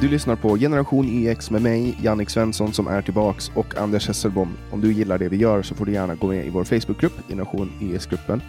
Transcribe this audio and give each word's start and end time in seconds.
Du 0.00 0.08
lyssnar 0.08 0.36
på 0.36 0.56
Generation 0.56 1.08
YX 1.08 1.50
med 1.50 1.62
mig, 1.62 1.98
Jannik 2.02 2.30
Svensson, 2.30 2.72
som 2.72 2.86
är 2.86 3.02
tillbaks 3.02 3.50
och 3.54 3.78
Anders 3.78 4.08
Hesselbom. 4.08 4.48
Om 4.70 4.80
du 4.80 4.92
gillar 4.92 5.18
det 5.18 5.28
vi 5.28 5.36
gör 5.36 5.62
så 5.62 5.74
får 5.74 5.86
du 5.86 5.92
gärna 5.92 6.14
gå 6.14 6.26
med 6.26 6.46
i 6.46 6.50
vår 6.50 6.64
Facebookgrupp, 6.64 7.12
Generation 7.28 7.72
EX-gruppen. 7.80 8.42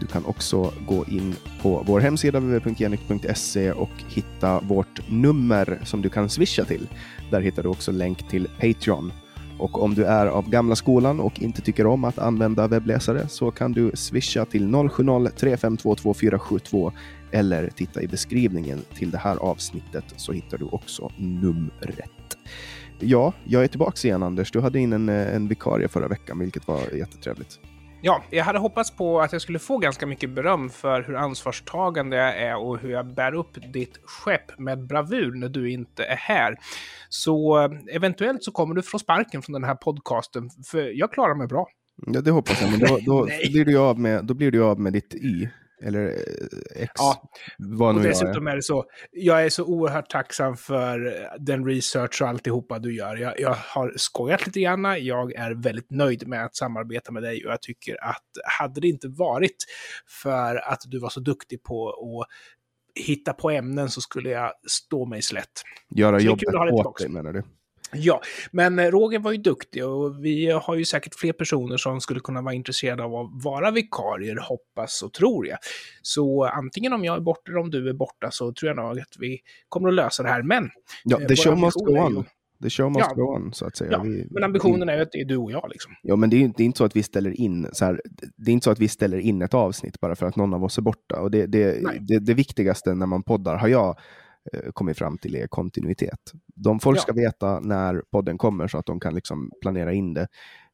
Du 0.00 0.06
kan 0.06 0.24
också 0.24 0.72
gå 0.86 1.04
in 1.04 1.34
på 1.62 1.84
vår 1.86 2.00
hemsida 2.00 2.40
www.genik.se 2.40 3.72
och 3.72 3.90
hitta 4.08 4.60
vårt 4.60 5.08
nummer 5.08 5.80
som 5.84 6.02
du 6.02 6.08
kan 6.08 6.28
swisha 6.28 6.64
till. 6.64 6.88
Där 7.30 7.40
hittar 7.40 7.62
du 7.62 7.68
också 7.68 7.92
länk 7.92 8.28
till 8.28 8.48
Patreon. 8.60 9.12
Och 9.58 9.82
om 9.82 9.94
du 9.94 10.04
är 10.04 10.26
av 10.26 10.50
gamla 10.50 10.76
skolan 10.76 11.20
och 11.20 11.40
inte 11.40 11.62
tycker 11.62 11.86
om 11.86 12.04
att 12.04 12.18
använda 12.18 12.66
webbläsare 12.66 13.28
så 13.28 13.50
kan 13.50 13.72
du 13.72 13.90
swisha 13.94 14.44
till 14.44 14.68
070-3522 14.68 16.92
eller 17.32 17.70
titta 17.70 18.02
i 18.02 18.08
beskrivningen 18.08 18.82
till 18.94 19.10
det 19.10 19.18
här 19.18 19.36
avsnittet 19.36 20.04
så 20.16 20.32
hittar 20.32 20.58
du 20.58 20.64
också 20.64 21.12
numret. 21.16 22.38
Ja, 22.98 23.32
jag 23.44 23.64
är 23.64 23.68
tillbaka 23.68 24.08
igen 24.08 24.22
Anders. 24.22 24.52
Du 24.52 24.60
hade 24.60 24.78
in 24.78 24.92
en, 24.92 25.08
en 25.08 25.48
vikarie 25.48 25.88
förra 25.88 26.08
veckan, 26.08 26.38
vilket 26.38 26.68
var 26.68 26.80
jättetrevligt. 26.94 27.60
Ja, 28.06 28.22
jag 28.30 28.44
hade 28.44 28.58
hoppats 28.58 28.90
på 28.90 29.20
att 29.20 29.32
jag 29.32 29.42
skulle 29.42 29.58
få 29.58 29.78
ganska 29.78 30.06
mycket 30.06 30.30
beröm 30.30 30.70
för 30.70 31.02
hur 31.02 31.16
ansvarstagande 31.16 32.16
jag 32.16 32.38
är 32.38 32.56
och 32.56 32.78
hur 32.78 32.90
jag 32.90 33.14
bär 33.14 33.34
upp 33.34 33.72
ditt 33.72 34.00
skepp 34.04 34.58
med 34.58 34.86
bravur 34.86 35.32
när 35.34 35.48
du 35.48 35.70
inte 35.70 36.04
är 36.04 36.16
här. 36.16 36.56
Så 37.08 37.64
eh, 37.64 37.70
eventuellt 37.92 38.44
så 38.44 38.52
kommer 38.52 38.74
du 38.74 38.82
få 38.82 38.98
sparken 38.98 39.42
från 39.42 39.52
den 39.52 39.64
här 39.64 39.74
podcasten, 39.74 40.50
för 40.66 40.98
jag 40.98 41.12
klarar 41.12 41.34
mig 41.34 41.46
bra. 41.46 41.66
Ja, 42.06 42.20
det 42.20 42.30
hoppas 42.30 42.62
jag, 42.62 42.70
men 42.70 42.80
då, 42.80 42.98
då, 43.06 43.24
blir, 43.50 43.64
du 43.64 43.78
av 43.78 43.98
med, 43.98 44.24
då 44.24 44.34
blir 44.34 44.50
du 44.50 44.64
av 44.64 44.80
med 44.80 44.92
ditt 44.92 45.14
Y. 45.14 45.48
Eller 45.82 46.06
eh, 46.06 46.82
X. 46.82 46.92
Ja, 46.96 47.30
vad 47.58 47.96
och 47.96 48.02
dessutom 48.02 48.46
är. 48.46 48.50
är 48.50 48.56
det 48.56 48.62
så. 48.62 48.84
Jag 49.10 49.44
är 49.44 49.48
så 49.48 49.64
oerhört 49.64 50.10
tacksam 50.10 50.56
för 50.56 51.28
den 51.38 51.64
research 51.64 52.22
och 52.22 52.28
alltihopa 52.28 52.78
du 52.78 52.96
gör. 52.96 53.16
Jag, 53.16 53.40
jag 53.40 53.56
har 53.58 53.92
skojat 53.96 54.46
lite 54.46 54.60
grann. 54.60 55.04
Jag 55.04 55.32
är 55.32 55.54
väldigt 55.54 55.90
nöjd 55.90 56.28
med 56.28 56.44
att 56.44 56.56
samarbeta 56.56 57.12
med 57.12 57.22
dig 57.22 57.46
och 57.46 57.52
jag 57.52 57.62
tycker 57.62 58.04
att 58.04 58.24
hade 58.58 58.80
det 58.80 58.88
inte 58.88 59.08
varit 59.08 59.56
för 60.22 60.56
att 60.56 60.82
du 60.86 60.98
var 60.98 61.08
så 61.08 61.20
duktig 61.20 61.62
på 61.62 61.88
att 61.88 62.28
hitta 63.04 63.32
på 63.32 63.50
ämnen 63.50 63.88
så 63.88 64.00
skulle 64.00 64.30
jag 64.30 64.52
stå 64.68 65.06
mig 65.06 65.22
slätt. 65.22 65.62
Göra 65.90 66.20
jobbet 66.20 66.54
åt 66.72 66.98
dig 66.98 67.08
menar 67.08 67.32
du? 67.32 67.42
Ja, 67.92 68.20
men 68.50 68.78
eh, 68.78 68.90
Roger 68.90 69.18
var 69.18 69.32
ju 69.32 69.38
duktig 69.38 69.86
och 69.86 70.24
vi 70.24 70.50
har 70.50 70.74
ju 70.74 70.84
säkert 70.84 71.14
fler 71.14 71.32
personer 71.32 71.76
som 71.76 72.00
skulle 72.00 72.20
kunna 72.20 72.42
vara 72.42 72.54
intresserade 72.54 73.04
av 73.04 73.14
att 73.14 73.44
vara 73.44 73.70
vikarier, 73.70 74.36
hoppas 74.36 75.02
och 75.02 75.12
tror 75.12 75.46
jag. 75.46 75.58
Så 76.02 76.44
antingen 76.44 76.92
om 76.92 77.04
jag 77.04 77.16
är 77.16 77.20
borta 77.20 77.50
eller 77.50 77.60
om 77.60 77.70
du 77.70 77.88
är 77.88 77.92
borta 77.92 78.30
så 78.30 78.52
tror 78.52 78.68
jag 78.68 78.76
nog 78.76 79.00
att 79.00 79.16
vi 79.18 79.38
kommer 79.68 79.88
att 79.88 79.94
lösa 79.94 80.22
det 80.22 80.28
här. 80.28 80.42
Men... 80.42 80.70
Ja, 81.04 81.18
the 81.28 81.36
show 81.36 81.58
must 81.58 81.76
go 81.76 81.98
on. 81.98 82.24
The 82.62 82.70
show 82.70 82.92
must 82.92 83.06
ja. 83.08 83.14
go 83.14 83.22
on, 83.22 83.52
så 83.52 83.66
att 83.66 83.76
säga. 83.76 83.92
Ja, 83.92 84.02
vi, 84.02 84.26
men 84.30 84.44
ambitionen 84.44 84.88
är 84.88 84.96
ju 84.96 85.02
att 85.02 85.12
det 85.12 85.20
är 85.20 85.24
du 85.24 85.36
och 85.36 85.52
jag. 85.52 85.68
Liksom. 85.70 85.92
Ja, 86.02 86.16
men 86.16 86.30
det 86.30 86.44
är, 86.44 86.52
det 86.56 86.62
är 86.62 86.64
inte 86.64 86.78
så 86.78 86.84
att 86.84 86.96
vi 86.96 87.02
ställer 87.02 87.40
in 87.40 87.68
så 87.72 87.84
här, 87.84 88.00
det 88.36 88.50
är 88.50 88.52
inte 88.52 88.64
så 88.64 88.70
att 88.70 88.78
vi 88.78 88.88
ställer 88.88 89.18
in 89.18 89.42
ett 89.42 89.54
avsnitt 89.54 90.00
bara 90.00 90.16
för 90.16 90.26
att 90.26 90.36
någon 90.36 90.54
av 90.54 90.64
oss 90.64 90.78
är 90.78 90.82
borta. 90.82 91.20
Och 91.20 91.30
det, 91.30 91.46
det, 91.46 91.80
det, 92.00 92.18
det 92.18 92.34
viktigaste 92.34 92.94
när 92.94 93.06
man 93.06 93.22
poddar 93.22 93.56
har 93.56 93.68
jag 93.68 93.88
Eh, 93.88 94.00
kommit 94.72 94.98
fram 94.98 95.18
till 95.18 95.34
är 95.34 95.46
kontinuitet. 95.46 96.32
De 96.54 96.80
folk 96.80 96.98
ja. 96.98 97.02
ska 97.02 97.12
veta 97.12 97.60
när 97.60 98.02
podden 98.10 98.38
kommer 98.38 98.68
så 98.68 98.78
att 98.78 98.86
de 98.86 99.00
kan 99.00 99.14
liksom 99.14 99.50
planera 99.60 99.92
in 99.92 100.14
det. 100.14 100.28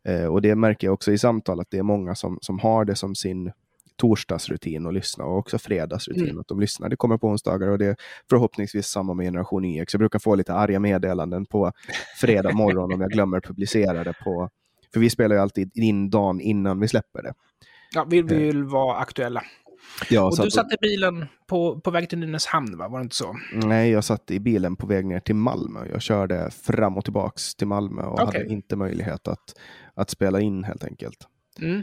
Eh, 0.05 0.27
och 0.27 0.43
det 0.43 0.55
märker 0.55 0.87
jag 0.87 0.95
också 0.95 1.13
i 1.13 1.19
samtal 1.19 1.61
att 1.61 1.71
det 1.71 1.79
är 1.79 1.83
många 1.83 2.15
som, 2.15 2.39
som 2.41 2.59
har 2.59 2.85
det 2.85 2.95
som 2.95 3.15
sin 3.15 3.53
torsdagsrutin 3.97 4.87
att 4.87 4.95
lyssna 4.95 5.25
och 5.25 5.39
också 5.39 5.59
fredagsrutin 5.59 6.25
mm. 6.25 6.41
att 6.41 6.49
de 6.49 6.61
lyssnar. 6.61 6.89
Det 6.89 6.97
kommer 6.97 7.19
på 7.19 7.29
onsdagar 7.29 7.69
och 7.69 7.79
det 7.79 7.87
är 7.87 7.97
förhoppningsvis 8.31 8.87
samma 8.87 9.15
med 9.15 9.27
Generation 9.27 9.65
YX. 9.65 9.95
Jag 9.95 9.99
brukar 9.99 10.19
få 10.19 10.35
lite 10.35 10.55
arga 10.55 10.81
meddelanden 10.81 11.47
på 11.47 11.73
fredag 12.21 12.53
morgon 12.53 12.93
om 12.93 13.01
jag 13.01 13.11
glömmer 13.11 13.41
publicera 13.41 14.05
det 14.05 14.15
på... 14.25 14.51
För 14.93 15.01
vi 15.01 15.11
spelar 15.11 15.37
ju 15.37 15.43
alltid 15.43 15.71
in 15.75 16.11
dagen 16.11 16.41
innan 16.41 16.81
vi 16.81 16.89
släpper 16.89 17.23
det. 17.23 17.35
Ja, 17.95 18.07
vi 18.11 18.23
vill 18.23 18.61
eh. 18.61 18.67
vara 18.67 18.97
aktuella. 18.97 19.43
Ja, 20.11 20.23
och 20.23 20.45
du 20.45 20.51
satt 20.51 20.73
i 20.73 20.77
bilen 20.81 21.27
på, 21.47 21.81
på 21.81 21.91
väg 21.91 22.09
till 22.09 22.19
Nynäshamn, 22.19 22.77
va? 22.79 22.89
var 22.89 22.99
det 22.99 23.03
inte 23.03 23.17
så? 23.17 23.37
Nej, 23.53 23.91
jag 23.91 24.05
satt 24.05 24.31
i 24.31 24.41
bilen 24.41 24.77
på 24.77 24.87
väg 24.87 25.07
ner 25.07 25.21
till 25.21 25.35
Malmö. 25.35 25.87
Jag 25.93 26.03
körde 26.03 26.51
fram 26.51 26.97
och 26.97 27.05
tillbaks 27.05 27.55
till 27.55 27.67
Malmö 27.67 28.03
och 28.03 28.13
okay. 28.13 28.27
hade 28.27 28.53
inte 28.53 28.77
möjlighet 28.77 29.29
att, 29.29 29.59
att 29.95 30.11
spela 30.11 30.41
in 30.41 30.65
helt 30.65 30.85
enkelt. 30.85 31.29
Mm. 31.61 31.83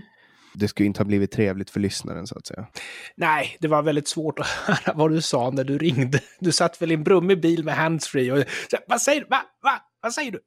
Det 0.54 0.68
skulle 0.68 0.88
inte 0.88 1.00
ha 1.00 1.06
blivit 1.06 1.32
trevligt 1.32 1.70
för 1.70 1.80
lyssnaren 1.80 2.28
så 2.28 2.38
att 2.38 2.48
säga. 2.48 2.68
Nej, 3.16 3.58
det 3.60 3.68
var 3.68 3.82
väldigt 3.82 4.08
svårt 4.08 4.40
att 4.40 4.48
höra 4.66 4.94
vad 4.98 5.12
du 5.12 5.22
sa 5.22 5.50
när 5.50 5.64
du 5.64 5.78
ringde. 5.78 6.20
Du 6.40 6.52
satt 6.52 6.82
väl 6.82 6.92
i 6.92 6.94
en 6.94 7.04
brummig 7.04 7.42
bil 7.42 7.64
med 7.64 7.76
handsfree 7.76 8.32
och 8.32 8.44
så, 8.72 8.78
vad 8.88 9.02
säger 9.02 9.22
du? 9.22 9.28
Va? 9.28 9.42
Va? 9.64 9.72
Vad 10.02 10.14
säger 10.14 10.32
du? 10.32 10.40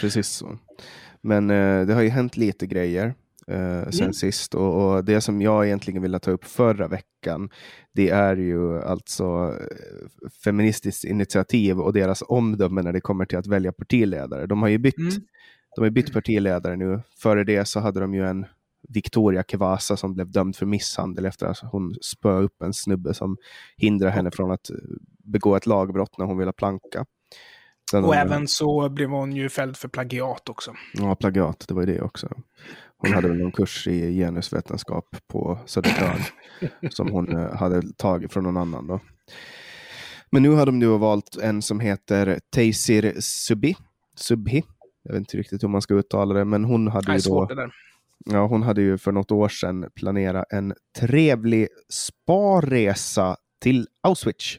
Precis 0.00 0.28
så. 0.28 0.58
Men 1.20 1.50
eh, 1.50 1.86
det 1.86 1.94
har 1.94 2.02
ju 2.02 2.08
hänt 2.08 2.36
lite 2.36 2.66
grejer 2.66 3.14
eh, 3.46 3.90
sen 3.90 4.00
mm. 4.00 4.12
sist. 4.12 4.54
Och, 4.54 4.94
och, 4.94 5.04
det 5.04 5.20
som 5.20 5.42
jag 5.42 5.66
egentligen 5.66 6.02
ville 6.02 6.18
ta 6.18 6.30
upp 6.30 6.44
förra 6.44 6.88
veckan, 6.88 7.50
det 7.92 8.10
är 8.10 8.36
ju 8.36 8.82
alltså 8.82 9.24
eh, 9.60 10.28
Feministiskt 10.44 11.04
initiativ 11.04 11.80
och 11.80 11.92
deras 11.92 12.22
omdöme 12.28 12.82
när 12.82 12.92
det 12.92 13.00
kommer 13.00 13.24
till 13.24 13.38
att 13.38 13.46
välja 13.46 13.72
partiledare. 13.72 14.46
De 14.46 14.62
har 14.62 14.68
ju 14.68 14.78
bytt, 14.78 14.98
mm. 14.98 15.12
de 15.76 15.82
har 15.82 15.90
bytt 15.90 16.12
partiledare 16.12 16.76
nu. 16.76 17.00
Före 17.22 17.44
det 17.44 17.68
så 17.68 17.80
hade 17.80 18.00
de 18.00 18.14
ju 18.14 18.26
en 18.26 18.46
Victoria 18.88 19.44
Kevasa 19.48 19.96
som 19.96 20.14
blev 20.14 20.30
dömd 20.30 20.56
för 20.56 20.66
misshandel 20.66 21.26
efter 21.26 21.46
att 21.46 21.58
hon 21.58 21.94
spöade 22.02 22.44
upp 22.44 22.62
en 22.62 22.74
snubbe 22.74 23.14
som 23.14 23.36
hindrar 23.76 24.10
henne 24.10 24.30
från 24.30 24.50
att 24.50 24.70
eh, 24.70 24.76
begå 25.24 25.56
ett 25.56 25.66
lagbrott 25.66 26.18
när 26.18 26.26
hon 26.26 26.38
ville 26.38 26.52
planka. 26.52 27.06
Sen 27.90 28.04
och 28.04 28.14
även 28.14 28.48
så 28.48 28.88
blev 28.88 29.10
hon 29.10 29.36
ju 29.36 29.48
fälld 29.48 29.76
för 29.76 29.88
plagiat 29.88 30.48
också. 30.48 30.74
Ja, 30.92 31.14
plagiat, 31.14 31.64
det 31.68 31.74
var 31.74 31.82
ju 31.82 31.94
det 31.94 32.00
också. 32.00 32.28
Hon 33.04 33.14
hade 33.14 33.28
väl 33.28 33.36
någon 33.38 33.52
kurs 33.52 33.86
i 33.86 34.16
genusvetenskap 34.16 35.16
på 35.26 35.58
Södertörn 35.66 36.20
som 36.90 37.10
hon 37.10 37.36
eh, 37.36 37.56
hade 37.56 37.82
tagit 37.96 38.32
från 38.32 38.44
någon 38.44 38.56
annan. 38.56 38.86
Då. 38.86 39.00
Men 40.30 40.42
nu 40.42 40.50
har 40.50 40.66
de 40.66 40.78
nu 40.78 40.86
valt 40.86 41.36
en 41.36 41.62
som 41.62 41.80
heter 41.80 42.40
Taysir 42.50 43.14
Subhi. 43.18 43.76
Subhi. 44.16 44.62
Jag 45.02 45.12
vet 45.12 45.18
inte 45.18 45.36
riktigt 45.36 45.62
hur 45.62 45.68
man 45.68 45.82
ska 45.82 45.94
uttala 45.94 46.34
det, 46.34 46.44
men 46.44 46.64
hon 46.64 46.88
hade 46.88 47.12
ju 47.12 47.18
då... 47.18 47.48
Ja, 48.26 48.46
hon 48.46 48.62
hade 48.62 48.82
ju 48.82 48.98
för 48.98 49.12
något 49.12 49.30
år 49.30 49.48
sedan 49.48 49.90
planerat 49.94 50.52
en 50.52 50.74
trevlig 50.98 51.68
sparresa 51.88 53.36
till 53.60 53.86
Auschwitz. 54.02 54.58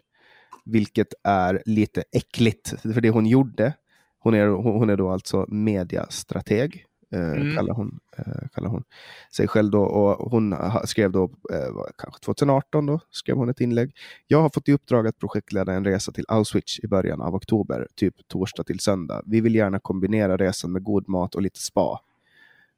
Vilket 0.66 1.08
är 1.24 1.64
lite 1.66 2.04
äckligt, 2.12 2.82
för 2.82 3.02
det 3.02 3.10
hon 3.10 3.26
gjorde, 3.26 3.74
hon 4.20 4.34
är, 4.34 4.48
hon 4.48 4.90
är 4.90 4.98
då 4.98 5.10
alltså 5.10 5.46
mediastrateg 5.48 6.86
mm. 7.12 7.56
kallar, 7.56 7.74
hon, 7.74 8.00
eh, 8.18 8.48
kallar 8.54 8.70
hon 8.70 8.84
sig 9.32 9.48
själv 9.48 9.72
då. 9.72 9.84
Och 9.84 10.32
hon 10.32 10.56
skrev 10.86 11.12
då, 11.12 11.24
eh, 11.24 11.86
kanske 11.98 12.20
2018 12.26 12.86
då, 12.86 13.00
skrev 13.10 13.36
hon 13.36 13.50
ett 13.50 13.62
inlägg. 13.62 13.96
Jag 14.28 14.42
har 14.42 14.50
fått 14.50 14.70
i 14.70 14.74
uppdrag 14.74 15.08
att 15.08 15.20
projektleda 15.20 15.74
en 15.74 15.86
resa 15.86 16.12
till 16.12 16.26
Auschwitz 16.28 16.80
i 16.80 16.88
början 16.88 17.22
av 17.22 17.36
oktober, 17.36 17.88
typ 17.96 18.28
torsdag 18.28 18.64
till 18.64 18.80
söndag. 18.80 19.22
Vi 19.26 19.42
vill 19.42 19.56
gärna 19.56 19.80
kombinera 19.80 20.38
resan 20.38 20.72
med 20.72 20.84
god 20.84 21.10
mat 21.10 21.36
och 21.36 21.42
lite 21.42 21.60
spa. 21.60 22.00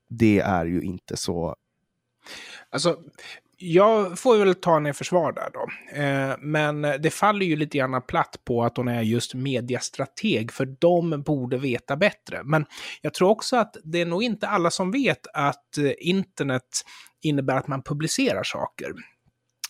Det 0.07 0.39
är 0.39 0.65
ju 0.65 0.81
inte 0.81 1.17
så 1.17 1.55
Alltså, 2.69 2.99
jag 3.59 4.19
får 4.19 4.38
väl 4.38 4.56
ta 4.56 4.73
henne 4.73 4.90
i 4.90 4.94
försvar 4.94 5.31
där 5.31 5.50
då. 5.53 5.68
Eh, 6.01 6.35
men 6.40 6.81
det 6.81 7.09
faller 7.13 7.45
ju 7.45 7.56
lite 7.56 7.78
grann 7.78 8.01
platt 8.01 8.35
på 8.45 8.63
att 8.63 8.78
hon 8.78 8.88
är 8.88 9.01
just 9.01 9.34
mediastrateg, 9.34 10.51
för 10.51 10.66
de 10.66 11.22
borde 11.22 11.57
veta 11.57 11.95
bättre. 11.95 12.44
Men 12.44 12.66
jag 13.01 13.13
tror 13.13 13.29
också 13.29 13.57
att 13.57 13.78
det 13.84 14.01
är 14.01 14.06
nog 14.06 14.23
inte 14.23 14.47
alla 14.47 14.69
som 14.69 14.91
vet 14.91 15.28
att 15.34 15.78
eh, 15.78 15.91
internet 16.00 16.63
innebär 17.23 17.56
att 17.56 17.68
man 17.68 17.84
publicerar 17.84 18.44
saker. 18.44 18.94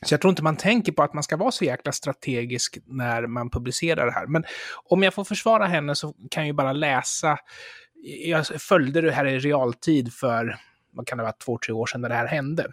Så 0.06 0.13
jag 0.13 0.22
tror 0.22 0.30
inte 0.30 0.44
man 0.44 0.57
tänker 0.57 0.92
på 0.92 1.04
att 1.04 1.13
man 1.13 1.24
ska 1.24 1.38
vara 1.38 1.51
så 1.51 1.66
jäkla 1.66 1.92
strategisk 1.92 2.78
när 2.86 3.28
man 3.28 3.50
publicerar 3.50 4.06
det 4.06 4.12
här. 4.12 4.28
Men 4.28 4.44
om 4.90 5.04
jag 5.04 5.13
får 5.13 5.24
försvara 5.24 5.66
henne 5.66 5.95
så 5.95 6.13
kan 6.31 6.44
jag 6.44 6.48
ju 6.48 6.54
bara 6.54 6.74
läsa. 6.74 7.38
Jag 8.25 8.48
följde 8.48 9.01
det 9.01 9.12
här 9.12 9.25
i 9.25 9.40
realtid 9.40 10.13
för 10.13 10.57
vad 10.97 11.07
kan 11.07 11.17
det 11.17 11.23
vara, 11.23 11.33
två, 11.33 11.57
tre 11.65 11.73
år 11.73 11.85
sedan 11.85 12.01
när 12.01 12.09
det 12.09 12.15
här 12.15 12.27
hände. 12.27 12.67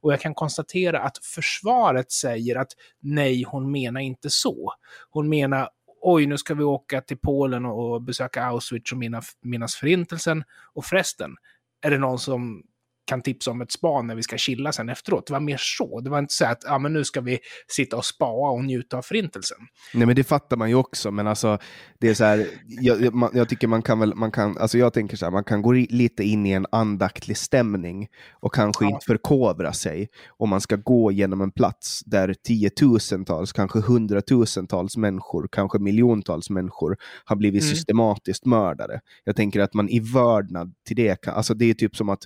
Och 0.00 0.12
jag 0.12 0.20
kan 0.20 0.34
konstatera 0.34 1.00
att 1.00 1.18
försvaret 1.24 2.12
säger 2.12 2.56
att 2.56 2.72
nej, 3.00 3.44
hon 3.46 3.72
menar 3.72 4.00
inte 4.00 4.30
så. 4.30 4.72
Hon 5.10 5.28
menar 5.28 5.68
oj, 6.02 6.26
nu 6.26 6.38
ska 6.38 6.54
vi 6.54 6.64
åka 6.64 7.00
till 7.00 7.18
Polen 7.18 7.66
och 7.66 8.02
besöka 8.02 8.44
Auschwitz 8.44 8.92
och 8.92 8.98
minnas 9.42 9.74
förintelsen. 9.74 10.44
Och 10.74 10.84
förresten, 10.84 11.36
är 11.82 11.90
det 11.90 11.98
någon 11.98 12.18
som 12.18 12.62
kan 13.10 13.22
tipsa 13.22 13.50
om 13.50 13.60
ett 13.60 13.72
spa 13.72 14.02
när 14.02 14.14
vi 14.14 14.22
ska 14.22 14.36
chilla 14.36 14.72
sen 14.72 14.88
efteråt. 14.88 15.26
Det 15.26 15.32
var 15.32 15.40
mer 15.40 15.56
så. 15.58 16.00
Det 16.00 16.10
var 16.10 16.18
inte 16.18 16.34
så 16.34 16.44
att 16.44 16.62
ja, 16.64 16.78
men 16.78 16.92
nu 16.92 17.04
ska 17.04 17.20
vi 17.20 17.38
sitta 17.68 17.96
och 17.96 18.04
spaa 18.04 18.50
och 18.50 18.64
njuta 18.64 18.96
av 18.96 19.02
förintelsen. 19.02 19.58
Nej, 19.94 20.06
men 20.06 20.16
det 20.16 20.24
fattar 20.24 20.56
man 20.56 20.68
ju 20.68 20.74
också, 20.74 21.10
men 21.10 21.26
alltså, 21.26 21.58
det 21.98 22.08
är 22.08 22.14
så 22.14 22.24
här, 22.24 22.46
jag, 22.66 23.14
man, 23.14 23.30
jag 23.34 23.48
tycker 23.48 23.66
man 23.66 23.82
kan 23.82 23.98
väl, 23.98 24.14
man 24.14 24.32
kan, 24.32 24.58
alltså 24.58 24.78
jag 24.78 24.92
tänker 24.92 25.16
så 25.16 25.26
här, 25.26 25.32
man 25.32 25.44
kan 25.44 25.62
gå 25.62 25.72
lite 25.72 26.24
in 26.24 26.46
i 26.46 26.50
en 26.50 26.66
andaktlig 26.72 27.36
stämning 27.36 28.08
och 28.32 28.54
kanske 28.54 28.84
ja. 28.84 28.90
inte 28.90 29.04
förkovra 29.06 29.72
sig 29.72 30.08
om 30.38 30.48
man 30.48 30.60
ska 30.60 30.76
gå 30.76 31.12
genom 31.12 31.40
en 31.40 31.50
plats 31.50 32.02
där 32.06 32.34
tiotusentals, 32.46 33.52
kanske 33.52 33.80
hundratusentals 33.80 34.96
människor, 34.96 35.48
kanske 35.52 35.78
miljontals 35.78 36.50
människor 36.50 36.96
har 37.24 37.36
blivit 37.36 37.62
mm. 37.62 37.74
systematiskt 37.74 38.46
mördade. 38.46 39.00
Jag 39.24 39.36
tänker 39.36 39.60
att 39.60 39.74
man 39.74 39.88
i 39.88 40.00
vördnad 40.00 40.74
till 40.86 40.96
det 40.96 41.20
kan, 41.22 41.34
alltså 41.34 41.54
det 41.54 41.70
är 41.70 41.74
typ 41.74 41.96
som 41.96 42.08
att 42.08 42.24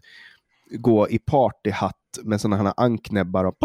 gå 0.79 1.09
i 1.09 1.19
partyhatt 1.19 1.95
med 2.23 2.41
sådana 2.41 2.63
här 2.63 2.75
anknäbbar 2.77 3.45
och 3.45 3.57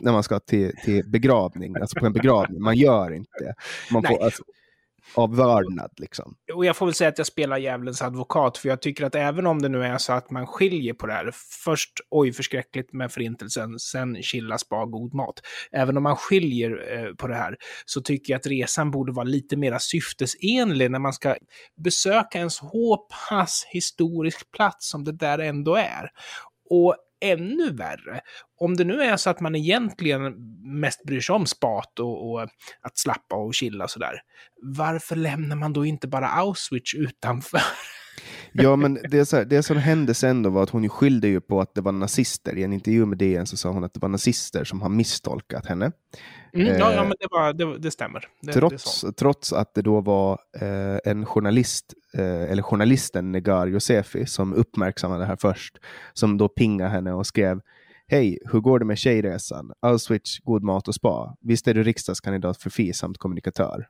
när 0.00 0.12
man 0.12 0.22
ska 0.22 0.40
till, 0.40 0.72
till 0.84 1.10
begravning, 1.10 1.76
alltså 1.76 1.98
på 1.98 2.06
en 2.06 2.12
begravning. 2.12 2.62
Man 2.62 2.76
gör 2.76 3.14
inte 3.14 3.30
det. 3.38 3.54
Man 3.92 4.02
får, 4.02 4.24
alltså, 4.24 4.42
av 5.14 5.36
vördnad. 5.36 5.90
Liksom. 5.96 6.34
Och 6.54 6.64
jag 6.64 6.76
får 6.76 6.86
väl 6.86 6.94
säga 6.94 7.08
att 7.08 7.18
jag 7.18 7.26
spelar 7.26 7.58
djävulens 7.58 8.02
advokat, 8.02 8.58
för 8.58 8.68
jag 8.68 8.82
tycker 8.82 9.04
att 9.04 9.14
även 9.14 9.46
om 9.46 9.62
det 9.62 9.68
nu 9.68 9.84
är 9.84 9.98
så 9.98 10.12
att 10.12 10.30
man 10.30 10.46
skiljer 10.46 10.94
på 10.94 11.06
det 11.06 11.12
här, 11.12 11.30
först 11.64 11.92
oj 12.10 12.32
förskräckligt 12.32 12.92
med 12.92 13.12
förintelsen, 13.12 13.78
sen 13.78 14.22
chilla, 14.22 14.58
spa, 14.58 14.84
god 14.84 15.14
mat. 15.14 15.40
Även 15.72 15.96
om 15.96 16.02
man 16.02 16.16
skiljer 16.16 16.98
eh, 16.98 17.14
på 17.14 17.26
det 17.26 17.34
här 17.34 17.56
så 17.84 18.00
tycker 18.00 18.32
jag 18.32 18.38
att 18.38 18.46
resan 18.46 18.90
borde 18.90 19.12
vara 19.12 19.24
lite 19.24 19.56
mer 19.56 19.78
syftesenlig 19.78 20.90
när 20.90 20.98
man 20.98 21.12
ska 21.12 21.36
besöka 21.84 22.38
en 22.38 22.50
så 22.50 23.06
pass 23.28 23.66
historisk 23.70 24.50
plats 24.52 24.90
som 24.90 25.04
det 25.04 25.12
där 25.12 25.38
ändå 25.38 25.76
är. 25.76 26.10
Och 26.70 26.96
ännu 27.22 27.72
värre. 27.72 28.20
Om 28.60 28.76
det 28.76 28.84
nu 28.84 29.02
är 29.02 29.16
så 29.16 29.30
att 29.30 29.40
man 29.40 29.54
egentligen 29.54 30.34
mest 30.80 31.04
bryr 31.04 31.20
sig 31.20 31.34
om 31.34 31.46
spat 31.46 31.98
och, 31.98 32.30
och 32.30 32.42
att 32.80 32.98
slappa 32.98 33.36
och 33.36 33.54
chilla 33.54 33.84
och 33.84 33.90
sådär, 33.90 34.14
varför 34.62 35.16
lämnar 35.16 35.56
man 35.56 35.72
då 35.72 35.86
inte 35.86 36.08
bara 36.08 36.28
Auschwitz 36.28 36.94
utanför? 36.94 37.60
Ja, 38.52 38.76
men 38.76 38.98
det, 39.10 39.26
så 39.26 39.36
här, 39.36 39.44
det 39.44 39.62
som 39.62 39.76
hände 39.76 40.14
sen 40.14 40.42
då 40.42 40.50
var 40.50 40.62
att 40.62 40.70
hon 40.70 40.88
skyllde 40.88 41.28
ju 41.28 41.40
på 41.40 41.60
att 41.60 41.74
det 41.74 41.80
var 41.80 41.92
nazister. 41.92 42.58
I 42.58 42.62
en 42.62 42.72
intervju 42.72 43.06
med 43.06 43.18
DN 43.18 43.46
så 43.46 43.56
sa 43.56 43.70
hon 43.70 43.84
att 43.84 43.94
det 43.94 44.00
var 44.00 44.08
nazister 44.08 44.64
som 44.64 44.82
har 44.82 44.88
misstolkat 44.88 45.66
henne. 45.66 45.92
Mm, 46.54 46.66
ja, 46.66 46.92
ja, 46.92 46.92
eh, 46.92 47.08
men 47.08 47.14
det, 47.20 47.26
var, 47.30 47.52
det, 47.52 47.78
det 47.78 47.90
stämmer. 47.90 48.28
Det, 48.40 48.52
trots, 48.52 49.04
trots 49.16 49.52
att 49.52 49.74
det 49.74 49.82
då 49.82 50.00
var 50.00 50.38
eh, 50.60 50.98
en 51.04 51.26
journalist, 51.26 51.94
eh, 52.14 52.42
eller 52.42 52.62
journalisten 52.62 53.32
Negar 53.32 53.66
Josefi, 53.66 54.26
som 54.26 54.54
uppmärksammade 54.54 55.22
det 55.22 55.26
här 55.26 55.36
först, 55.36 55.78
som 56.12 56.38
då 56.38 56.48
pingade 56.48 56.90
henne 56.90 57.12
och 57.12 57.26
skrev 57.26 57.60
Hej, 58.06 58.38
hur 58.52 58.60
går 58.60 58.78
det 58.78 58.84
med 58.84 58.98
tjejresan? 58.98 59.72
Auschwitz, 59.80 60.38
god 60.38 60.62
mat 60.62 60.88
och 60.88 60.94
spa. 60.94 61.36
Visst 61.40 61.68
är 61.68 61.74
du 61.74 61.82
riksdagskandidat 61.82 62.62
för 62.62 62.70
FI 62.70 62.92
samt 62.92 63.18
kommunikatör? 63.18 63.86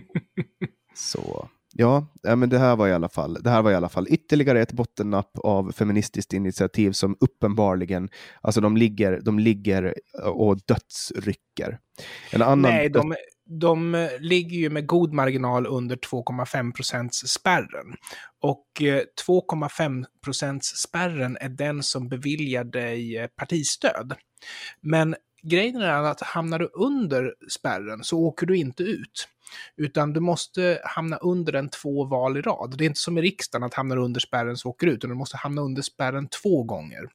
Så 0.94 1.48
Ja, 1.76 2.06
men 2.22 2.48
det 2.48 2.58
här 2.58 2.76
var 2.76 2.88
i 2.88 2.92
alla 2.92 3.08
fall, 3.08 3.34
det 3.34 3.50
här 3.50 3.62
var 3.62 3.70
i 3.70 3.74
alla 3.74 3.88
fall 3.88 4.06
ytterligare 4.10 4.62
ett 4.62 4.72
bottennapp 4.72 5.38
av 5.38 5.72
feministiskt 5.72 6.32
initiativ 6.32 6.92
som 6.92 7.16
uppenbarligen, 7.20 8.08
alltså 8.40 8.60
de 8.60 8.76
ligger, 8.76 9.20
de 9.24 9.38
ligger 9.38 9.94
och 10.24 10.58
dödsrycker. 10.66 11.78
En 12.32 12.42
annan 12.42 12.60
Nej, 12.60 12.88
de, 12.88 13.14
de 13.46 14.08
ligger 14.20 14.56
ju 14.56 14.70
med 14.70 14.86
god 14.86 15.12
marginal 15.12 15.66
under 15.66 15.96
2,5 15.96 16.72
procents 16.72 17.18
spärren. 17.18 17.94
Och 18.42 18.66
2,5 18.80 20.00
eh, 20.00 20.06
procents 20.24 20.66
spärren 20.66 21.36
är 21.40 21.48
den 21.48 21.82
som 21.82 22.08
beviljar 22.08 22.64
dig 22.64 23.18
eh, 23.18 23.26
partistöd. 23.26 24.14
Men 24.80 25.14
grejen 25.44 25.82
är 25.82 26.02
att 26.02 26.20
hamnar 26.20 26.58
du 26.58 26.70
under 26.74 27.34
spärren 27.50 28.04
så 28.04 28.18
åker 28.18 28.46
du 28.46 28.56
inte 28.56 28.82
ut. 28.82 29.28
Utan 29.76 30.12
du 30.12 30.20
måste 30.20 30.80
hamna 30.84 31.16
under 31.16 31.52
den 31.52 31.68
två 31.68 32.04
val 32.04 32.36
i 32.36 32.40
rad. 32.40 32.74
Det 32.78 32.84
är 32.84 32.86
inte 32.86 33.00
som 33.00 33.18
i 33.18 33.22
riksdagen 33.22 33.66
att 33.66 33.74
hamna 33.74 33.96
under 33.96 34.20
spärren 34.20 34.56
så 34.56 34.68
åker 34.68 34.86
du 34.86 34.92
ut, 34.92 34.96
utan 34.96 35.10
du 35.10 35.16
måste 35.16 35.36
hamna 35.36 35.62
under 35.62 35.82
spärren 35.82 36.28
två 36.42 36.62
gånger. 36.62 37.08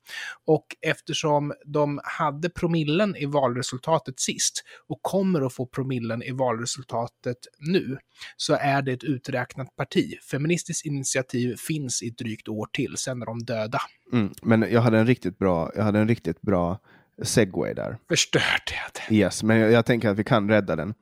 Och 0.46 0.66
eftersom 0.82 1.54
de 1.66 2.00
hade 2.04 2.50
promillen 2.50 3.16
i 3.16 3.26
valresultatet 3.26 4.20
sist 4.20 4.64
och 4.88 5.00
kommer 5.02 5.42
att 5.42 5.54
få 5.54 5.66
promillen 5.66 6.24
i 6.24 6.32
valresultatet 6.32 7.38
nu, 7.60 7.98
så 8.38 8.54
är 8.54 8.82
det 8.82 8.92
ett 8.92 9.04
uträknat 9.04 9.76
parti. 9.76 10.14
Feministiskt 10.32 10.86
initiativ 10.86 11.56
finns 11.56 12.04
i 12.04 12.08
ett 12.08 12.18
drygt 12.18 12.48
år 12.48 12.68
till, 12.74 12.98
sen 12.98 13.22
är 13.22 13.26
de 13.26 13.40
döda. 13.40 13.80
Mm, 14.14 14.34
men 14.42 14.62
jag 14.72 14.82
hade 14.82 15.00
en 15.00 15.08
riktigt 15.08 15.38
bra, 15.38 15.72
jag 15.76 15.84
hade 15.84 16.00
en 16.00 16.08
riktigt 16.08 16.42
bra 16.42 16.80
segway 17.22 17.74
där. 17.74 17.98
Förstört 18.08 18.74
det. 19.10 19.16
Yes, 19.16 19.44
men 19.44 19.58
jag, 19.58 19.72
jag 19.72 19.86
tänker 19.86 20.10
att 20.10 20.18
vi 20.18 20.24
kan 20.24 20.50
rädda 20.50 20.76
den. 20.76 20.94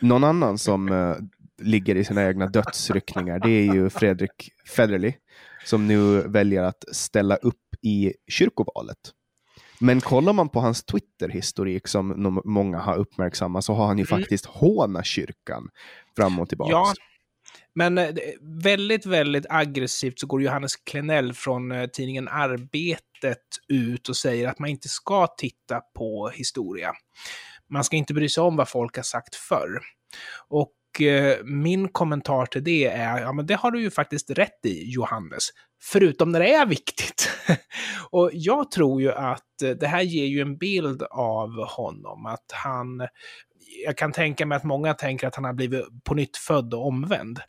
Någon 0.00 0.24
annan 0.24 0.58
som 0.58 0.92
uh, 0.92 1.16
ligger 1.62 1.94
i 1.94 2.04
sina 2.04 2.26
egna 2.26 2.46
dödsryckningar, 2.46 3.38
det 3.38 3.50
är 3.50 3.74
ju 3.74 3.90
Fredrik 3.90 4.50
Federley, 4.66 5.12
som 5.64 5.86
nu 5.86 6.20
väljer 6.20 6.62
att 6.62 6.84
ställa 6.92 7.36
upp 7.36 7.56
i 7.82 8.12
kyrkovalet. 8.28 8.98
Men 9.82 10.00
kollar 10.00 10.32
man 10.32 10.48
på 10.48 10.60
hans 10.60 10.84
Twitter-historik 10.84 11.88
som 11.88 12.40
många 12.44 12.78
har 12.78 12.96
uppmärksammat 12.96 13.64
så 13.64 13.74
har 13.74 13.86
han 13.86 13.98
ju 13.98 14.06
mm. 14.10 14.20
faktiskt 14.20 14.46
hånat 14.46 15.06
kyrkan 15.06 15.68
fram 16.16 16.38
och 16.40 16.48
tillbaka. 16.48 16.72
Ja, 16.72 16.94
men 17.80 17.98
eh, 17.98 18.14
väldigt, 18.40 19.06
väldigt 19.06 19.46
aggressivt 19.48 20.18
så 20.18 20.26
går 20.26 20.42
Johannes 20.42 20.76
Klenell 20.76 21.32
från 21.32 21.72
eh, 21.72 21.86
tidningen 21.86 22.28
Arbetet 22.28 23.38
ut 23.68 24.08
och 24.08 24.16
säger 24.16 24.48
att 24.48 24.58
man 24.58 24.70
inte 24.70 24.88
ska 24.88 25.26
titta 25.26 25.80
på 25.98 26.28
historia. 26.28 26.92
Man 27.70 27.84
ska 27.84 27.96
inte 27.96 28.14
bry 28.14 28.28
sig 28.28 28.42
om 28.42 28.56
vad 28.56 28.68
folk 28.68 28.96
har 28.96 29.02
sagt 29.02 29.34
förr. 29.34 29.80
Och 30.48 31.00
eh, 31.00 31.38
min 31.44 31.88
kommentar 31.88 32.46
till 32.46 32.64
det 32.64 32.86
är, 32.86 33.20
ja 33.20 33.32
men 33.32 33.46
det 33.46 33.54
har 33.54 33.70
du 33.70 33.82
ju 33.82 33.90
faktiskt 33.90 34.30
rätt 34.30 34.66
i, 34.66 34.92
Johannes. 34.92 35.48
Förutom 35.82 36.32
när 36.32 36.40
det 36.40 36.54
är 36.54 36.66
viktigt. 36.66 37.30
och 38.10 38.30
jag 38.32 38.70
tror 38.70 39.02
ju 39.02 39.12
att 39.12 39.46
det 39.80 39.86
här 39.86 40.02
ger 40.02 40.26
ju 40.26 40.40
en 40.40 40.58
bild 40.58 41.02
av 41.10 41.50
honom, 41.68 42.26
att 42.26 42.52
han 42.52 43.00
jag 43.84 43.96
kan 43.98 44.12
tänka 44.12 44.46
mig 44.46 44.56
att 44.56 44.64
många 44.64 44.94
tänker 44.94 45.26
att 45.26 45.34
han 45.34 45.44
har 45.44 45.52
blivit 45.52 46.04
på 46.04 46.14
nytt 46.14 46.36
född 46.36 46.74
och 46.74 46.86
omvänd. 46.86 47.40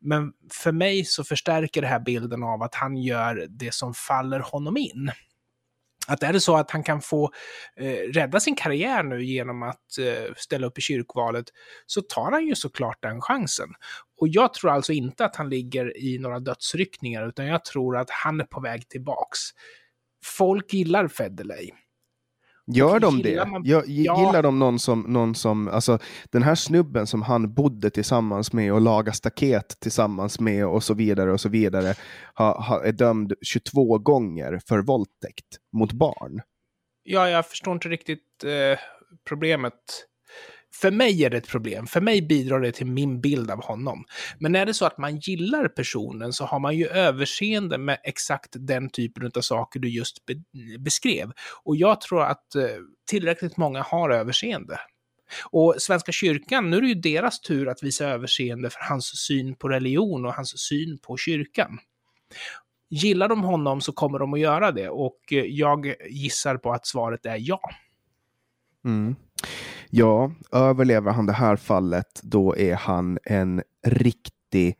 Men 0.00 0.32
för 0.52 0.72
mig 0.72 1.04
så 1.04 1.24
förstärker 1.24 1.82
det 1.82 1.88
här 1.88 2.00
bilden 2.00 2.42
av 2.42 2.62
att 2.62 2.74
han 2.74 2.96
gör 2.96 3.46
det 3.48 3.74
som 3.74 3.94
faller 3.94 4.40
honom 4.40 4.76
in 4.76 5.10
att 6.06 6.22
är 6.22 6.32
det 6.32 6.40
så 6.40 6.56
att 6.56 6.70
han 6.70 6.82
kan 6.82 7.00
få 7.00 7.32
eh, 7.76 8.12
rädda 8.12 8.40
sin 8.40 8.56
karriär 8.56 9.02
nu 9.02 9.24
genom 9.24 9.62
att 9.62 9.98
eh, 9.98 10.34
ställa 10.36 10.66
upp 10.66 10.78
i 10.78 10.80
kyrkvalet 10.80 11.46
så 11.86 12.00
tar 12.02 12.30
han 12.30 12.46
ju 12.46 12.54
såklart 12.54 13.02
den 13.02 13.20
chansen. 13.20 13.68
Och 14.20 14.28
jag 14.28 14.54
tror 14.54 14.70
alltså 14.70 14.92
inte 14.92 15.24
att 15.24 15.36
han 15.36 15.48
ligger 15.48 15.96
i 15.98 16.18
några 16.18 16.40
dödsryckningar 16.40 17.28
utan 17.28 17.46
jag 17.46 17.64
tror 17.64 17.96
att 17.96 18.10
han 18.10 18.40
är 18.40 18.44
på 18.44 18.60
väg 18.60 18.88
tillbaks. 18.88 19.40
Folk 20.24 20.72
gillar 20.72 21.08
Federley. 21.08 21.70
Gör 22.66 23.00
de 23.00 23.22
det? 23.22 23.48
Man... 23.48 23.62
Jag, 23.64 23.86
gillar 23.86 24.42
de 24.42 24.58
någon 24.58 24.78
som, 24.78 25.00
någon 25.00 25.34
som, 25.34 25.68
alltså 25.68 25.98
den 26.30 26.42
här 26.42 26.54
snubben 26.54 27.06
som 27.06 27.22
han 27.22 27.54
bodde 27.54 27.90
tillsammans 27.90 28.52
med 28.52 28.72
och 28.72 28.80
lagade 28.80 29.16
staket 29.16 29.80
tillsammans 29.80 30.40
med 30.40 30.66
och 30.66 30.82
så 30.82 30.94
vidare 30.94 31.32
och 31.32 31.40
så 31.40 31.48
vidare 31.48 31.94
ha, 32.34 32.60
ha, 32.60 32.84
är 32.84 32.92
dömd 32.92 33.32
22 33.42 33.98
gånger 33.98 34.60
för 34.68 34.78
våldtäkt 34.78 35.46
mot 35.72 35.92
barn. 35.92 36.40
Ja, 37.02 37.28
jag 37.28 37.46
förstår 37.46 37.74
inte 37.74 37.88
riktigt 37.88 38.44
eh, 38.44 38.78
problemet 39.28 39.74
för 40.80 40.90
mig 40.90 41.24
är 41.24 41.30
det 41.30 41.36
ett 41.36 41.48
problem. 41.48 41.86
För 41.86 42.00
mig 42.00 42.22
bidrar 42.22 42.60
det 42.60 42.72
till 42.72 42.86
min 42.86 43.20
bild 43.20 43.50
av 43.50 43.64
honom. 43.64 44.04
Men 44.38 44.54
är 44.54 44.66
det 44.66 44.74
så 44.74 44.86
att 44.86 44.98
man 44.98 45.16
gillar 45.16 45.68
personen 45.68 46.32
så 46.32 46.44
har 46.44 46.58
man 46.58 46.76
ju 46.76 46.86
överseende 46.86 47.78
med 47.78 47.98
exakt 48.04 48.50
den 48.58 48.90
typen 48.90 49.30
av 49.36 49.40
saker 49.40 49.80
du 49.80 49.88
just 49.88 50.26
be 50.26 50.34
beskrev. 50.78 51.32
Och 51.64 51.76
jag 51.76 52.00
tror 52.00 52.22
att 52.22 52.54
eh, 52.54 52.62
tillräckligt 53.10 53.56
många 53.56 53.82
har 53.82 54.10
överseende. 54.10 54.78
Och 55.50 55.74
Svenska 55.78 56.12
kyrkan, 56.12 56.70
nu 56.70 56.76
är 56.76 56.80
det 56.80 56.88
ju 56.88 56.94
deras 56.94 57.40
tur 57.40 57.68
att 57.68 57.82
visa 57.82 58.06
överseende 58.06 58.70
för 58.70 58.80
hans 58.80 59.26
syn 59.26 59.56
på 59.56 59.68
religion 59.68 60.26
och 60.26 60.34
hans 60.34 60.58
syn 60.58 60.98
på 60.98 61.16
kyrkan. 61.16 61.78
Gillar 62.90 63.28
de 63.28 63.42
honom 63.42 63.80
så 63.80 63.92
kommer 63.92 64.18
de 64.18 64.34
att 64.34 64.40
göra 64.40 64.72
det 64.72 64.88
och 64.88 65.18
eh, 65.32 65.44
jag 65.44 65.94
gissar 66.10 66.56
på 66.56 66.72
att 66.72 66.86
svaret 66.86 67.26
är 67.26 67.36
ja. 67.40 67.60
Mm. 68.84 69.16
Ja, 69.90 70.32
överlever 70.52 71.12
han 71.12 71.26
det 71.26 71.32
här 71.32 71.56
fallet, 71.56 72.20
då 72.22 72.56
är 72.56 72.74
han 72.74 73.18
en 73.24 73.62
riktig, 73.86 74.76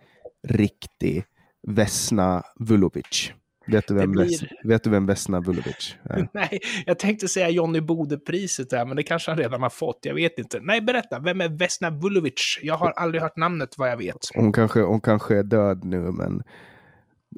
riktig 0.48 1.24
Vesna 1.66 2.42
Vulovic. 2.56 3.32
Vet 3.66 3.88
du 3.88 3.94
vem, 3.94 4.12
blir... 4.12 4.24
Ves, 4.24 4.42
vet 4.64 4.84
du 4.84 4.90
vem 4.90 5.06
Vesna 5.06 5.40
Vulovic 5.40 5.96
är? 6.04 6.28
Nej, 6.34 6.60
jag 6.86 6.98
tänkte 6.98 7.28
säga 7.28 7.50
Johnny 7.50 7.80
Bode-priset 7.80 8.70
där, 8.70 8.86
men 8.86 8.96
det 8.96 9.02
kanske 9.02 9.30
han 9.30 9.38
redan 9.38 9.62
har 9.62 9.70
fått. 9.70 9.98
Jag 10.02 10.14
vet 10.14 10.38
inte. 10.38 10.60
Nej, 10.62 10.80
berätta. 10.80 11.18
Vem 11.18 11.40
är 11.40 11.48
Vesna 11.48 11.90
Vulovic? 11.90 12.58
Jag 12.62 12.74
har 12.74 12.90
aldrig 12.90 13.22
hört 13.22 13.36
namnet 13.36 13.78
vad 13.78 13.90
jag 13.90 13.96
vet. 13.96 14.18
Hon 14.34 14.52
kanske, 14.52 14.80
hon 14.80 15.00
kanske 15.00 15.38
är 15.38 15.42
död 15.42 15.84
nu, 15.84 15.98
men 15.98 16.42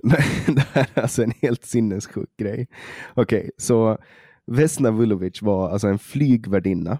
Men 0.03 0.21
det 0.55 0.67
här 0.73 0.87
är 0.95 1.03
alltså 1.03 1.23
en 1.23 1.33
helt 1.43 1.65
sinnessjuk 1.65 2.37
grej. 2.39 2.69
Okej, 3.15 3.39
okay, 3.39 3.51
så 3.57 3.99
Vesna 4.47 4.91
Vulovic 4.91 5.43
var 5.43 5.71
alltså 5.71 5.89
en 5.89 5.99
flygvärdinna 5.99 6.99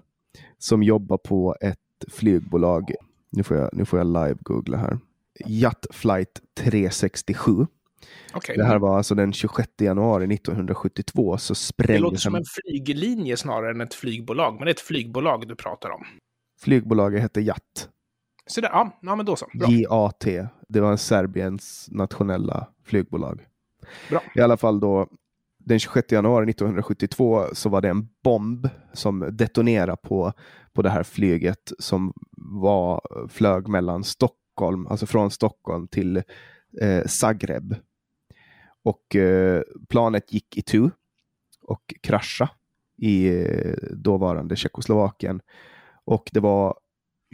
som 0.57 0.83
jobbar 0.83 1.17
på 1.17 1.55
ett 1.61 1.77
flygbolag. 2.11 2.91
Nu 3.29 3.43
får 3.43 3.57
jag, 3.57 3.69
nu 3.73 3.85
får 3.85 3.99
jag 3.99 4.07
live-googla 4.07 4.77
här. 4.77 4.99
Yacht 5.45 5.85
Flight 5.91 6.41
367. 6.57 7.67
Okay. 8.35 8.55
Det 8.55 8.63
här 8.63 8.79
var 8.79 8.97
alltså 8.97 9.15
den 9.15 9.33
26 9.33 9.69
januari 9.77 10.33
1972 10.33 11.37
så 11.37 11.55
sprängdes... 11.55 11.95
Det 11.95 12.01
låter 12.01 12.17
som 12.17 12.35
en 12.35 12.43
flyglinje 12.45 13.37
snarare 13.37 13.71
än 13.71 13.81
ett 13.81 13.93
flygbolag, 13.93 14.53
men 14.53 14.65
det 14.65 14.69
är 14.69 14.73
ett 14.73 14.79
flygbolag 14.79 15.47
du 15.47 15.55
pratar 15.55 15.89
om. 15.89 16.03
Flygbolaget 16.59 17.21
hette 17.21 17.41
Yacht. 17.41 17.89
Så 18.47 18.61
där, 18.61 18.69
ja, 18.69 18.99
ja, 19.01 19.15
men 19.15 19.25
då 19.25 19.35
så. 19.35 19.47
Bra. 19.53 19.69
JAT. 19.69 20.25
Det 20.67 20.79
var 20.79 20.97
Serbiens 20.97 21.87
nationella 21.91 22.67
flygbolag. 22.85 23.45
Bra. 24.09 24.21
I 24.35 24.41
alla 24.41 24.57
fall 24.57 24.79
då, 24.79 25.07
den 25.67 25.79
26 25.79 26.11
januari 26.11 26.49
1972 26.49 27.45
så 27.53 27.69
var 27.69 27.81
det 27.81 27.89
en 27.89 28.07
bomb 28.23 28.69
som 28.93 29.29
detonerade 29.31 29.97
på, 30.03 30.33
på 30.73 30.81
det 30.81 30.89
här 30.89 31.03
flyget 31.03 31.71
som 31.79 32.13
var, 32.37 33.01
flög 33.29 33.67
mellan 33.67 34.03
Stockholm, 34.03 34.87
alltså 34.87 35.05
från 35.05 35.31
Stockholm 35.31 35.87
till 35.87 36.23
eh, 36.81 37.05
Zagreb. 37.05 37.75
Och 38.83 39.15
eh, 39.15 39.61
planet 39.89 40.33
gick 40.33 40.57
i 40.57 40.61
tu 40.61 40.89
och 41.61 41.93
kraschade 42.01 42.51
i 42.97 43.27
eh, 43.27 43.73
dåvarande 43.91 44.55
Tjeckoslovakien. 44.55 45.41
Och 46.05 46.29
det 46.33 46.39
var 46.39 46.77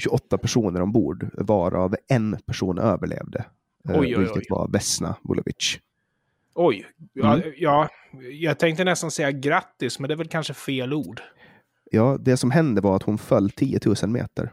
28 0.01 0.37
personer 0.37 0.81
ombord, 0.81 1.29
varav 1.33 1.95
en 2.07 2.37
person 2.45 2.79
överlevde. 2.79 3.45
Eh, 3.89 3.99
oj, 3.99 4.17
oj, 4.17 4.19
vilket 4.19 4.37
oj. 4.37 4.47
var 4.49 4.67
Vesna 4.67 5.15
Vulovic. 5.23 5.79
Oj, 6.55 6.85
ja, 7.13 7.33
mm. 7.33 7.53
ja, 7.57 7.89
jag 8.31 8.59
tänkte 8.59 8.83
nästan 8.83 9.11
säga 9.11 9.31
grattis, 9.31 9.99
men 9.99 10.07
det 10.07 10.13
är 10.13 10.17
väl 10.17 10.27
kanske 10.27 10.53
fel 10.53 10.93
ord. 10.93 11.21
Ja, 11.91 12.17
det 12.19 12.37
som 12.37 12.51
hände 12.51 12.81
var 12.81 12.95
att 12.95 13.03
hon 13.03 13.17
föll 13.17 13.49
10 13.49 13.79
000 13.85 13.95
meter. 14.09 14.51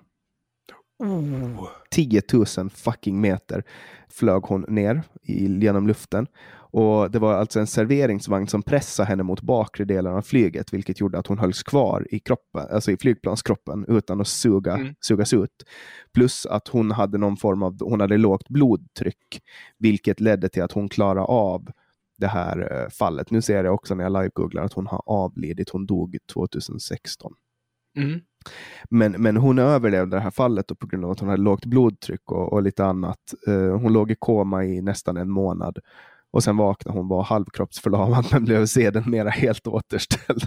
Oh. 0.98 1.68
10 1.90 2.22
000 2.32 2.70
fucking 2.70 3.20
meter 3.20 3.64
flög 4.08 4.42
hon 4.42 4.64
ner 4.68 5.02
i, 5.22 5.58
genom 5.58 5.88
luften. 5.88 6.26
Och 6.72 7.10
Det 7.10 7.18
var 7.18 7.34
alltså 7.34 7.60
en 7.60 7.66
serveringsvagn 7.66 8.46
som 8.46 8.62
pressade 8.62 9.08
henne 9.08 9.22
mot 9.22 9.40
bakre 9.40 9.84
delen 9.84 10.14
av 10.14 10.22
flyget, 10.22 10.72
vilket 10.72 11.00
gjorde 11.00 11.18
att 11.18 11.26
hon 11.26 11.38
hölls 11.38 11.62
kvar 11.62 12.06
i, 12.10 12.18
kroppen, 12.18 12.66
alltså 12.70 12.90
i 12.90 12.96
flygplanskroppen 12.96 13.84
utan 13.88 14.20
att 14.20 14.28
suga, 14.28 14.74
mm. 14.74 14.94
sugas 15.00 15.34
ut. 15.34 15.64
Plus 16.14 16.46
att 16.46 16.68
hon 16.68 16.90
hade 16.90 17.18
någon 17.18 17.36
form 17.36 17.62
av 17.62 17.76
hon 17.80 18.00
hade 18.00 18.16
lågt 18.16 18.48
blodtryck, 18.48 19.42
vilket 19.78 20.20
ledde 20.20 20.48
till 20.48 20.62
att 20.62 20.72
hon 20.72 20.88
klarade 20.88 21.20
av 21.26 21.70
det 22.20 22.28
här 22.28 22.82
eh, 22.82 22.88
fallet. 22.88 23.30
Nu 23.30 23.42
ser 23.42 23.64
jag 23.64 23.74
också 23.74 23.94
när 23.94 24.04
jag 24.04 24.12
live-googlar 24.12 24.62
att 24.62 24.72
hon 24.72 24.86
har 24.86 25.02
avlidit. 25.06 25.70
Hon 25.70 25.86
dog 25.86 26.16
2016. 26.32 27.32
Mm. 27.96 28.20
Men, 28.90 29.12
men 29.12 29.36
hon 29.36 29.58
överlevde 29.58 30.16
det 30.16 30.20
här 30.20 30.30
fallet 30.30 30.78
på 30.78 30.86
grund 30.86 31.04
av 31.04 31.10
att 31.10 31.20
hon 31.20 31.28
hade 31.28 31.42
lågt 31.42 31.64
blodtryck 31.64 32.32
och, 32.32 32.52
och 32.52 32.62
lite 32.62 32.84
annat. 32.84 33.34
Uh, 33.48 33.76
hon 33.76 33.92
låg 33.92 34.10
i 34.10 34.16
koma 34.18 34.64
i 34.64 34.82
nästan 34.82 35.16
en 35.16 35.30
månad 35.30 35.78
och 36.32 36.44
sen 36.44 36.56
vaknade 36.56 36.98
hon, 36.98 37.08
var 37.08 37.22
halvkroppsförlamad 37.22 38.26
men 38.30 38.44
blev 38.44 38.66
sedermera 38.66 39.28
helt 39.28 39.66
återställd. 39.66 40.42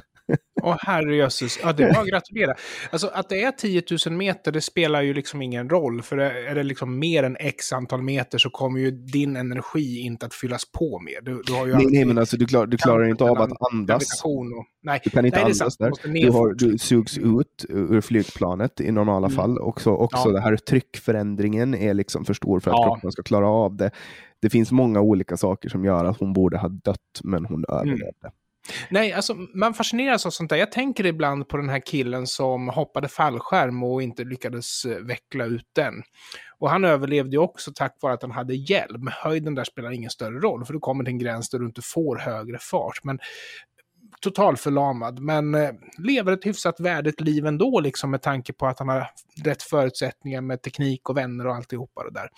Åh 0.62 0.78
herrejösses, 0.80 1.60
ja 1.64 1.74
det 1.74 1.84
var 1.84 2.02
att 2.02 2.08
gratulera. 2.08 2.56
Alltså 2.92 3.08
att 3.08 3.30
det 3.30 3.44
är 3.44 3.52
10 3.52 3.84
000 4.08 4.18
meter, 4.18 4.52
det 4.52 4.62
spelar 4.62 5.02
ju 5.02 5.14
liksom 5.14 5.42
ingen 5.42 5.70
roll. 5.70 6.02
För 6.02 6.18
är 6.18 6.56
det 6.56 6.64
liksom 6.64 7.00
mer 7.00 7.24
än 7.24 7.38
x 7.40 7.74
antal 7.74 8.02
meter 8.02 8.38
så 8.38 8.50
kommer 8.50 8.80
ju 8.80 8.92
din 8.92 9.36
energi 9.36 10.00
inte 10.00 10.26
att 10.26 10.34
fyllas 10.34 10.72
på 10.72 11.00
mer. 11.00 11.22
Du, 11.22 11.42
du 11.46 11.54
har 11.54 11.68
ju 11.68 11.74
nej, 11.74 11.86
nej, 11.90 12.06
men 12.06 12.18
alltså 12.18 12.38
du, 12.38 12.46
klar, 12.46 12.66
du 12.66 12.78
klarar 12.78 13.10
inte 13.10 13.24
av 13.24 13.42
att 13.42 13.74
andas. 13.74 14.22
Och, 14.24 14.46
nej, 14.84 15.02
du 15.04 15.10
kan 15.10 15.26
inte 15.26 15.38
nej, 15.38 15.46
andas 15.46 15.78
där. 15.78 15.92
Du, 16.04 16.32
har, 16.32 16.54
du 16.54 16.78
sugs 16.78 17.18
ut 17.18 17.66
ur 17.70 18.02
flygplanet 18.02 18.82
i 18.82 18.92
normala 18.92 19.28
mm. 19.28 19.36
fall. 19.36 19.60
Också, 19.60 19.90
också 19.90 20.28
ja. 20.30 20.32
det 20.32 20.42
här 20.42 20.58
tryckförändringen 20.58 21.76
är 21.76 21.94
liksom 21.94 22.26
för 22.26 22.34
stor 22.34 22.60
för 22.60 22.72
att 22.72 22.78
ja. 22.78 22.94
kroppen 22.94 23.12
ska 23.12 23.24
klara 23.24 23.48
av 23.48 23.76
det 23.76 23.92
det 24.44 24.50
finns 24.50 24.72
många 24.72 25.02
olika 25.02 25.38
saker 25.38 25.70
som 25.70 25.86
gör 25.86 26.06
att 26.06 26.20
hon 26.20 26.34
borde 26.34 26.58
ha 26.58 26.70
dött, 26.70 27.22
men 27.24 27.46
hon 27.46 27.66
mm. 27.70 27.80
överlevde. 27.80 28.24
Mm. 28.24 28.34
Nej, 28.90 29.14
alltså 29.14 29.36
man 29.54 29.74
fascineras 29.74 30.26
av 30.26 30.30
sånt 30.30 30.50
där. 30.50 30.58
Jag 30.58 30.72
tänker 30.72 31.06
ibland 31.06 31.48
på 31.48 31.58
den 31.58 31.70
här 31.70 31.80
killen 31.86 32.28
som 32.28 32.70
hoppade 32.70 33.08
fallskärm 33.08 33.84
och 33.84 34.02
inte 34.02 34.24
lyckades 34.24 34.86
eh, 34.86 34.98
veckla 34.98 35.46
ut 35.46 35.68
den. 35.76 35.94
Och 36.60 36.70
han 36.70 36.86
överlevde 36.86 37.32
ju 37.32 37.38
också 37.38 37.72
tack 37.76 37.98
vare 38.02 38.14
att 38.14 38.22
han 38.22 38.32
hade 38.32 38.56
hjälm. 38.56 39.10
Höjden 39.12 39.56
där 39.56 39.64
spelar 39.64 39.92
ingen 39.92 40.10
större 40.10 40.40
roll, 40.40 40.66
för 40.66 40.74
du 40.74 40.80
kommer 40.80 41.04
till 41.04 41.14
en 41.14 41.20
gräns 41.20 41.50
där 41.50 41.60
du 41.60 41.66
inte 41.66 41.82
får 41.84 42.18
högre 42.18 42.58
fart. 42.62 43.04
Men 43.04 43.20
totalförlamad, 44.20 45.20
men 45.20 45.56
eh, 45.56 45.72
lever 45.98 46.32
ett 46.32 46.46
hyfsat 46.46 46.80
värdigt 46.80 47.22
liv 47.22 47.46
ändå, 47.46 47.80
liksom 47.80 48.12
med 48.12 48.22
tanke 48.22 48.54
på 48.54 48.68
att 48.68 48.80
han 48.80 48.90
har 48.90 49.10
rätt 49.44 49.64
förutsättningar 49.64 50.42
med 50.42 50.62
teknik 50.62 51.10
och 51.10 51.18
vänner 51.18 51.48
och 51.48 51.56
alltihopa 51.56 52.04
det 52.04 52.12
där. 52.12 52.30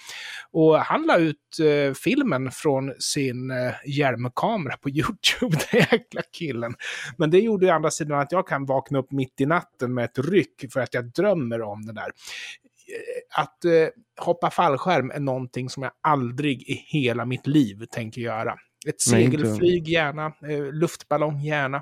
Och 0.51 0.77
han 0.77 1.05
la 1.05 1.17
ut 1.17 1.59
eh, 1.59 1.93
filmen 1.93 2.51
från 2.51 2.93
sin 2.99 3.51
eh, 3.51 3.73
hjälmkamera 3.85 4.77
på 4.77 4.89
YouTube, 4.95 5.57
den 5.71 5.79
jäkla 5.91 6.21
killen. 6.31 6.73
Men 7.17 7.31
det 7.31 7.39
gjorde 7.39 7.65
ju 7.65 7.71
andra 7.71 7.91
sidan 7.91 8.19
att 8.19 8.31
jag 8.31 8.47
kan 8.47 8.65
vakna 8.65 8.99
upp 8.99 9.11
mitt 9.11 9.41
i 9.41 9.45
natten 9.45 9.93
med 9.93 10.05
ett 10.05 10.19
ryck 10.19 10.65
för 10.73 10.79
att 10.79 10.93
jag 10.93 11.11
drömmer 11.11 11.61
om 11.61 11.85
det 11.85 11.93
där 11.93 12.07
eh, 12.07 13.41
att 13.41 13.65
eh, 13.65 13.87
hoppa 14.25 14.49
fallskärm 14.49 15.11
är 15.11 15.19
någonting 15.19 15.69
som 15.69 15.83
jag 15.83 15.91
aldrig 16.01 16.61
i 16.61 16.73
hela 16.73 17.25
mitt 17.25 17.47
liv 17.47 17.85
tänker 17.91 18.21
göra. 18.21 18.55
Ett 18.89 19.01
segelflyg 19.01 19.87
gärna, 19.87 20.25
eh, 20.25 20.73
luftballong 20.73 21.39
gärna. 21.39 21.81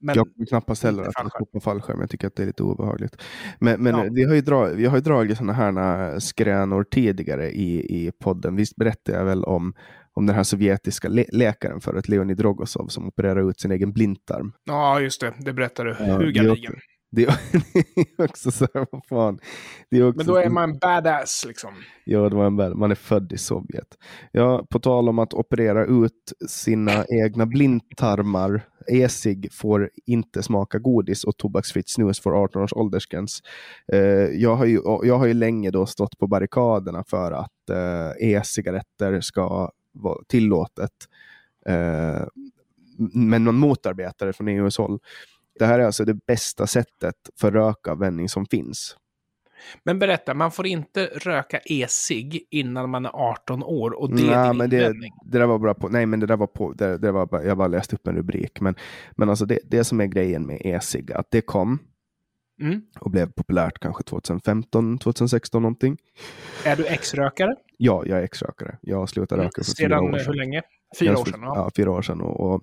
Men 0.00 0.14
jag 0.16 0.34
kommer 0.34 0.46
knappast 0.46 0.82
heller 0.82 1.02
att 1.02 1.32
hoppa 1.32 1.60
fallskärm. 1.60 2.00
Jag 2.00 2.10
tycker 2.10 2.26
att 2.26 2.36
det 2.36 2.42
är 2.42 2.46
lite 2.46 2.62
obehagligt. 2.62 3.22
Men, 3.58 3.82
men 3.82 3.94
ja. 3.94 4.06
vi, 4.12 4.24
har 4.24 4.34
ju 4.34 4.40
drag, 4.40 4.70
vi 4.70 4.86
har 4.86 4.96
ju 4.96 5.02
dragit 5.02 5.38
sådana 5.38 5.52
här 5.52 6.18
skränor 6.18 6.84
tidigare 6.84 7.50
i, 7.50 8.06
i 8.06 8.12
podden. 8.18 8.56
Visst 8.56 8.76
berättade 8.76 9.18
jag 9.18 9.24
väl 9.24 9.44
om, 9.44 9.74
om 10.12 10.26
den 10.26 10.36
här 10.36 10.42
sovjetiska 10.42 11.08
le 11.08 11.24
läkaren 11.32 11.80
förut, 11.80 12.08
Leonid 12.08 12.40
Rogosov, 12.40 12.86
som 12.86 13.08
opererade 13.08 13.50
ut 13.50 13.60
sin 13.60 13.70
egen 13.70 13.92
blindtarm. 13.92 14.52
Ja, 14.64 15.00
just 15.00 15.20
det. 15.20 15.34
Det 15.38 15.52
berättade 15.52 15.90
du. 15.90 16.04
Ja, 16.04 16.16
Hugaligen. 16.16 16.74
Det 17.12 17.22
är 17.22 18.24
också 18.24 18.50
så 18.50 18.66
här, 18.74 18.86
vad 18.90 19.04
fan. 19.06 19.38
Är 19.90 20.12
Men 20.16 20.26
då 20.26 20.36
är 20.36 20.50
man 20.50 20.78
badass 20.78 21.44
liksom. 21.46 21.74
Ja, 22.04 22.28
det 22.28 22.36
var 22.36 22.46
en 22.46 22.56
bad, 22.56 22.76
man 22.76 22.90
är 22.90 22.94
född 22.94 23.32
i 23.32 23.38
Sovjet. 23.38 23.98
Ja, 24.32 24.66
på 24.70 24.78
tal 24.78 25.08
om 25.08 25.18
att 25.18 25.34
operera 25.34 25.84
ut 25.86 26.32
sina 26.48 27.04
egna 27.08 27.46
blindtarmar. 27.46 28.62
E-cigg 28.88 29.52
får 29.52 29.90
inte 30.06 30.42
smaka 30.42 30.78
godis 30.78 31.24
och 31.24 31.36
tobaksfritt 31.36 31.88
snus 31.88 32.20
får 32.20 32.44
18 32.44 32.62
års 32.62 32.72
åldersgräns. 32.72 33.40
Eh, 33.92 34.00
jag, 34.40 34.56
har 34.56 34.64
ju, 34.64 34.80
jag 35.02 35.18
har 35.18 35.26
ju 35.26 35.34
länge 35.34 35.70
då 35.70 35.86
stått 35.86 36.18
på 36.18 36.26
barrikaderna 36.26 37.04
för 37.06 37.32
att 37.32 37.70
eh, 37.70 38.28
e-cigaretter 38.28 39.20
ska 39.20 39.70
vara 39.92 40.24
tillåtet. 40.28 40.92
Eh, 41.66 42.26
men 43.14 43.44
man 43.44 43.54
motarbetar 43.54 44.26
det 44.26 44.32
från 44.32 44.48
EUs 44.48 44.78
håll. 44.78 44.98
Det 45.58 45.66
här 45.66 45.78
är 45.78 45.84
alltså 45.84 46.04
det 46.04 46.26
bästa 46.26 46.66
sättet 46.66 47.14
för 47.40 47.50
rökavvänjning 47.52 48.28
som 48.28 48.46
finns. 48.46 48.96
Men 49.84 49.98
berätta, 49.98 50.34
man 50.34 50.50
får 50.50 50.66
inte 50.66 51.06
röka 51.06 51.60
e-cigg 51.64 52.46
innan 52.50 52.90
man 52.90 53.06
är 53.06 53.10
18 53.10 53.62
år 53.62 53.90
och 53.90 54.16
det 54.16 54.32
är 54.32 54.48
din 54.48 54.56
men 54.56 54.70
det, 54.70 54.92
det 55.24 55.38
där 55.38 55.46
var 55.46 55.58
bra 55.58 55.74
på, 55.74 55.88
nej 55.88 56.06
men 56.06 56.20
det 56.20 56.26
där 56.26 56.36
var 56.36 56.46
på, 56.46 56.72
det, 56.72 56.98
det 56.98 57.12
var 57.12 57.26
bara, 57.26 57.44
jag 57.44 57.56
bara 57.56 57.68
läste 57.68 57.96
upp 57.96 58.06
en 58.06 58.16
rubrik. 58.16 58.60
Men, 58.60 58.74
men 59.10 59.28
alltså 59.30 59.46
det, 59.46 59.58
det 59.64 59.84
som 59.84 60.00
är 60.00 60.06
grejen 60.06 60.46
med 60.46 60.60
e-cigg, 60.64 61.12
att 61.12 61.30
det 61.30 61.40
kom 61.40 61.78
mm. 62.60 62.82
och 63.00 63.10
blev 63.10 63.32
populärt 63.32 63.78
kanske 63.78 64.02
2015, 64.02 64.98
2016 64.98 65.62
någonting. 65.62 65.96
Är 66.64 66.76
du 66.76 66.86
ex-rökare? 66.86 67.56
Ja, 67.76 68.02
jag 68.06 68.18
är 68.18 68.22
ex-rökare. 68.22 68.78
Jag 68.80 69.08
slutade 69.08 69.42
röka 69.42 69.62
för 69.64 69.82
fyra 69.82 70.00
år 70.00 70.18
sedan. 70.18 70.26
hur 70.26 70.34
länge? 70.34 70.62
Fyra 70.98 71.18
år 71.18 71.24
sedan? 71.24 71.40
Ja. 71.42 71.52
ja, 71.56 71.70
fyra 71.76 71.90
år 71.90 72.02
sedan. 72.02 72.20
Och, 72.20 72.54
och 72.54 72.62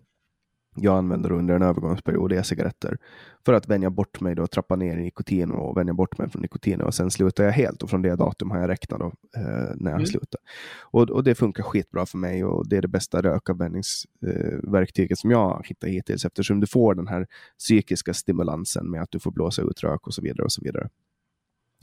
jag 0.79 0.97
använder 0.97 1.31
under 1.31 1.55
en 1.55 1.61
övergångsperiod 1.61 2.33
e-cigaretter 2.33 2.97
för 3.45 3.53
att 3.53 3.67
vänja 3.67 3.89
bort 3.89 4.21
mig 4.21 4.35
då, 4.35 4.47
trappa 4.47 4.75
ner 4.75 4.97
i 4.97 5.01
nikotin 5.01 5.51
och 5.51 5.77
vänja 5.77 5.93
bort 5.93 6.17
mig 6.17 6.29
från 6.29 6.41
nikotin 6.41 6.81
och 6.81 6.93
sen 6.93 7.11
slutar 7.11 7.43
jag 7.43 7.51
helt 7.51 7.83
och 7.83 7.89
från 7.89 8.01
det 8.01 8.15
datum 8.15 8.51
har 8.51 8.59
jag 8.59 8.69
räknat 8.69 8.99
då, 8.99 9.05
eh, 9.05 9.41
när 9.75 9.91
jag 9.91 9.99
mm. 9.99 10.05
slutar. 10.05 10.41
Och, 10.81 11.09
och 11.09 11.23
det 11.23 11.35
funkar 11.35 11.63
skitbra 11.63 12.05
för 12.05 12.17
mig 12.17 12.45
och 12.45 12.69
det 12.69 12.77
är 12.77 12.81
det 12.81 12.87
bästa 12.87 13.21
rökavvänjningsverktyget 13.21 15.17
eh, 15.17 15.21
som 15.21 15.31
jag 15.31 15.39
har 15.39 15.63
hittat 15.63 15.89
hittills 15.89 16.25
eftersom 16.25 16.59
du 16.59 16.67
får 16.67 16.95
den 16.95 17.07
här 17.07 17.27
psykiska 17.59 18.13
stimulansen 18.13 18.91
med 18.91 19.01
att 19.01 19.11
du 19.11 19.19
får 19.19 19.31
blåsa 19.31 19.61
ut 19.61 19.83
rök 19.83 20.07
och 20.07 20.13
så 20.13 20.21
vidare 20.21 20.43
och 20.43 20.51
så 20.51 20.61
vidare. 20.63 20.89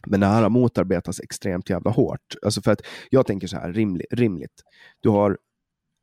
Men 0.07 0.21
det 0.21 0.27
här 0.27 0.43
har 0.43 0.51
motarbetats 0.51 1.21
extremt 1.21 1.71
jävla 1.71 1.91
hårt. 1.91 2.35
Alltså 2.43 2.63
för 2.63 2.73
att 2.73 2.81
jag 3.11 3.27
tänker 3.27 3.47
så 3.47 3.57
här, 3.57 3.73
rimligt. 3.73 4.07
rimligt. 4.11 4.63
Du 5.01 5.09
har 5.09 5.39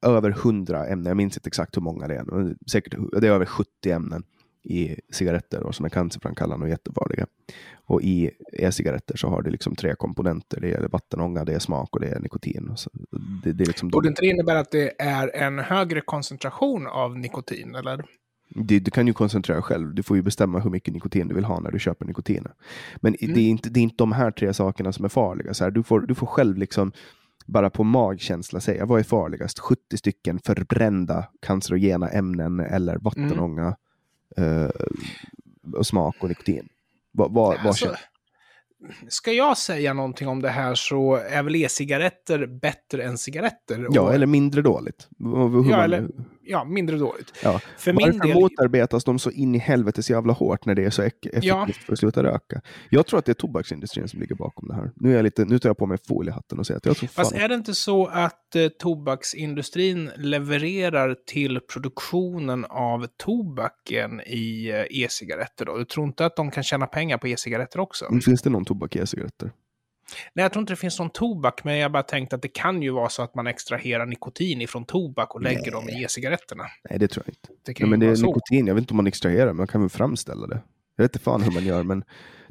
över 0.01 0.31
hundra 0.31 0.88
ämnen, 0.88 1.05
jag 1.05 1.17
minns 1.17 1.38
inte 1.38 1.48
exakt 1.48 1.77
hur 1.77 1.81
många 1.81 2.08
det 2.08 2.15
är, 2.15 2.55
säkert 2.70 2.96
det 3.22 3.27
är 3.27 3.31
över 3.31 3.46
70 3.46 3.91
ämnen 3.91 4.24
i 4.63 4.96
cigaretter 5.10 5.63
och 5.63 5.75
som 5.75 5.86
är 5.86 5.89
cancerframkallande 5.89 6.63
och 6.63 6.70
jättefarliga. 6.70 7.27
Och 7.74 8.01
i 8.01 8.31
e-cigaretter 8.53 9.17
så 9.17 9.27
har 9.27 9.41
det 9.41 9.50
liksom 9.50 9.75
tre 9.75 9.96
komponenter. 9.96 10.62
Det 10.62 10.72
är 10.72 10.88
vattenånga, 10.88 11.46
det 11.46 11.53
är 11.53 11.60
smak 11.60 11.96
och 11.96 12.00
det 12.00 12.08
är 12.08 12.20
nikotin. 12.20 12.72
Så 12.75 12.89
det, 13.43 13.53
det 13.53 13.63
är 13.63 13.65
liksom 13.65 13.89
Borde 13.89 14.08
inte 14.08 14.22
det 14.22 14.27
innebära 14.27 14.60
att 14.60 14.72
det 14.72 15.01
är 15.01 15.36
en 15.36 15.60
högre 15.60 16.01
koncentration 16.01 16.88
av 16.88 17.17
nikotin? 17.17 17.75
Eller? 17.75 18.05
Du, 18.50 18.79
du, 18.79 18.91
kan 18.91 19.08
ju 19.08 19.13
koncentrera 19.13 19.62
själv. 19.62 19.96
Du 19.96 20.03
får 20.03 20.17
ju 20.17 20.24
bestämma 20.24 20.60
hur 20.60 20.70
mycket 20.70 20.93
nikotin 20.93 21.27
du 21.27 21.36
vill 21.36 21.46
ha 21.46 21.60
när 21.60 21.72
du 21.72 21.79
köper 21.79 22.05
nikotin. 22.05 22.48
Men 22.96 23.15
mm. 23.15 23.34
det, 23.34 23.41
är 23.41 23.50
inte, 23.50 23.70
det 23.70 23.79
är 23.79 23.81
inte 23.81 23.96
de 23.98 24.12
här 24.12 24.31
tre 24.31 24.53
sakerna 24.53 24.93
som 24.93 25.05
är 25.05 25.10
farliga. 25.10 25.53
Så 25.53 25.63
här, 25.63 25.72
du, 25.72 25.84
får, 25.84 26.00
du 26.00 26.15
får 26.15 26.27
själv 26.27 26.58
liksom 26.58 26.91
bara 27.51 27.70
på 27.70 27.84
magkänsla 27.84 28.60
säga 28.60 28.86
vad 28.86 29.00
är 29.00 29.03
farligast? 29.03 29.60
70 29.60 29.98
stycken 29.98 30.39
förbrända 30.39 31.27
cancerogena 31.41 32.10
ämnen 32.10 32.60
eller 32.60 32.98
vattenånga 32.98 33.75
mm. 34.38 34.65
eh, 34.65 34.70
och 35.74 35.88
smak 35.88 36.15
och 36.20 36.29
nikotin. 36.29 36.70
Vad, 37.12 37.34
vad, 37.34 37.58
alltså, 37.58 37.86
vad 37.86 37.98
ska 39.08 39.31
jag 39.31 39.58
säga 39.58 39.93
någonting 39.93 40.27
om 40.27 40.41
det 40.41 40.50
här 40.50 40.75
så 40.75 41.15
är 41.15 41.43
väl 41.43 41.55
e-cigaretter 41.55 42.46
bättre 42.46 43.03
än 43.03 43.17
cigaretter. 43.17 43.88
Ja, 43.91 44.01
och... 44.01 44.13
eller 44.13 44.27
mindre 44.27 44.62
dåligt. 44.62 45.08
Ja, 45.70 45.84
eller, 45.84 46.10
ja, 46.51 46.63
mindre 46.63 46.98
dåligt. 46.98 47.34
Ja. 47.43 47.60
För 47.77 47.93
Varför 47.93 48.12
min 48.12 48.20
del... 48.20 48.34
motarbetas 48.34 49.03
de 49.03 49.20
så 49.20 49.31
in 49.31 49.55
i 49.55 49.58
helvetes 49.58 50.10
jävla 50.10 50.34
hårt 50.34 50.65
när 50.65 50.75
det 50.75 50.86
är 50.86 50.89
så 50.89 51.01
effektivt 51.01 51.43
ja. 51.43 51.67
för 51.86 51.93
att 51.93 52.00
sluta 52.00 52.24
röka? 52.24 52.62
Jag 52.89 53.08
tror 53.08 53.20
att 53.20 53.25
det 53.25 53.31
är 53.31 53.34
tobaksindustrin 53.34 54.08
som 54.08 54.20
ligger 54.20 54.36
bakom 54.36 54.67
det 54.67 54.75
här. 54.75 54.91
Nu, 54.96 55.12
är 55.12 55.15
jag 55.15 55.24
lite, 55.24 55.46
nu 55.46 55.60
tar 55.60 55.70
jag 55.70 55.77
på 55.77 55.86
mig 55.86 55.98
foliehatten 56.08 56.60
och 56.60 56.67
säger 56.67 56.77
att 56.77 56.86
jag 56.86 56.98
tror 56.98 57.08
Fast 57.08 57.36
är 57.36 57.50
det 57.50 57.55
inte 57.55 57.74
så 57.74 58.05
att 58.05 58.55
eh, 58.55 58.67
tobaksindustrin 58.67 60.12
levererar 60.17 61.15
till 61.25 61.60
produktionen 61.74 62.65
av 62.65 63.08
tobaken 63.17 64.22
i 64.22 64.70
eh, 64.70 65.03
e-cigaretter 65.03 65.65
då? 65.65 65.77
Du 65.77 65.86
tror 65.86 66.08
inte 66.08 66.25
att 66.25 66.36
de 66.36 66.51
kan 66.51 66.63
tjäna 66.63 66.88
pengar 66.88 67.17
på 67.17 67.27
e-cigaretter 67.27 67.79
också? 67.79 68.05
Men 68.12 68.22
finns 68.22 68.41
det 68.41 68.50
någon 68.50 68.65
tobak 68.65 68.96
i 68.96 69.00
e-cigaretter? 69.00 69.51
Nej, 70.34 70.44
jag 70.44 70.53
tror 70.53 70.62
inte 70.62 70.74
det 70.74 70.77
finns 70.77 71.00
någon 71.00 71.10
tobak, 71.10 71.63
men 71.63 71.77
jag 71.77 71.91
bara 71.91 72.03
tänkt 72.03 72.34
att 72.34 72.41
det 72.41 72.48
kan 72.48 72.82
ju 72.82 72.91
vara 72.91 73.10
så 73.10 73.22
att 73.22 73.36
man 73.36 73.48
extraherar 73.48 74.06
nikotin 74.06 74.62
ifrån 74.62 74.86
tobak 74.86 75.36
och 75.36 75.41
lägger 75.41 75.62
Nej. 75.62 75.72
dem 75.72 75.89
i 75.89 76.03
e-cigaretterna. 76.03 76.63
Nej, 76.89 77.00
det 77.00 77.08
tror 77.08 77.24
jag 77.27 77.32
inte. 77.32 77.62
Det, 77.65 77.74
kan 77.74 77.89
Nej, 77.89 77.89
men 77.89 78.00
det 78.00 78.06
är 78.06 78.15
så. 78.15 78.25
nikotin, 78.25 78.68
jag 78.68 78.75
vet 78.75 78.82
inte 78.82 78.91
om 78.91 78.98
man 78.98 79.08
extraherar, 79.08 79.46
men 79.46 79.56
man 79.56 79.68
kan 79.68 79.82
väl 79.82 79.89
framställa 79.89 80.48
det. 80.48 80.62
Jag 80.96 81.03
vet 81.03 81.15
inte 81.15 81.24
fan 81.24 81.41
hur 81.41 81.51
man 81.51 81.65
gör, 81.65 81.84
men 81.84 82.03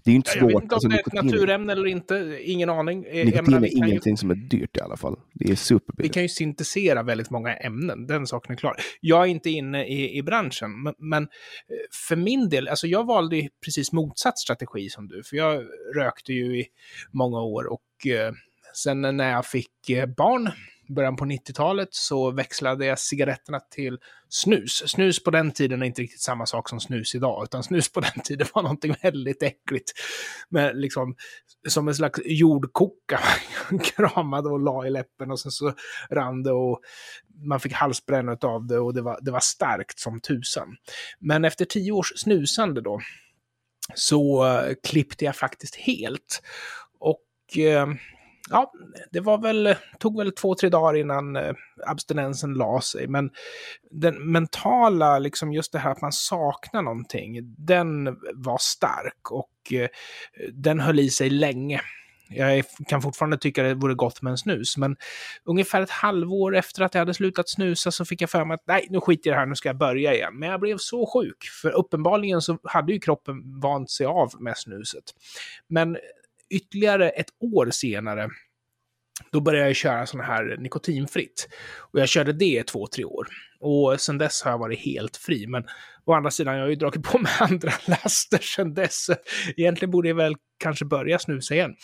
det 0.04 0.11
är 0.11 0.12
ju 0.12 0.16
inte 0.16 0.30
svårt. 0.30 0.40
Jag 0.40 0.49
vet 0.49 0.62
inte 0.62 0.75
om 0.75 0.76
alltså, 0.76 0.88
det 0.88 0.95
är 0.95 1.19
ett 1.19 1.25
naturämne 1.25 1.73
eller 1.73 1.87
inte, 1.87 2.38
ingen 2.42 2.71
aning. 2.71 3.00
Nikotin 3.00 3.54
är 3.54 3.76
ingenting 3.76 4.12
ju... 4.12 4.16
som 4.16 4.30
är 4.30 4.35
dyrt 4.35 4.76
i 4.76 4.80
alla 4.80 4.97
fall. 4.97 5.16
Det 5.35 5.50
är 5.50 5.57
superbilligt. 5.57 6.11
Vi 6.11 6.14
kan 6.14 6.23
ju 6.23 6.28
syntesera 6.28 7.02
väldigt 7.02 7.30
många 7.30 7.57
ämnen, 7.57 8.07
den 8.07 8.26
saken 8.26 8.52
är 8.52 8.57
klar. 8.57 8.76
Jag 9.00 9.23
är 9.23 9.26
inte 9.26 9.50
inne 9.50 9.87
i, 9.87 10.19
i 10.19 10.23
branschen, 10.23 10.83
men, 10.83 10.95
men, 10.99 11.23
eh, 11.23 11.28
för 12.09 12.16
min 12.16 12.49
del, 12.49 12.69
alltså 12.69 12.87
jag 12.87 13.07
valde 13.07 13.49
precis 13.64 13.92
motsatt 13.92 14.38
strategi 14.38 14.88
som 14.88 15.09
du, 15.09 15.23
för 15.23 15.37
jag 15.37 15.62
rökte 15.97 16.33
ju 16.33 16.61
i 16.61 16.66
många 17.12 17.40
år 17.40 17.73
och 17.73 18.07
eh, 18.07 18.33
sen 18.75 19.00
när 19.00 19.30
jag 19.30 19.47
fick 19.47 19.90
eh, 19.90 20.07
barn 20.07 20.50
början 20.94 21.16
på 21.16 21.25
90-talet 21.25 21.88
så 21.90 22.30
växlade 22.30 22.87
jag 22.87 22.99
cigaretterna 22.99 23.61
till 23.61 23.99
snus. 24.28 24.82
Snus 24.87 25.23
på 25.23 25.30
den 25.30 25.52
tiden 25.52 25.82
är 25.82 25.87
inte 25.87 26.02
riktigt 26.02 26.20
samma 26.20 26.47
sak 26.47 26.68
som 26.68 26.80
snus 26.80 27.14
idag, 27.14 27.44
utan 27.44 27.62
snus 27.62 27.92
på 27.92 28.00
den 28.00 28.20
tiden 28.25 28.47
var 28.54 28.62
någonting 28.62 28.94
väldigt 29.02 29.42
äckligt. 29.42 29.92
Med 30.49 30.76
liksom, 30.76 31.14
som 31.68 31.88
en 31.88 31.94
slags 31.94 32.20
jordkoka. 32.25 33.20
Man 33.70 33.80
kramade 33.80 34.49
och 34.49 34.61
la 34.61 34.87
i 34.87 34.90
läppen 34.90 35.30
och 35.30 35.40
sen 35.40 35.52
så 35.52 35.73
rann 36.11 36.42
det 36.42 36.52
och 36.52 36.80
man 37.44 37.61
fick 37.61 37.73
halsbränna 37.73 38.37
av 38.42 38.66
det 38.66 38.78
och 38.78 38.94
det 38.94 39.02
var, 39.02 39.18
det 39.23 39.30
var 39.30 39.40
starkt 39.40 39.99
som 39.99 40.20
tusan. 40.20 40.76
Men 41.18 41.44
efter 41.44 41.64
tio 41.64 41.92
års 41.92 42.12
snusande 42.16 42.80
då, 42.80 43.00
så 43.94 44.47
eh, 44.47 44.75
klippte 44.82 45.25
jag 45.25 45.37
faktiskt 45.37 45.76
helt. 45.76 46.42
Och 46.99 47.59
eh, 47.59 47.87
ja, 48.50 48.73
det 49.11 49.21
var 49.21 49.38
väl, 49.38 49.75
tog 49.99 50.19
väl 50.19 50.33
två, 50.33 50.54
tre 50.54 50.69
dagar 50.69 50.97
innan 50.97 51.37
eh, 51.37 51.54
abstinensen 51.87 52.54
la 52.54 52.80
sig. 52.80 53.09
Men 53.09 53.30
den 53.90 54.33
mentala, 54.33 55.19
liksom 55.19 55.52
just 55.52 55.73
det 55.73 55.78
här 55.78 55.90
att 55.90 56.00
man 56.00 56.12
saknar 56.12 56.83
någonting, 56.83 57.54
den 57.59 58.19
var 58.35 58.59
stark 58.61 59.30
och 59.30 59.73
eh, 59.73 59.88
den 60.52 60.80
höll 60.80 61.00
i 61.00 61.11
sig 61.11 61.30
länge. 61.30 61.80
Jag 62.33 62.64
kan 62.88 63.02
fortfarande 63.02 63.38
tycka 63.38 63.62
det 63.62 63.75
vore 63.75 63.95
gott 63.95 64.23
med 64.23 64.30
en 64.30 64.38
snus, 64.38 64.76
men 64.76 64.97
ungefär 65.45 65.83
ett 65.83 65.90
halvår 65.90 66.57
efter 66.57 66.83
att 66.83 66.95
jag 66.95 67.00
hade 67.00 67.14
slutat 67.14 67.49
snusa 67.49 67.90
så 67.90 68.04
fick 68.04 68.23
jag 68.23 68.30
för 68.30 68.45
mig 68.45 68.54
att 68.54 68.66
nej, 68.66 68.87
nu 68.90 69.00
skiter 69.00 69.30
jag 69.30 69.35
i 69.35 69.37
det 69.37 69.40
här, 69.40 69.47
nu 69.47 69.54
ska 69.54 69.69
jag 69.69 69.78
börja 69.78 70.14
igen. 70.14 70.38
Men 70.38 70.49
jag 70.49 70.61
blev 70.61 70.76
så 70.78 71.07
sjuk, 71.07 71.45
för 71.62 71.71
uppenbarligen 71.71 72.40
så 72.40 72.59
hade 72.64 72.92
ju 72.92 72.99
kroppen 72.99 73.61
vant 73.61 73.90
sig 73.90 74.07
av 74.07 74.30
med 74.40 74.59
snuset. 74.59 75.04
Men 75.69 75.97
ytterligare 76.50 77.10
ett 77.10 77.30
år 77.54 77.71
senare, 77.71 78.28
då 79.32 79.41
började 79.41 79.67
jag 79.67 79.76
köra 79.76 80.06
sådana 80.06 80.26
här 80.26 80.56
nikotinfritt. 80.58 81.49
Och 81.93 82.00
jag 82.00 82.08
körde 82.08 82.32
det 82.32 82.60
i 82.60 82.63
två, 82.63 82.86
tre 82.86 83.04
år. 83.04 83.26
Och 83.60 84.00
sen 84.00 84.19
dess 84.19 84.43
har 84.43 84.50
jag 84.50 84.58
varit 84.58 84.78
helt 84.78 85.17
fri. 85.17 85.47
Men 85.47 85.65
å 86.04 86.13
andra 86.13 86.30
sidan, 86.30 86.54
jag 86.54 86.63
har 86.63 86.69
ju 86.69 86.76
dragit 86.76 87.02
på 87.02 87.19
mig 87.19 87.32
andra 87.41 87.73
laster 87.86 88.39
sen 88.39 88.75
dess. 88.75 89.06
Egentligen 89.56 89.91
borde 89.91 90.08
jag 90.08 90.17
väl 90.17 90.34
kanske 90.58 90.84
börja 90.84 91.19
snusa 91.19 91.54
igen. 91.54 91.75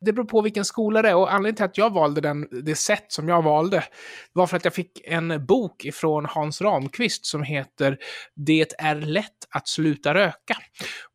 Det 0.00 0.12
beror 0.12 0.24
på 0.24 0.42
vilken 0.42 0.64
skola 0.64 1.02
det 1.02 1.08
är 1.08 1.16
och 1.16 1.32
anledningen 1.32 1.56
till 1.56 1.64
att 1.64 1.78
jag 1.78 1.92
valde 1.92 2.20
den, 2.20 2.48
det 2.64 2.74
sätt 2.74 3.04
som 3.08 3.28
jag 3.28 3.42
valde 3.42 3.84
var 4.32 4.46
för 4.46 4.56
att 4.56 4.64
jag 4.64 4.74
fick 4.74 5.00
en 5.04 5.46
bok 5.46 5.84
ifrån 5.84 6.26
Hans 6.26 6.60
Ramqvist 6.60 7.26
som 7.26 7.42
heter 7.42 7.98
Det 8.34 8.74
är 8.78 8.94
lätt 8.94 9.46
att 9.50 9.68
sluta 9.68 10.14
röka. 10.14 10.56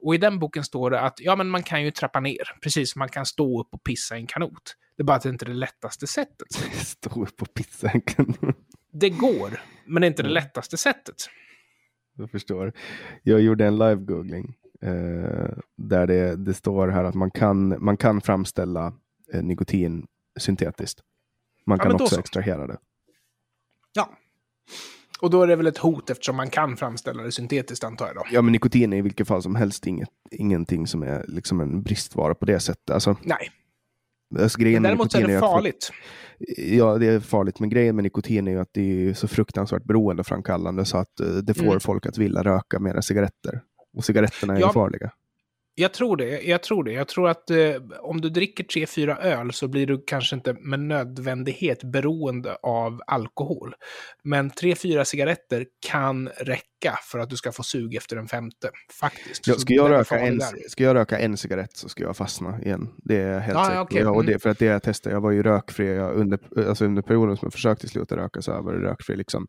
Och 0.03 0.15
i 0.15 0.17
den 0.17 0.39
boken 0.39 0.63
står 0.63 0.91
det 0.91 0.99
att 0.99 1.19
ja, 1.19 1.35
men 1.35 1.49
man 1.49 1.63
kan 1.63 1.83
ju 1.83 1.91
trappa 1.91 2.19
ner, 2.19 2.57
precis 2.61 2.91
som 2.91 2.99
man 2.99 3.09
kan 3.09 3.25
stå 3.25 3.61
upp 3.61 3.69
och 3.71 3.83
pissa 3.83 4.17
i 4.17 4.19
en 4.19 4.27
kanot. 4.27 4.75
Det 4.97 5.03
är 5.03 5.05
bara 5.05 5.17
att 5.17 5.23
det 5.23 5.29
inte 5.29 5.45
är 5.45 5.49
det 5.49 5.53
lättaste 5.53 6.07
sättet. 6.07 6.51
stå 6.73 7.23
upp 7.23 7.41
och 7.41 7.53
pissa 7.53 7.87
i 7.87 7.91
en 7.93 8.01
kanot. 8.01 8.57
Det 8.93 9.09
går, 9.09 9.61
men 9.85 10.01
det 10.01 10.05
är 10.05 10.09
inte 10.09 10.23
det 10.23 10.29
lättaste 10.29 10.77
sättet. 10.77 11.15
Jag 12.17 12.31
förstår. 12.31 12.73
Jag 13.23 13.41
gjorde 13.41 13.65
en 13.65 13.77
live-googling 13.77 14.53
där 15.77 16.07
det, 16.07 16.35
det 16.35 16.53
står 16.53 16.87
här 16.87 17.03
att 17.03 17.15
man 17.15 17.31
kan, 17.31 17.83
man 17.83 17.97
kan 17.97 18.21
framställa 18.21 18.93
eh, 19.33 19.43
nikotin 19.43 20.07
syntetiskt. 20.39 20.99
Man 21.65 21.79
kan 21.79 21.91
ja, 21.91 21.95
också 21.95 22.15
så. 22.15 22.19
extrahera 22.19 22.67
det. 22.67 22.77
Ja. 23.93 24.09
Och 25.21 25.29
då 25.29 25.41
är 25.41 25.47
det 25.47 25.55
väl 25.55 25.67
ett 25.67 25.77
hot 25.77 26.09
eftersom 26.09 26.35
man 26.35 26.49
kan 26.49 26.77
framställa 26.77 27.23
det 27.23 27.31
syntetiskt 27.31 27.83
antar 27.83 28.07
jag 28.07 28.15
då? 28.15 28.23
Ja, 28.31 28.41
men 28.41 28.51
nikotin 28.51 28.93
är 28.93 28.97
i 28.97 29.01
vilket 29.01 29.27
fall 29.27 29.41
som 29.41 29.55
helst 29.55 29.87
inget, 29.87 30.09
ingenting 30.31 30.87
som 30.87 31.03
är 31.03 31.25
liksom 31.27 31.61
en 31.61 31.83
bristvara 31.83 32.35
på 32.35 32.45
det 32.45 32.59
sättet. 32.59 32.89
Alltså, 32.89 33.17
Nej. 33.23 33.51
Alltså, 34.39 34.59
grejen 34.59 34.81
men 34.81 34.89
däremot 34.89 35.15
är 35.15 35.27
det 35.27 35.39
farligt. 35.39 35.89
Att, 35.89 36.57
ja, 36.57 36.97
det 36.97 37.07
är 37.07 37.19
farligt. 37.19 37.59
Men 37.59 37.69
grejen 37.69 37.95
med 37.95 38.03
nikotin 38.03 38.47
är 38.47 38.51
ju 38.51 38.59
att 38.59 38.73
det 38.73 38.81
är 38.81 39.13
så 39.13 39.27
fruktansvärt 39.27 39.83
beroendeframkallande 39.83 40.85
så 40.85 40.97
att 40.97 41.21
uh, 41.21 41.37
det 41.37 41.53
får 41.53 41.65
mm. 41.65 41.79
folk 41.79 42.05
att 42.05 42.17
vilja 42.17 42.43
röka 42.43 42.79
mera 42.79 43.01
cigaretter. 43.01 43.61
Och 43.95 44.05
cigaretterna 44.05 44.55
är 44.55 44.59
ja, 44.59 44.73
farliga. 44.73 45.11
Jag 45.77 45.93
tror 45.93 46.17
det. 46.17 46.41
Jag 46.41 46.63
tror 46.63 46.83
det. 46.83 46.91
Jag 46.91 47.07
tror 47.07 47.29
att 47.29 47.49
eh, 47.49 47.57
om 47.99 48.21
du 48.21 48.29
dricker 48.29 48.63
tre, 48.63 48.85
fyra 48.85 49.17
öl 49.17 49.53
så 49.53 49.67
blir 49.67 49.87
du 49.87 50.03
kanske 50.07 50.35
inte 50.35 50.53
med 50.53 50.79
nödvändighet 50.79 51.83
beroende 51.83 52.55
av 52.55 53.01
alkohol. 53.07 53.75
Men 54.23 54.49
tre, 54.49 54.75
fyra 54.75 55.05
cigaretter 55.05 55.65
kan 55.87 56.27
räcka 56.27 56.99
för 57.03 57.19
att 57.19 57.29
du 57.29 57.35
ska 57.35 57.51
få 57.51 57.63
sug 57.63 57.95
efter 57.95 58.17
en 58.17 58.27
femte. 58.27 58.69
Faktiskt. 58.99 59.47
Ja, 59.47 59.53
ska, 59.53 59.73
jag 59.73 59.91
röka 59.91 60.19
en, 60.19 60.41
ska 60.69 60.83
jag 60.83 60.95
röka 60.95 61.19
en 61.19 61.37
cigarett 61.37 61.77
så 61.77 61.89
ska 61.89 62.03
jag 62.03 62.17
fastna 62.17 62.61
igen. 62.61 62.89
Det 62.97 63.21
är 63.21 63.39
helt 63.39 63.57
ah, 63.57 63.65
säkert. 63.65 63.81
Okay. 63.81 64.01
Ja, 64.01 64.09
och 64.09 64.25
det, 64.25 64.31
mm. 64.31 64.39
för 64.39 64.49
att 64.49 64.59
det 64.59 64.65
jag 64.65 64.83
testade, 64.83 65.15
jag 65.15 65.21
var 65.21 65.31
ju 65.31 65.43
rökfri. 65.43 65.95
Jag, 65.95 66.15
under, 66.15 66.39
alltså 66.67 66.85
under 66.85 67.01
perioden 67.01 67.37
som 67.37 67.45
jag 67.45 67.53
försökte 67.53 67.87
sluta 67.87 68.17
röka 68.17 68.41
så 68.41 68.51
jag 68.51 68.63
varit 68.63 68.81
rökfri 68.81 69.15
liksom 69.15 69.47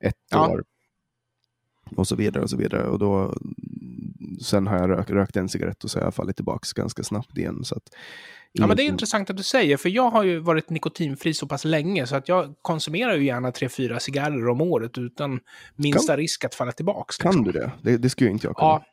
ett 0.00 0.14
ja. 0.30 0.48
år 0.48 0.64
och 1.96 2.08
så 2.08 2.16
vidare 2.16 2.42
och 2.42 2.50
så 2.50 2.56
vidare. 2.56 2.88
Och 2.88 2.98
då, 2.98 3.34
sen 4.42 4.66
har 4.66 4.78
jag 4.78 4.90
rök, 4.90 5.10
rökt 5.10 5.36
en 5.36 5.48
cigarett 5.48 5.84
och 5.84 5.90
så 5.90 5.98
har 5.98 6.04
jag 6.04 6.14
fallit 6.14 6.36
tillbaka 6.36 6.66
ganska 6.74 7.02
snabbt 7.02 7.38
igen. 7.38 7.64
Så 7.64 7.74
att, 7.74 7.88
Ja, 8.58 8.66
men 8.66 8.76
det 8.76 8.82
är 8.82 8.88
intressant 8.88 9.30
att 9.30 9.36
du 9.36 9.42
säger, 9.42 9.76
för 9.76 9.88
jag 9.88 10.10
har 10.10 10.24
ju 10.24 10.38
varit 10.38 10.70
nikotinfri 10.70 11.34
så 11.34 11.46
pass 11.46 11.64
länge 11.64 12.06
så 12.06 12.16
att 12.16 12.28
jag 12.28 12.54
konsumerar 12.62 13.16
ju 13.16 13.24
gärna 13.24 13.50
3-4 13.50 13.98
cigarrer 13.98 14.48
om 14.48 14.60
året 14.60 14.98
utan 14.98 15.40
minsta 15.74 16.12
kan, 16.12 16.16
risk 16.16 16.44
att 16.44 16.54
falla 16.54 16.72
tillbaka. 16.72 17.24
Liksom. 17.24 17.32
Kan 17.32 17.52
du 17.52 17.52
det? 17.52 17.72
det? 17.82 17.96
Det 17.96 18.10
skulle 18.10 18.30
inte 18.30 18.46
jag 18.46 18.56
kunna. 18.56 18.68
Ja, 18.68 18.84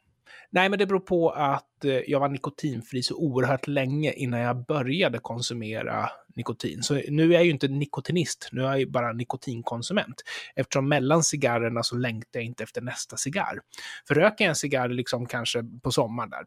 Nej, 0.53 0.69
men 0.69 0.79
det 0.79 0.85
beror 0.85 0.99
på 0.99 1.29
att 1.29 1.85
eh, 1.85 1.91
jag 1.91 2.19
var 2.19 2.29
nikotinfri 2.29 3.03
så 3.03 3.15
oerhört 3.15 3.67
länge 3.67 4.13
innan 4.13 4.39
jag 4.39 4.65
började 4.65 5.19
konsumera 5.19 6.09
nikotin. 6.35 6.83
Så 6.83 6.93
nu 6.93 7.29
är 7.29 7.33
jag 7.33 7.45
ju 7.45 7.51
inte 7.51 7.67
nikotinist, 7.67 8.49
nu 8.51 8.61
är 8.61 8.65
jag 8.65 8.79
ju 8.79 8.85
bara 8.85 9.13
nikotinkonsument. 9.13 10.15
Eftersom 10.55 10.89
mellan 10.89 11.23
cigarrerna 11.23 11.83
så 11.83 11.95
längtar 11.95 12.39
jag 12.39 12.43
inte 12.43 12.63
efter 12.63 12.81
nästa 12.81 13.17
cigarr. 13.17 13.59
För 14.07 14.15
röker 14.15 14.45
jag 14.45 14.49
en 14.49 14.55
cigarr 14.55 14.89
liksom 14.89 15.25
kanske 15.25 15.63
på 15.83 15.91
sommaren 15.91 16.29
där, 16.29 16.43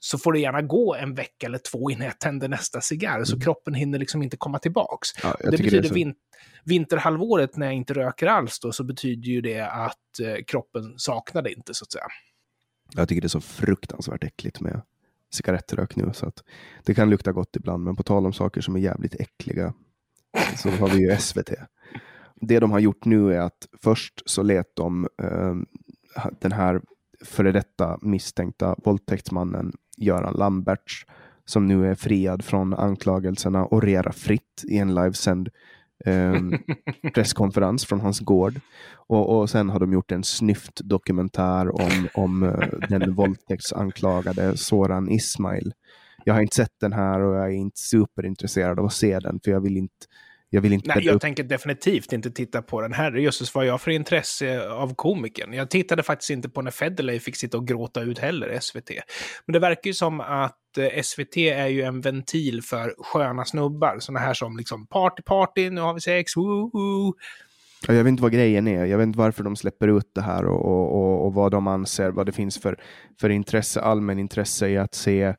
så 0.00 0.18
får 0.18 0.32
det 0.32 0.38
gärna 0.38 0.62
gå 0.62 0.94
en 0.94 1.14
vecka 1.14 1.46
eller 1.46 1.58
två 1.58 1.90
innan 1.90 2.06
jag 2.06 2.18
tänder 2.18 2.48
nästa 2.48 2.80
cigarr. 2.80 3.14
Mm. 3.14 3.26
Så 3.26 3.40
kroppen 3.40 3.74
hinner 3.74 3.98
liksom 3.98 4.22
inte 4.22 4.36
komma 4.36 4.58
tillbaks. 4.58 5.08
Ja, 5.22 5.36
det 5.40 5.50
betyder 5.50 5.82
det 5.82 5.92
vin 5.94 6.14
vinterhalvåret 6.64 7.56
när 7.56 7.66
jag 7.66 7.74
inte 7.74 7.94
röker 7.94 8.26
alls 8.26 8.60
då, 8.60 8.72
så 8.72 8.84
betyder 8.84 9.28
ju 9.28 9.40
det 9.40 9.60
att 9.60 10.20
eh, 10.22 10.44
kroppen 10.46 10.94
saknar 10.96 11.42
det 11.42 11.52
inte 11.52 11.74
så 11.74 11.84
att 11.84 11.92
säga. 11.92 12.06
Jag 12.92 13.08
tycker 13.08 13.20
det 13.20 13.26
är 13.26 13.28
så 13.28 13.40
fruktansvärt 13.40 14.24
äckligt 14.24 14.60
med 14.60 14.82
cigarettrök 15.32 15.96
nu. 15.96 16.10
Så 16.12 16.26
att 16.26 16.44
det 16.84 16.94
kan 16.94 17.10
lukta 17.10 17.32
gott 17.32 17.56
ibland, 17.56 17.84
men 17.84 17.96
på 17.96 18.02
tal 18.02 18.26
om 18.26 18.32
saker 18.32 18.60
som 18.60 18.76
är 18.76 18.80
jävligt 18.80 19.14
äckliga 19.20 19.74
så 20.56 20.70
har 20.70 20.88
vi 20.88 21.10
ju 21.10 21.16
SVT. 21.18 21.50
Det 22.34 22.60
de 22.60 22.70
har 22.70 22.78
gjort 22.78 23.04
nu 23.04 23.34
är 23.34 23.40
att 23.40 23.68
först 23.82 24.22
så 24.26 24.42
lät 24.42 24.76
de 24.76 25.08
eh, 25.22 25.54
den 26.40 26.52
här 26.52 26.80
före 27.24 27.52
detta 27.52 27.98
misstänkta 28.02 28.76
våldtäktsmannen 28.84 29.72
Göran 29.96 30.34
Lamberts, 30.34 31.06
som 31.44 31.66
nu 31.66 31.90
är 31.90 31.94
friad 31.94 32.44
från 32.44 32.74
anklagelserna, 32.74 33.66
orera 33.66 34.12
fritt 34.12 34.64
i 34.64 34.78
en 34.78 34.94
livesänd 34.94 35.48
eh, 36.06 36.40
presskonferens 37.14 37.86
från 37.86 38.00
hans 38.00 38.20
gård. 38.20 38.60
Och, 39.08 39.38
och 39.38 39.50
sen 39.50 39.70
har 39.70 39.80
de 39.80 39.92
gjort 39.92 40.12
en 40.12 40.24
snyft 40.24 40.80
dokumentär 40.84 41.80
om, 41.82 42.08
om 42.14 42.42
uh, 42.42 42.88
den 42.88 43.14
våldtäktsanklagade 43.14 44.56
Soran 44.56 45.10
Ismail. 45.10 45.72
Jag 46.24 46.34
har 46.34 46.40
inte 46.40 46.56
sett 46.56 46.80
den 46.80 46.92
här 46.92 47.20
och 47.20 47.36
jag 47.36 47.44
är 47.44 47.56
inte 47.56 47.80
superintresserad 47.80 48.78
av 48.78 48.84
att 48.84 48.92
se 48.92 49.18
den, 49.18 49.40
för 49.44 49.50
jag 49.50 49.60
vill 49.60 49.76
inte 49.76 50.06
jag 50.54 50.60
vill 50.60 50.72
inte 50.72 50.88
Nej, 50.94 51.04
jag 51.04 51.14
upp. 51.14 51.20
tänker 51.20 51.44
definitivt 51.44 52.12
inte 52.12 52.30
titta 52.30 52.62
på 52.62 52.80
den. 52.80 52.92
Herrejösses 52.92 53.54
vad 53.54 53.66
jag 53.66 53.80
för 53.80 53.90
intresse 53.90 54.68
av 54.68 54.94
komikern. 54.94 55.52
Jag 55.52 55.70
tittade 55.70 56.02
faktiskt 56.02 56.30
inte 56.30 56.48
på 56.48 56.62
när 56.62 56.70
Federley 56.70 57.20
fick 57.20 57.36
sitta 57.36 57.58
och 57.58 57.66
gråta 57.66 58.02
ut 58.02 58.18
heller, 58.18 58.58
SVT. 58.60 58.90
Men 59.46 59.52
det 59.52 59.58
verkar 59.58 59.90
ju 59.90 59.94
som 59.94 60.20
att 60.20 60.78
eh, 60.78 61.02
SVT 61.02 61.36
är 61.36 61.66
ju 61.66 61.82
en 61.82 62.00
ventil 62.00 62.62
för 62.62 62.94
sköna 62.98 63.44
snubbar. 63.44 63.96
Sådana 63.98 64.20
här 64.20 64.34
som 64.34 64.56
liksom 64.56 64.86
party 64.86 65.22
party, 65.22 65.70
nu 65.70 65.80
har 65.80 65.94
vi 65.94 66.00
sex, 66.00 66.36
woo, 66.36 66.70
woo. 66.72 67.14
Jag 67.86 67.94
vet 67.94 68.06
inte 68.06 68.22
vad 68.22 68.32
grejen 68.32 68.68
är. 68.68 68.84
Jag 68.84 68.98
vet 68.98 69.06
inte 69.06 69.18
varför 69.18 69.44
de 69.44 69.56
släpper 69.56 69.88
ut 69.88 70.10
det 70.14 70.22
här 70.22 70.44
och, 70.44 70.64
och, 70.64 70.94
och, 70.94 71.26
och 71.26 71.34
vad 71.34 71.52
de 71.52 71.66
anser, 71.66 72.10
vad 72.10 72.26
det 72.26 72.32
finns 72.32 72.58
för, 72.58 72.78
för 73.20 73.30
intresse, 73.30 73.80
allmän 73.80 74.18
intresse 74.18 74.68
i 74.68 74.78
att 74.78 74.94
se 74.94 75.34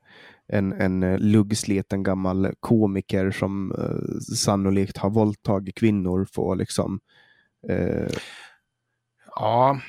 en, 0.48 0.72
en 0.72 1.00
luggsleten 1.00 1.32
luggsliten 1.32 2.02
gammal 2.02 2.54
komiker 2.60 3.30
som 3.30 3.72
eh, 3.72 4.20
sannolikt 4.36 4.96
har 4.96 5.10
våldtagit 5.10 5.74
kvinnor 5.74 6.26
få 6.34 6.54
liksom... 6.54 7.00
Eh... 7.68 8.08
Ja, 9.38 9.80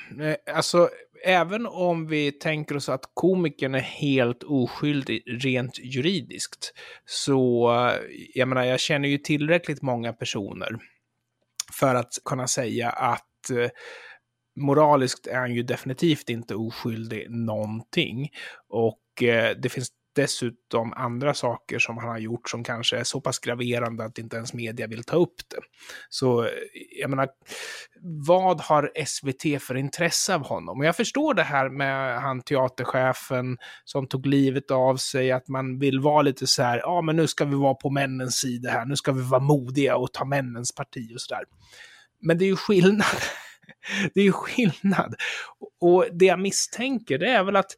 alltså 0.54 0.88
även 1.24 1.66
om 1.66 2.06
vi 2.06 2.32
tänker 2.32 2.76
oss 2.76 2.88
att 2.88 3.10
komikern 3.14 3.74
är 3.74 3.80
helt 3.80 4.42
oskyldig 4.42 5.22
rent 5.26 5.78
juridiskt, 5.78 6.72
så 7.06 7.70
eh, 7.74 8.00
jag 8.34 8.48
menar, 8.48 8.64
jag 8.64 8.80
känner 8.80 9.08
ju 9.08 9.18
tillräckligt 9.18 9.82
många 9.82 10.12
personer 10.12 10.78
för 11.72 11.94
att 11.94 12.12
kunna 12.24 12.46
säga 12.46 12.90
att 12.90 13.50
eh, 13.50 13.70
moraliskt 14.56 15.26
är 15.26 15.38
han 15.38 15.54
ju 15.54 15.62
definitivt 15.62 16.30
inte 16.30 16.54
oskyldig 16.54 17.30
någonting. 17.30 18.30
Och 18.68 19.22
eh, 19.22 19.56
det 19.56 19.68
finns 19.68 19.88
dessutom 20.18 20.92
andra 20.92 21.34
saker 21.34 21.78
som 21.78 21.98
han 21.98 22.08
har 22.08 22.18
gjort 22.18 22.48
som 22.50 22.64
kanske 22.64 22.96
är 22.96 23.04
så 23.04 23.20
pass 23.20 23.38
graverande 23.38 24.04
att 24.04 24.18
inte 24.18 24.36
ens 24.36 24.54
media 24.54 24.86
vill 24.86 25.04
ta 25.04 25.16
upp 25.16 25.36
det. 25.50 25.60
Så 26.08 26.44
eh, 26.44 26.50
jag 27.00 27.10
menar, 27.10 27.28
vad 28.26 28.60
har 28.60 28.90
SVT 29.06 29.62
för 29.62 29.76
intresse 29.76 30.34
av 30.34 30.46
honom? 30.46 30.78
Och 30.78 30.84
jag 30.84 30.96
förstår 30.96 31.34
det 31.34 31.42
här 31.42 31.68
med 31.68 32.20
han 32.22 32.42
teaterchefen 32.42 33.58
som 33.84 34.06
tog 34.06 34.26
livet 34.26 34.70
av 34.70 34.96
sig, 34.96 35.32
att 35.32 35.48
man 35.48 35.78
vill 35.78 36.00
vara 36.00 36.22
lite 36.22 36.46
så 36.46 36.62
här, 36.62 36.78
ja 36.78 37.02
men 37.02 37.16
nu 37.16 37.26
ska 37.26 37.44
vi 37.44 37.56
vara 37.56 37.74
på 37.74 37.90
männens 37.90 38.36
sida 38.36 38.70
här, 38.70 38.84
nu 38.84 38.96
ska 38.96 39.12
vi 39.12 39.22
vara 39.22 39.40
modiga 39.40 39.96
och 39.96 40.12
ta 40.12 40.24
männens 40.24 40.74
parti 40.74 41.14
och 41.14 41.20
så 41.20 41.34
där. 41.34 41.44
Men 42.20 42.38
det 42.38 42.44
är 42.44 42.46
ju 42.46 42.56
skillnad. 42.56 43.06
Det 44.14 44.20
är 44.20 44.24
ju 44.24 44.32
skillnad. 44.32 45.14
Och 45.80 46.06
det 46.12 46.24
jag 46.24 46.40
misstänker, 46.40 47.18
det 47.18 47.30
är 47.30 47.44
väl 47.44 47.56
att 47.56 47.70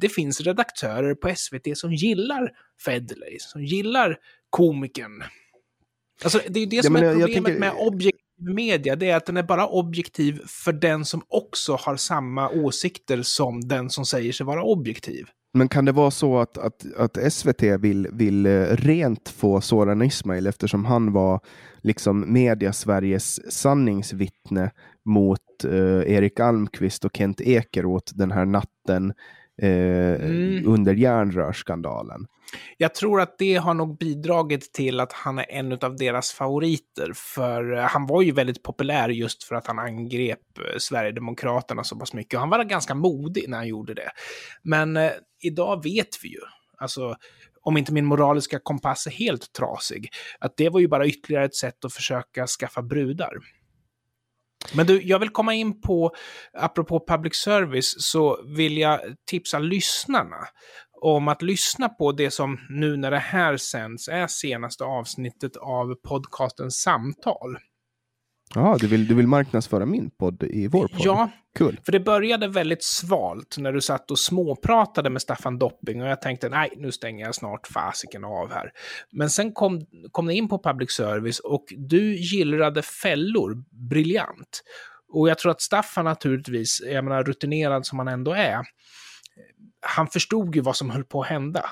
det 0.00 0.08
finns 0.08 0.40
redaktörer 0.40 1.14
på 1.14 1.34
SVT 1.36 1.78
som 1.78 1.92
gillar 1.92 2.50
Federley, 2.84 3.38
som 3.40 3.64
gillar 3.64 4.18
komikern. 4.50 5.22
Alltså, 6.24 6.40
det 6.48 6.60
är 6.60 6.66
det 6.66 6.82
som 6.82 6.96
ja, 6.96 7.02
är 7.02 7.12
problemet 7.12 7.34
tänker... 7.34 7.58
med 7.58 7.72
objektiv 7.78 8.20
media, 8.38 8.96
det 8.96 9.10
är 9.10 9.16
att 9.16 9.26
den 9.26 9.36
är 9.36 9.42
bara 9.42 9.66
objektiv 9.66 10.40
för 10.46 10.72
den 10.72 11.04
som 11.04 11.22
också 11.28 11.76
har 11.80 11.96
samma 11.96 12.48
åsikter 12.48 13.22
som 13.22 13.60
den 13.60 13.90
som 13.90 14.06
säger 14.06 14.32
sig 14.32 14.46
vara 14.46 14.62
objektiv. 14.62 15.26
Men 15.54 15.68
kan 15.68 15.84
det 15.84 15.92
vara 15.92 16.10
så 16.10 16.38
att, 16.38 16.58
att, 16.58 16.94
att 16.96 17.32
SVT 17.32 17.62
vill, 17.62 18.08
vill 18.12 18.46
eh, 18.46 18.62
rent 18.62 19.28
få 19.28 19.60
Soran 19.60 20.02
Ismail 20.02 20.46
eftersom 20.46 20.84
han 20.84 21.12
var 21.12 21.40
liksom 21.82 22.32
media-Sveriges 22.32 23.52
sanningsvittne 23.52 24.70
mot 25.04 25.64
eh, 25.64 26.12
Erik 26.14 26.40
Almqvist 26.40 27.04
och 27.04 27.16
Kent 27.16 27.40
Ekeroth 27.40 28.12
den 28.14 28.30
här 28.30 28.44
natten 28.46 29.12
eh, 29.62 29.68
mm. 29.68 30.68
under 30.68 30.94
järnrörsskandalen. 30.94 32.26
Jag 32.76 32.94
tror 32.94 33.20
att 33.20 33.38
det 33.38 33.56
har 33.56 33.74
nog 33.74 33.98
bidragit 33.98 34.72
till 34.72 35.00
att 35.00 35.12
han 35.12 35.38
är 35.38 35.50
en 35.50 35.72
av 35.72 35.96
deras 35.96 36.32
favoriter, 36.32 37.12
för 37.14 37.72
eh, 37.76 37.82
han 37.82 38.06
var 38.06 38.22
ju 38.22 38.32
väldigt 38.32 38.62
populär 38.62 39.08
just 39.08 39.44
för 39.44 39.54
att 39.54 39.66
han 39.66 39.78
angrep 39.78 40.58
eh, 40.58 40.78
Sverigedemokraterna 40.78 41.84
så 41.84 41.96
pass 41.96 42.12
mycket. 42.12 42.34
Och 42.34 42.40
han 42.40 42.50
var 42.50 42.64
ganska 42.64 42.94
modig 42.94 43.44
när 43.48 43.56
han 43.56 43.68
gjorde 43.68 43.94
det. 43.94 44.10
Men 44.62 44.96
eh, 44.96 45.10
idag 45.42 45.82
vet 45.82 46.08
vi 46.22 46.28
ju, 46.28 46.40
alltså 46.78 47.16
om 47.62 47.76
inte 47.76 47.92
min 47.92 48.06
moraliska 48.06 48.58
kompass 48.62 49.06
är 49.06 49.10
helt 49.10 49.52
trasig, 49.52 50.08
att 50.38 50.56
det 50.56 50.68
var 50.68 50.80
ju 50.80 50.88
bara 50.88 51.06
ytterligare 51.06 51.44
ett 51.44 51.54
sätt 51.54 51.84
att 51.84 51.92
försöka 51.92 52.46
skaffa 52.46 52.82
brudar. 52.82 53.32
Men 54.74 54.86
du, 54.86 55.02
jag 55.02 55.18
vill 55.18 55.30
komma 55.30 55.54
in 55.54 55.80
på, 55.80 56.14
apropå 56.58 57.04
public 57.08 57.36
service, 57.36 57.94
så 57.98 58.44
vill 58.56 58.78
jag 58.78 59.00
tipsa 59.30 59.58
lyssnarna 59.58 60.36
om 61.00 61.28
att 61.28 61.42
lyssna 61.42 61.88
på 61.88 62.12
det 62.12 62.30
som 62.30 62.58
nu 62.70 62.96
när 62.96 63.10
det 63.10 63.18
här 63.18 63.56
sänds 63.56 64.08
är 64.08 64.26
senaste 64.26 64.84
avsnittet 64.84 65.56
av 65.56 65.94
podcasten 66.08 66.70
Samtal. 66.70 67.56
Ja, 68.54 68.76
du 68.80 68.86
vill, 68.86 69.08
du 69.08 69.14
vill 69.14 69.26
marknadsföra 69.26 69.86
min 69.86 70.10
podd 70.10 70.42
i 70.42 70.68
vår 70.68 70.88
podd? 70.88 71.00
Ja, 71.00 71.30
cool. 71.58 71.80
för 71.84 71.92
det 71.92 72.00
började 72.00 72.48
väldigt 72.48 72.82
svalt 72.82 73.56
när 73.58 73.72
du 73.72 73.80
satt 73.80 74.10
och 74.10 74.18
småpratade 74.18 75.10
med 75.10 75.22
Staffan 75.22 75.58
Dopping 75.58 76.02
och 76.02 76.08
jag 76.08 76.20
tänkte 76.20 76.48
nej, 76.48 76.72
nu 76.76 76.92
stänger 76.92 77.24
jag 77.24 77.34
snart 77.34 77.66
fasiken 77.66 78.24
av 78.24 78.52
här. 78.52 78.70
Men 79.12 79.30
sen 79.30 79.52
kom, 79.52 79.86
kom 80.10 80.26
det 80.26 80.34
in 80.34 80.48
på 80.48 80.62
public 80.62 80.90
service 80.90 81.38
och 81.38 81.64
du 81.76 82.16
gillrade 82.16 82.82
fällor 82.82 83.64
briljant. 83.90 84.62
Och 85.12 85.28
jag 85.28 85.38
tror 85.38 85.52
att 85.52 85.60
Staffan 85.60 86.04
naturligtvis, 86.04 86.82
jag 86.86 87.04
menar 87.04 87.24
rutinerad 87.24 87.86
som 87.86 87.98
han 87.98 88.08
ändå 88.08 88.32
är, 88.32 88.58
han 89.80 90.06
förstod 90.08 90.54
ju 90.56 90.60
vad 90.60 90.76
som 90.76 90.90
höll 90.90 91.04
på 91.04 91.22
att 91.22 91.28
hända. 91.28 91.64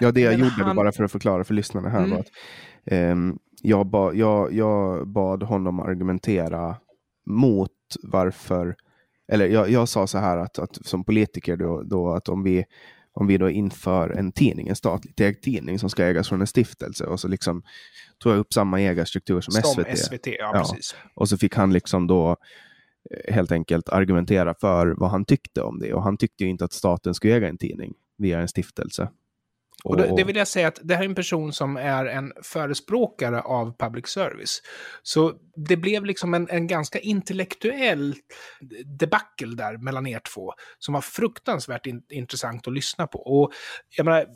Ja, 0.00 0.12
det 0.12 0.20
jag 0.20 0.30
Men 0.30 0.40
gjorde, 0.40 0.64
han... 0.64 0.76
bara 0.76 0.92
för 0.92 1.04
att 1.04 1.12
förklara 1.12 1.44
för 1.44 1.54
lyssnarna 1.54 1.88
här, 1.88 1.98
mm. 1.98 2.10
var 2.10 2.18
att 2.18 2.30
um, 2.92 3.38
jag, 3.66 3.86
ba, 3.86 4.12
jag, 4.12 4.52
jag 4.52 5.08
bad 5.08 5.42
honom 5.42 5.80
argumentera 5.80 6.76
mot 7.26 7.70
varför, 8.02 8.76
eller 9.32 9.46
jag, 9.46 9.70
jag 9.70 9.88
sa 9.88 10.06
så 10.06 10.18
här 10.18 10.36
att, 10.36 10.58
att 10.58 10.86
som 10.86 11.04
politiker 11.04 11.56
då, 11.56 11.82
då 11.82 12.10
att 12.10 12.28
om 12.28 12.42
vi, 12.42 12.64
om 13.12 13.26
vi 13.26 13.38
då 13.38 13.50
inför 13.50 14.10
en 14.10 14.32
tidning, 14.32 14.68
en 14.68 14.76
statligt 14.76 15.20
ägd 15.20 15.42
tidning 15.42 15.78
som 15.78 15.90
ska 15.90 16.04
ägas 16.04 16.28
från 16.28 16.40
en 16.40 16.46
stiftelse 16.46 17.06
och 17.06 17.20
så 17.20 17.28
liksom 17.28 17.62
tog 18.18 18.32
jag 18.32 18.38
upp 18.38 18.52
samma 18.52 18.80
ägarstruktur 18.80 19.40
som, 19.40 19.52
som 19.52 19.84
SVT. 19.84 19.98
SVT 19.98 20.26
ja, 20.26 20.50
ja. 20.54 20.64
Och 21.14 21.28
så 21.28 21.36
fick 21.38 21.54
han 21.54 21.72
liksom 21.72 22.06
då 22.06 22.36
eh, 23.10 23.34
helt 23.34 23.52
enkelt 23.52 23.88
argumentera 23.88 24.54
för 24.54 24.86
vad 24.86 25.10
han 25.10 25.24
tyckte 25.24 25.62
om 25.62 25.78
det. 25.78 25.94
Och 25.94 26.02
han 26.02 26.16
tyckte 26.16 26.44
ju 26.44 26.50
inte 26.50 26.64
att 26.64 26.72
staten 26.72 27.14
skulle 27.14 27.34
äga 27.34 27.48
en 27.48 27.58
tidning 27.58 27.94
via 28.18 28.40
en 28.40 28.48
stiftelse. 28.48 29.08
Och 29.88 29.96
det, 29.96 30.16
det 30.16 30.24
vill 30.24 30.36
jag 30.36 30.48
säga 30.48 30.68
att 30.68 30.80
det 30.82 30.94
här 30.94 31.02
är 31.02 31.08
en 31.08 31.14
person 31.14 31.52
som 31.52 31.76
är 31.76 32.06
en 32.06 32.32
förespråkare 32.42 33.40
av 33.40 33.76
public 33.78 34.06
service. 34.06 34.62
Så 35.02 35.34
det 35.56 35.76
blev 35.76 36.04
liksom 36.04 36.34
en, 36.34 36.48
en 36.50 36.66
ganska 36.66 36.98
intellektuell 36.98 38.14
debacle 38.98 39.56
där 39.56 39.78
mellan 39.78 40.06
er 40.06 40.20
två, 40.34 40.52
som 40.78 40.94
var 40.94 41.00
fruktansvärt 41.00 41.86
in, 41.86 42.02
intressant 42.08 42.66
att 42.66 42.74
lyssna 42.74 43.06
på. 43.06 43.18
Och 43.18 43.52
jag 43.96 44.04
menar, 44.04 44.26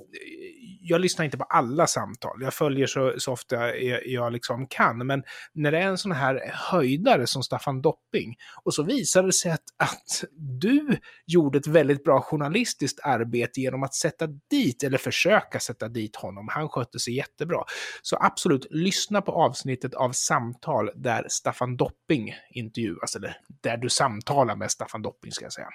jag 0.83 1.01
lyssnar 1.01 1.25
inte 1.25 1.39
på 1.39 1.45
alla 1.45 1.87
samtal, 1.87 2.43
jag 2.43 2.55
följer 2.55 2.87
så, 2.87 3.15
så 3.19 3.33
ofta 3.33 3.77
jag, 3.77 4.07
jag 4.07 4.33
liksom 4.33 4.67
kan, 4.67 5.07
men 5.07 5.23
när 5.53 5.73
det 5.73 5.79
är 5.79 5.87
en 5.87 5.99
sån 5.99 6.13
här 6.13 6.51
höjdare 6.55 7.27
som 7.27 7.43
Staffan 7.43 7.83
Dopping, 7.83 8.37
och 8.63 8.75
så 8.75 8.83
visar 8.83 9.23
det 9.23 9.33
sig 9.33 9.53
att, 9.53 9.65
att 9.77 10.25
du 10.37 10.99
gjorde 11.27 11.59
ett 11.59 11.67
väldigt 11.67 12.05
bra 12.05 12.21
journalistiskt 12.21 13.01
arbete 13.03 13.61
genom 13.61 13.83
att 13.83 13.95
sätta 13.95 14.27
dit, 14.51 14.83
eller 14.83 14.99
försöka 14.99 15.61
sätta 15.61 15.89
dit 15.89 16.17
honom. 16.17 16.49
Han 16.51 16.69
skötte 16.69 16.99
sig 16.99 17.17
jättebra. 17.17 17.65
Så 18.03 18.17
absolut, 18.21 18.67
lyssna 18.71 19.23
på 19.23 19.33
avsnittet 19.33 19.95
av 19.95 20.13
samtal 20.13 20.91
där 20.95 21.27
Staffan 21.29 21.77
Dopping 21.77 22.35
intervjuas, 22.51 23.17
eller 23.17 23.37
där 23.63 23.77
du 23.77 23.89
samtalar 23.89 24.57
med 24.57 24.71
Staffan 24.71 25.03
Dopping 25.03 25.33
ska 25.33 25.45
jag 25.45 25.53
säga. 25.53 25.69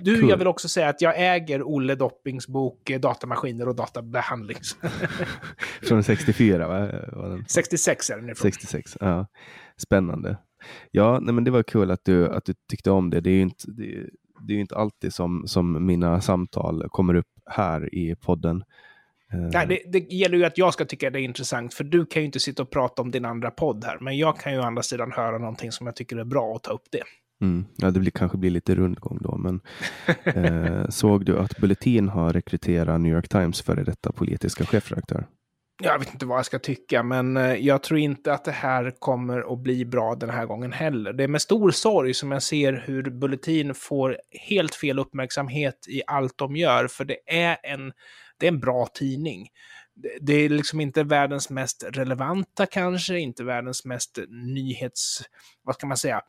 Du, 0.00 0.20
cool. 0.20 0.30
jag 0.30 0.36
vill 0.36 0.46
också 0.46 0.68
säga 0.68 0.88
att 0.88 1.00
jag 1.00 1.14
äger 1.16 1.62
Olle 1.62 1.94
Doppings 1.94 2.48
bok 2.48 2.90
eh, 2.90 3.00
Datamaskiner 3.00 3.68
och 3.68 3.76
databehandling. 3.76 4.58
Från 5.82 6.02
64, 6.02 6.68
va? 6.68 7.38
66 7.48 8.10
är 8.10 8.16
den 8.16 8.30
ifrån. 8.30 8.52
66, 8.52 8.96
ja. 9.00 9.26
Spännande. 9.76 10.38
Ja, 10.90 11.18
nej, 11.22 11.34
men 11.34 11.44
det 11.44 11.50
var 11.50 11.62
kul 11.62 11.90
att 11.90 12.04
du, 12.04 12.28
att 12.28 12.44
du 12.44 12.54
tyckte 12.70 12.90
om 12.90 13.10
det. 13.10 13.20
Det 13.20 13.30
är 13.30 13.34
ju 13.34 13.42
inte, 13.42 13.70
det, 13.70 14.06
det 14.46 14.54
är 14.54 14.58
inte 14.58 14.76
alltid 14.76 15.14
som, 15.14 15.44
som 15.46 15.86
mina 15.86 16.20
samtal 16.20 16.88
kommer 16.88 17.14
upp 17.14 17.26
här 17.50 17.94
i 17.94 18.16
podden. 18.16 18.64
Eh, 19.32 19.38
Nej, 19.38 19.66
det, 19.66 19.82
det, 19.92 20.14
gäller 20.14 20.38
ju 20.38 20.44
att 20.44 20.58
jag 20.58 20.72
ska 20.72 20.84
tycka 20.84 21.10
det 21.10 21.20
är 21.20 21.22
intressant, 21.22 21.74
för 21.74 21.84
du 21.84 22.06
kan 22.06 22.22
ju 22.22 22.26
inte 22.26 22.40
sitta 22.40 22.62
och 22.62 22.70
prata 22.70 23.02
om 23.02 23.10
din 23.10 23.24
andra 23.24 23.50
podd 23.50 23.84
här. 23.84 23.98
Men 24.00 24.18
jag 24.18 24.38
kan 24.38 24.52
ju 24.52 24.58
å 24.58 24.62
andra 24.62 24.82
sidan 24.82 25.12
höra 25.12 25.38
någonting 25.38 25.72
som 25.72 25.86
jag 25.86 25.96
tycker 25.96 26.16
är 26.16 26.24
bra 26.24 26.44
och 26.44 26.62
ta 26.62 26.72
upp 26.72 26.86
det. 26.90 27.02
Mm. 27.42 27.64
Ja, 27.76 27.90
det 27.90 28.00
blir, 28.00 28.10
kanske 28.10 28.38
blir 28.38 28.50
lite 28.50 28.74
rundgång 28.74 29.18
då, 29.20 29.36
men 29.36 29.60
eh, 30.44 30.88
såg 30.88 31.24
du 31.24 31.38
att 31.38 31.56
Bulletin 31.58 32.08
har 32.08 32.32
rekryterat 32.32 33.00
New 33.00 33.12
York 33.12 33.28
Times 33.28 33.62
före 33.62 33.84
detta 33.84 34.12
politiska 34.12 34.64
chefredaktör? 34.64 35.26
Jag 35.82 35.98
vet 35.98 36.12
inte 36.12 36.26
vad 36.26 36.38
jag 36.38 36.46
ska 36.46 36.58
tycka, 36.58 37.02
men 37.02 37.36
eh, 37.36 37.54
jag 37.54 37.82
tror 37.82 38.00
inte 38.00 38.32
att 38.32 38.44
det 38.44 38.52
här 38.52 38.92
kommer 38.98 39.52
att 39.52 39.58
bli 39.58 39.84
bra 39.84 40.14
den 40.14 40.30
här 40.30 40.46
gången 40.46 40.72
heller. 40.72 41.12
Det 41.12 41.24
är 41.24 41.28
med 41.28 41.42
stor 41.42 41.70
sorg 41.70 42.14
som 42.14 42.32
jag 42.32 42.42
ser 42.42 42.84
hur 42.86 43.02
Bulletin 43.10 43.74
får 43.74 44.18
helt 44.48 44.74
fel 44.74 44.98
uppmärksamhet 44.98 45.86
i 45.88 46.02
allt 46.06 46.38
de 46.38 46.56
gör, 46.56 46.88
för 46.88 47.04
det 47.04 47.18
är 47.26 47.56
en, 47.62 47.92
det 48.38 48.46
är 48.46 48.52
en 48.52 48.60
bra 48.60 48.86
tidning. 48.86 49.48
Det 50.20 50.32
är 50.32 50.48
liksom 50.48 50.80
inte 50.80 51.02
världens 51.02 51.50
mest 51.50 51.84
relevanta 51.90 52.66
kanske, 52.66 53.18
inte 53.18 53.44
världens 53.44 53.84
mest 53.84 54.18
nyhets... 54.28 55.22
Vad 55.62 55.74
ska 55.74 55.86
man 55.86 55.96
säga? 55.96 56.20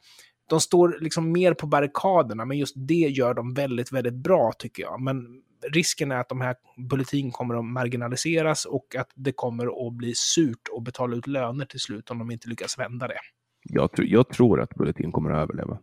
De 0.49 0.59
står 0.59 0.97
liksom 0.99 1.31
mer 1.31 1.53
på 1.53 1.67
barrikaderna, 1.67 2.45
men 2.45 2.57
just 2.57 2.75
det 2.77 2.93
gör 2.93 3.33
de 3.33 3.53
väldigt, 3.53 3.91
väldigt 3.91 4.13
bra 4.13 4.51
tycker 4.57 4.83
jag. 4.83 5.01
Men 5.01 5.41
risken 5.71 6.11
är 6.11 6.19
att 6.19 6.29
de 6.29 6.41
här 6.41 6.55
bulletin 6.89 7.31
kommer 7.31 7.55
att 7.55 7.65
marginaliseras 7.65 8.65
och 8.65 8.95
att 8.95 9.09
det 9.15 9.31
kommer 9.31 9.87
att 9.87 9.93
bli 9.93 10.13
surt 10.15 10.69
att 10.77 10.83
betala 10.83 11.15
ut 11.15 11.27
löner 11.27 11.65
till 11.65 11.79
slut 11.79 12.11
om 12.11 12.19
de 12.19 12.31
inte 12.31 12.49
lyckas 12.49 12.79
vända 12.79 13.07
det. 13.07 13.19
Jag, 13.63 13.91
tr 13.91 14.01
jag 14.01 14.29
tror 14.29 14.61
att 14.61 14.75
bulletin 14.75 15.11
kommer 15.11 15.31
att 15.31 15.43
överleva. 15.43 15.77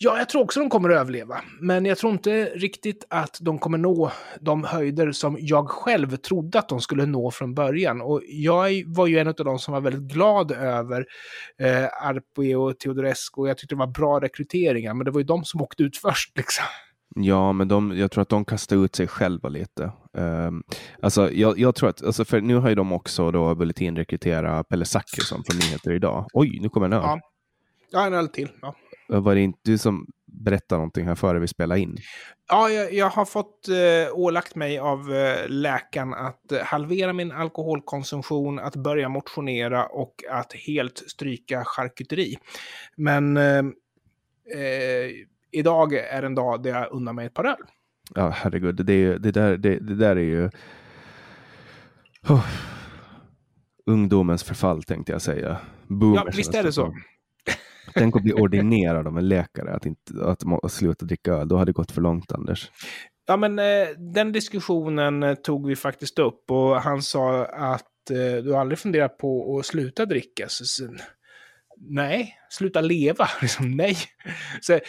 Ja, 0.00 0.18
jag 0.18 0.28
tror 0.28 0.42
också 0.42 0.60
de 0.60 0.70
kommer 0.70 0.90
att 0.90 1.00
överleva. 1.00 1.40
Men 1.60 1.84
jag 1.84 1.98
tror 1.98 2.12
inte 2.12 2.44
riktigt 2.44 3.06
att 3.10 3.38
de 3.40 3.58
kommer 3.58 3.78
nå 3.78 4.12
de 4.40 4.64
höjder 4.64 5.12
som 5.12 5.36
jag 5.40 5.68
själv 5.68 6.16
trodde 6.16 6.58
att 6.58 6.68
de 6.68 6.80
skulle 6.80 7.06
nå 7.06 7.30
från 7.30 7.54
början. 7.54 8.00
Och 8.00 8.22
jag 8.28 8.82
var 8.86 9.06
ju 9.06 9.18
en 9.18 9.28
av 9.28 9.34
de 9.34 9.58
som 9.58 9.74
var 9.74 9.80
väldigt 9.80 10.12
glad 10.12 10.50
över 10.52 11.06
eh, 11.60 12.06
Arpi 12.06 12.54
och 12.54 12.78
Teodorescu. 12.78 13.46
Jag 13.46 13.58
tyckte 13.58 13.74
det 13.74 13.78
var 13.78 13.86
bra 13.86 14.20
rekryteringar, 14.20 14.94
men 14.94 15.04
det 15.04 15.10
var 15.10 15.20
ju 15.20 15.26
de 15.26 15.44
som 15.44 15.62
åkte 15.62 15.82
ut 15.82 15.96
först. 15.96 16.36
Liksom. 16.36 16.64
Ja, 17.14 17.52
men 17.52 17.68
de, 17.68 17.98
jag 17.98 18.10
tror 18.10 18.22
att 18.22 18.28
de 18.28 18.44
kastar 18.44 18.84
ut 18.84 18.96
sig 18.96 19.08
själva 19.08 19.48
lite. 19.48 19.92
Um, 20.12 20.62
alltså, 21.02 21.32
jag, 21.32 21.58
jag, 21.58 21.74
tror 21.74 21.88
att, 21.88 22.02
alltså 22.02 22.24
för 22.24 22.40
nu 22.40 22.56
har 22.56 22.68
ju 22.68 22.74
de 22.74 22.92
också 22.92 23.30
då 23.30 23.54
Bulletin 23.54 23.96
rekryterat 23.96 24.68
Pelle 24.68 24.84
Zackrisson 24.84 25.42
från 25.48 25.58
Nyheter 25.58 25.92
idag. 25.92 26.26
Oj, 26.32 26.58
nu 26.62 26.68
kommer 26.68 26.86
en 26.86 26.92
öl. 26.92 27.02
Ja. 27.04 27.20
ja, 27.92 28.06
en 28.06 28.14
öl 28.14 28.28
till. 28.28 28.48
Ja. 28.62 28.74
Var 29.08 29.34
det 29.34 29.40
inte 29.40 29.58
du 29.62 29.78
som 29.78 30.06
berättade 30.26 30.78
någonting 30.78 31.06
här 31.06 31.14
före 31.14 31.38
vi 31.38 31.48
spelade 31.48 31.80
in? 31.80 31.96
Ja, 32.48 32.68
jag, 32.68 32.92
jag 32.92 33.10
har 33.10 33.24
fått 33.24 33.68
eh, 33.68 34.18
ålagt 34.18 34.54
mig 34.54 34.78
av 34.78 35.14
eh, 35.14 35.48
läkaren 35.48 36.14
att 36.14 36.52
eh, 36.52 36.58
halvera 36.58 37.12
min 37.12 37.32
alkoholkonsumtion, 37.32 38.58
att 38.58 38.76
börja 38.76 39.08
motionera 39.08 39.86
och 39.86 40.14
att 40.30 40.52
helt 40.52 40.98
stryka 40.98 41.62
charkuteri. 41.64 42.36
Men 42.96 43.36
eh, 43.36 43.58
eh 43.58 45.10
idag 45.50 45.94
är 45.94 46.22
en 46.22 46.34
dag 46.34 46.62
där 46.62 46.70
jag 46.70 46.92
unnar 46.92 47.12
mig 47.12 47.26
ett 47.26 47.34
par 47.34 47.44
öl. 47.44 47.56
Ja, 48.14 48.28
herregud. 48.28 48.86
Det, 48.86 49.18
det, 49.18 49.30
där, 49.30 49.56
det, 49.56 49.78
det 49.78 49.94
där 49.94 50.16
är 50.16 50.20
ju... 50.20 50.50
Oh. 52.28 52.46
Ungdomens 53.86 54.44
förfall 54.44 54.82
tänkte 54.82 55.12
jag 55.12 55.22
säga. 55.22 55.56
Boomers 55.86 56.22
ja, 56.24 56.32
visst 56.36 56.54
är 56.54 56.62
det 56.62 56.72
så. 56.72 56.94
Tänk 57.98 58.16
att 58.16 58.22
bli 58.22 58.32
ordinerad 58.32 59.06
av 59.06 59.18
en 59.18 59.28
läkare 59.28 59.74
att, 59.74 59.86
inte, 59.86 60.24
att, 60.24 60.42
att 60.62 60.72
sluta 60.72 61.06
dricka 61.06 61.32
öl. 61.32 61.48
Då 61.48 61.56
hade 61.56 61.68
det 61.68 61.76
gått 61.76 61.90
för 61.90 62.00
långt, 62.00 62.32
Anders. 62.32 62.70
Ja, 63.26 63.36
men 63.36 63.58
eh, 63.58 63.88
den 64.14 64.32
diskussionen 64.32 65.22
eh, 65.22 65.34
tog 65.34 65.66
vi 65.66 65.76
faktiskt 65.76 66.18
upp 66.18 66.50
och 66.50 66.76
han 66.82 67.02
sa 67.02 67.44
att 67.44 68.10
eh, 68.10 68.42
du 68.44 68.56
aldrig 68.56 68.78
funderat 68.78 69.18
på 69.18 69.58
att 69.58 69.66
sluta 69.66 70.06
dricka. 70.06 70.44
Så, 70.48 70.84
nej, 71.80 72.38
sluta 72.50 72.80
leva. 72.80 73.28
Liksom, 73.42 73.70
nej. 73.70 73.96
Så, 74.60 74.80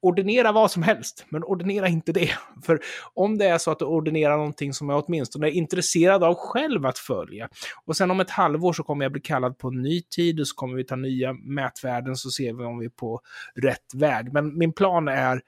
ordinera 0.00 0.52
vad 0.52 0.70
som 0.70 0.82
helst, 0.82 1.26
men 1.28 1.44
ordinera 1.44 1.88
inte 1.88 2.12
det. 2.12 2.30
För 2.62 2.80
om 3.14 3.38
det 3.38 3.44
är 3.44 3.58
så 3.58 3.70
att 3.70 3.78
du 3.78 3.84
ordinerar 3.84 4.36
någonting 4.36 4.72
som 4.72 4.88
jag 4.88 5.04
åtminstone 5.06 5.48
är 5.48 5.50
intresserad 5.50 6.24
av 6.24 6.34
själv 6.34 6.86
att 6.86 6.98
följa, 6.98 7.48
och 7.84 7.96
sen 7.96 8.10
om 8.10 8.20
ett 8.20 8.30
halvår 8.30 8.72
så 8.72 8.82
kommer 8.82 9.04
jag 9.04 9.12
bli 9.12 9.20
kallad 9.20 9.58
på 9.58 9.68
en 9.68 9.82
ny 9.82 10.02
tid 10.02 10.40
och 10.40 10.48
så 10.48 10.54
kommer 10.54 10.76
vi 10.76 10.84
ta 10.84 10.96
nya 10.96 11.32
mätvärden 11.32 12.16
så 12.16 12.30
ser 12.30 12.52
vi 12.52 12.64
om 12.64 12.78
vi 12.78 12.86
är 12.86 12.90
på 12.90 13.20
rätt 13.54 13.94
väg. 13.94 14.32
Men 14.32 14.58
min 14.58 14.72
plan 14.72 15.08
är 15.08 15.40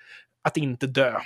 att 0.43 0.57
inte 0.57 0.87
dö. 0.87 1.19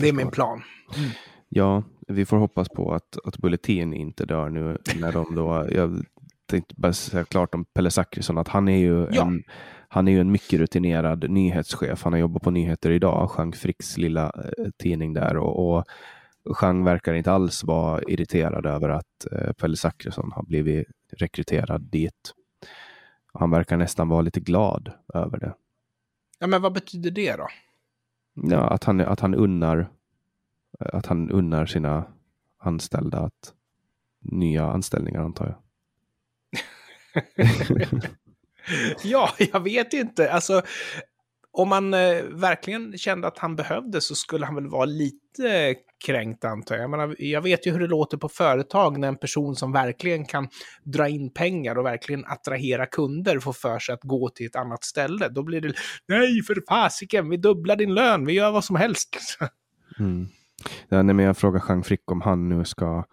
Det 0.00 0.08
är 0.08 0.12
min 0.12 0.30
plan. 0.30 0.62
Mm. 0.96 1.10
Ja, 1.48 1.82
vi 2.08 2.26
får 2.26 2.36
hoppas 2.36 2.68
på 2.68 2.94
att, 2.94 3.18
att 3.24 3.38
Bulletin 3.38 3.94
inte 3.94 4.24
dör 4.24 4.48
nu 4.48 4.78
när 5.00 5.12
de 5.12 5.34
då, 5.34 5.68
jag 5.70 6.04
tänkte 6.50 6.74
bara 6.76 6.92
säga 6.92 7.24
klart 7.24 7.54
om 7.54 7.64
Pelle 7.64 7.90
Zackrisson, 7.90 8.38
att 8.38 8.48
han 8.48 8.68
är 8.68 8.78
ju 8.78 9.08
ja. 9.12 9.26
en 9.26 9.42
han 9.92 10.08
är 10.08 10.12
ju 10.12 10.20
en 10.20 10.32
mycket 10.32 10.60
rutinerad 10.60 11.30
nyhetschef. 11.30 12.02
Han 12.02 12.12
har 12.12 12.20
jobbat 12.20 12.42
på 12.42 12.50
Nyheter 12.50 12.90
idag, 12.90 13.30
Jean 13.36 13.52
Fricks 13.52 13.98
lilla 13.98 14.24
eh, 14.24 14.70
tidning 14.78 15.14
där. 15.14 15.36
Och, 15.36 15.76
och 15.76 15.84
Jean 16.62 16.84
verkar 16.84 17.14
inte 17.14 17.32
alls 17.32 17.64
vara 17.64 18.02
irriterad 18.02 18.66
över 18.66 18.88
att 18.88 19.26
eh, 19.32 19.52
Pelle 19.52 19.76
Zackrisson 19.76 20.32
har 20.32 20.42
blivit 20.42 20.86
rekryterad 21.12 21.82
dit. 21.82 22.34
Han 23.32 23.50
verkar 23.50 23.76
nästan 23.76 24.08
vara 24.08 24.20
lite 24.20 24.40
glad 24.40 24.92
över 25.14 25.38
det. 25.38 25.54
Ja, 26.38 26.46
men 26.46 26.62
vad 26.62 26.72
betyder 26.72 27.10
det 27.10 27.36
då? 27.36 27.48
Ja, 28.34 28.60
att 28.60 28.84
han, 28.84 29.00
att 29.00 29.20
han 29.20 29.34
unnar 29.34 29.88
att 30.78 31.06
han 31.06 31.30
unnar 31.30 31.66
sina 31.66 32.04
anställda 32.58 33.18
att 33.18 33.54
nya 34.20 34.66
anställningar 34.66 35.20
antar 35.20 35.46
jag. 35.46 35.56
ja, 39.04 39.34
jag 39.38 39.60
vet 39.60 39.92
inte. 39.92 40.32
Alltså, 40.32 40.62
om 41.52 41.68
man 41.68 41.94
eh, 41.94 42.22
verkligen 42.30 42.98
kände 42.98 43.28
att 43.28 43.38
han 43.38 43.56
behövde 43.56 44.00
så 44.00 44.14
skulle 44.14 44.46
han 44.46 44.54
väl 44.54 44.68
vara 44.68 44.84
lite 44.84 45.74
kränkt 46.06 46.44
antar 46.44 46.74
jag. 46.74 46.82
Jag, 46.82 46.90
menar, 46.90 47.16
jag 47.18 47.40
vet 47.40 47.66
ju 47.66 47.72
hur 47.72 47.80
det 47.80 47.86
låter 47.86 48.16
på 48.16 48.28
företag 48.28 48.98
när 48.98 49.08
en 49.08 49.16
person 49.16 49.56
som 49.56 49.72
verkligen 49.72 50.24
kan 50.24 50.48
dra 50.84 51.08
in 51.08 51.32
pengar 51.32 51.78
och 51.78 51.84
verkligen 51.84 52.24
attrahera 52.24 52.86
kunder 52.86 53.38
får 53.38 53.52
för 53.52 53.78
sig 53.78 53.92
att 53.92 54.02
gå 54.02 54.28
till 54.28 54.46
ett 54.46 54.56
annat 54.56 54.84
ställe. 54.84 55.28
Då 55.28 55.42
blir 55.42 55.60
det 55.60 55.72
nej 56.08 56.42
för 56.42 56.62
fasiken, 56.68 57.28
vi 57.28 57.36
dubblar 57.36 57.76
din 57.76 57.94
lön, 57.94 58.26
vi 58.26 58.32
gör 58.32 58.50
vad 58.50 58.64
som 58.64 58.76
helst. 58.76 59.08
Mm. 59.98 60.28
Ja, 60.88 61.02
nej, 61.02 61.14
men 61.14 61.24
jag 61.24 61.36
frågar 61.36 61.62
Jean 61.68 61.84
Frick 61.84 62.10
om 62.10 62.20
han 62.20 62.48
nu 62.48 62.64
ska 62.64 63.04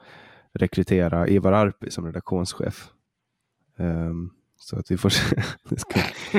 rekrytera 0.53 1.27
Ivar 1.27 1.51
Arpi 1.51 1.91
som 1.91 2.05
redaktionschef. 2.05 2.89
Um, 3.79 4.31
så 4.59 4.79
att 4.79 4.91
vi 4.91 4.97
får 4.97 5.09
se. 5.09 5.35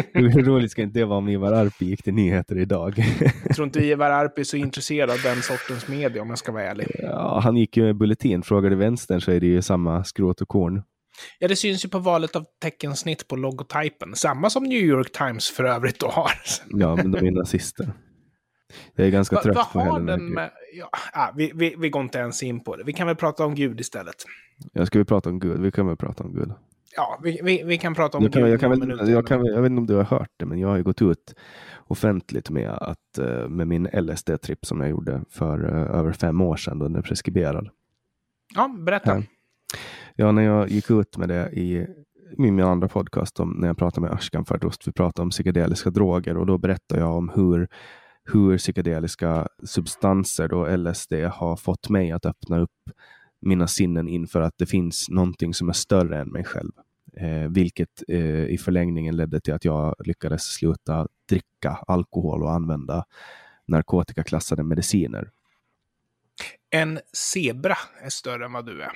hur 0.12 0.42
roligt 0.42 0.70
ska 0.70 0.82
inte 0.82 0.98
det 0.98 1.04
vara 1.04 1.18
om 1.18 1.28
Ivar 1.28 1.52
Arpi 1.52 1.84
gick 1.84 2.02
till 2.02 2.14
nyheter 2.14 2.58
idag? 2.58 3.04
jag 3.44 3.56
tror 3.56 3.66
inte 3.66 3.84
Ivar 3.84 4.10
Arpi 4.10 4.40
är 4.40 4.44
så 4.44 4.56
intresserad 4.56 5.10
av 5.10 5.18
den 5.22 5.42
sortens 5.42 5.88
media 5.88 6.22
om 6.22 6.28
jag 6.28 6.38
ska 6.38 6.52
vara 6.52 6.62
ärlig. 6.62 6.86
Ja, 6.98 7.40
han 7.44 7.56
gick 7.56 7.76
ju 7.76 7.84
med 7.84 7.96
Bulletin. 7.96 8.42
Frågar 8.42 8.70
du 8.70 8.76
vänstern 8.76 9.20
så 9.20 9.30
är 9.30 9.40
det 9.40 9.46
ju 9.46 9.62
samma 9.62 10.04
skrot 10.04 10.40
och 10.40 10.48
korn. 10.48 10.82
Ja, 11.38 11.48
det 11.48 11.56
syns 11.56 11.84
ju 11.84 11.88
på 11.88 11.98
valet 11.98 12.36
av 12.36 12.44
teckensnitt 12.62 13.28
på 13.28 13.36
logotypen. 13.36 14.14
Samma 14.14 14.50
som 14.50 14.62
New 14.62 14.80
York 14.80 15.12
Times 15.12 15.50
för 15.50 15.64
övrigt 15.64 16.00
då 16.00 16.08
har. 16.08 16.30
ja, 16.68 16.96
men 16.96 17.10
de 17.10 17.26
är 17.26 17.30
nazister. 17.30 17.92
Jag 18.94 19.06
är 19.06 19.10
ganska 19.10 19.36
va, 19.36 19.42
trött 19.42 19.56
va 19.56 19.68
på 19.72 19.80
hela 19.80 19.98
den 19.98 20.28
med, 20.28 20.50
ja, 20.74 20.90
ah, 21.12 21.32
vi, 21.36 21.52
vi, 21.54 21.74
vi 21.78 21.90
går 21.90 22.02
inte 22.02 22.18
ens 22.18 22.42
in 22.42 22.64
på 22.64 22.76
det. 22.76 22.84
Vi 22.84 22.92
kan 22.92 23.06
väl 23.06 23.16
prata 23.16 23.44
om 23.44 23.54
Gud 23.54 23.80
istället. 23.80 24.14
Ja, 24.72 24.86
ska 24.86 24.98
vi 24.98 25.04
prata 25.04 25.30
om 25.30 25.40
Gud? 25.40 25.60
Vi 25.60 25.72
kan 25.72 25.86
väl 25.86 25.96
prata 25.96 26.24
om 26.24 26.34
Gud 26.34 26.52
ja, 26.96 27.20
vi, 27.22 27.40
vi, 27.42 27.62
vi, 27.62 27.78
kan 27.78 27.94
prata 27.94 28.18
om 28.18 28.24
jag, 28.24 28.32
kan, 28.32 28.50
jag, 28.50 28.60
kan 28.60 28.70
väl, 28.70 29.10
jag, 29.10 29.26
kan, 29.26 29.44
jag 29.44 29.62
vet 29.62 29.70
inte 29.70 29.80
om 29.80 29.86
du 29.86 29.94
har 29.94 30.04
hört 30.04 30.30
det, 30.36 30.46
men 30.46 30.58
jag 30.58 30.68
har 30.68 30.76
ju 30.76 30.82
gått 30.82 31.02
ut 31.02 31.34
offentligt 31.86 32.50
med, 32.50 32.70
att, 32.70 33.18
eh, 33.18 33.48
med 33.48 33.68
min 33.68 33.88
LSD-tripp 33.88 34.66
som 34.66 34.80
jag 34.80 34.90
gjorde 34.90 35.22
för 35.30 35.64
uh, 35.64 35.98
över 35.98 36.12
fem 36.12 36.40
år 36.40 36.56
sedan, 36.56 36.78
då 36.78 36.88
den 36.88 36.96
är 36.96 37.02
preskriberad. 37.02 37.68
Ja, 38.54 38.76
berätta. 38.78 39.16
Ja. 39.16 39.22
ja, 40.16 40.32
när 40.32 40.42
jag 40.42 40.68
gick 40.68 40.90
ut 40.90 41.16
med 41.16 41.28
det 41.28 41.50
i 41.52 41.86
min 42.36 42.60
andra 42.60 42.88
podcast, 42.88 43.40
om, 43.40 43.50
när 43.50 43.68
jag 43.68 43.78
pratade 43.78 44.06
med 44.06 44.16
Ashkan 44.16 44.44
Fardost, 44.44 44.88
vi 44.88 44.92
pratade 44.92 45.22
om 45.22 45.30
psykedeliska 45.30 45.90
droger 45.90 46.36
och 46.36 46.46
då 46.46 46.58
berättade 46.58 47.00
jag 47.00 47.16
om 47.16 47.28
hur 47.28 47.68
hur 48.32 48.58
psykedeliska 48.58 49.48
substanser, 49.64 50.48
då 50.48 50.76
LSD, 50.76 51.12
har 51.12 51.56
fått 51.56 51.88
mig 51.88 52.12
att 52.12 52.26
öppna 52.26 52.58
upp 52.58 52.90
mina 53.40 53.66
sinnen 53.66 54.08
inför 54.08 54.40
att 54.40 54.54
det 54.58 54.66
finns 54.66 55.08
någonting 55.08 55.54
som 55.54 55.68
är 55.68 55.72
större 55.72 56.20
än 56.20 56.28
mig 56.28 56.44
själv. 56.44 56.72
Eh, 57.16 57.48
vilket 57.50 58.02
eh, 58.08 58.44
i 58.44 58.58
förlängningen 58.58 59.16
ledde 59.16 59.40
till 59.40 59.54
att 59.54 59.64
jag 59.64 59.94
lyckades 59.98 60.42
sluta 60.42 61.08
dricka 61.28 61.78
alkohol 61.86 62.42
och 62.42 62.52
använda 62.52 63.04
narkotikaklassade 63.66 64.62
mediciner. 64.62 65.30
En 66.70 67.00
zebra 67.12 67.76
är 68.02 68.08
större 68.08 68.44
än 68.44 68.52
vad 68.52 68.66
du 68.66 68.82
är. 68.82 68.92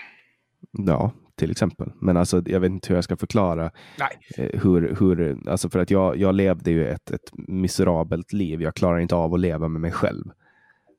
Ja, 0.71 1.13
till 1.35 1.51
exempel. 1.51 1.93
Men 2.01 2.17
alltså, 2.17 2.43
jag 2.47 2.61
vet 2.61 2.71
inte 2.71 2.89
hur 2.89 2.95
jag 2.95 3.05
ska 3.05 3.17
förklara 3.17 3.71
Nej. 3.99 4.19
eh, 4.37 4.61
hur, 4.61 4.97
hur 5.01 5.49
alltså 5.49 5.71
för 5.71 5.79
att 5.79 5.91
jag, 5.91 6.17
jag 6.17 6.35
levde 6.35 6.71
ju 6.71 6.89
ett, 6.89 7.11
ett 7.11 7.31
miserabelt 7.35 8.33
liv. 8.33 8.63
Jag 8.63 8.75
klarar 8.75 8.99
inte 8.99 9.15
av 9.15 9.35
att 9.35 9.41
leva 9.41 9.69
med 9.69 9.81
mig 9.81 9.93
själv. 9.93 10.25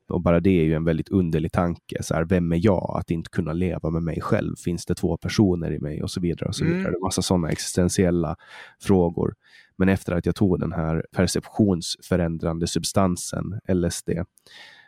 Och 0.08 0.22
bara 0.22 0.40
det 0.40 0.50
är 0.50 0.64
ju 0.64 0.74
en 0.74 0.84
väldigt 0.84 1.08
underlig 1.08 1.52
tanke. 1.52 2.02
Så 2.02 2.14
här, 2.14 2.24
vem 2.24 2.52
är 2.52 2.60
jag 2.64 2.96
att 2.98 3.10
inte 3.10 3.30
kunna 3.30 3.52
leva 3.52 3.90
med 3.90 4.02
mig 4.02 4.20
själv? 4.20 4.56
Finns 4.56 4.86
det 4.86 4.94
två 4.94 5.16
personer 5.16 5.72
i 5.72 5.78
mig? 5.78 6.02
Och 6.02 6.10
så 6.10 6.20
vidare. 6.20 6.48
och 6.48 6.56
så 6.56 6.64
vidare. 6.64 6.88
Mm. 6.88 7.00
Massa 7.02 7.22
sådana 7.22 7.50
existentiella 7.50 8.36
frågor. 8.80 9.34
Men 9.76 9.88
efter 9.88 10.12
att 10.12 10.26
jag 10.26 10.34
tog 10.34 10.60
den 10.60 10.72
här 10.72 11.06
perceptionsförändrande 11.16 12.66
substansen, 12.66 13.60
LSD, 13.68 14.10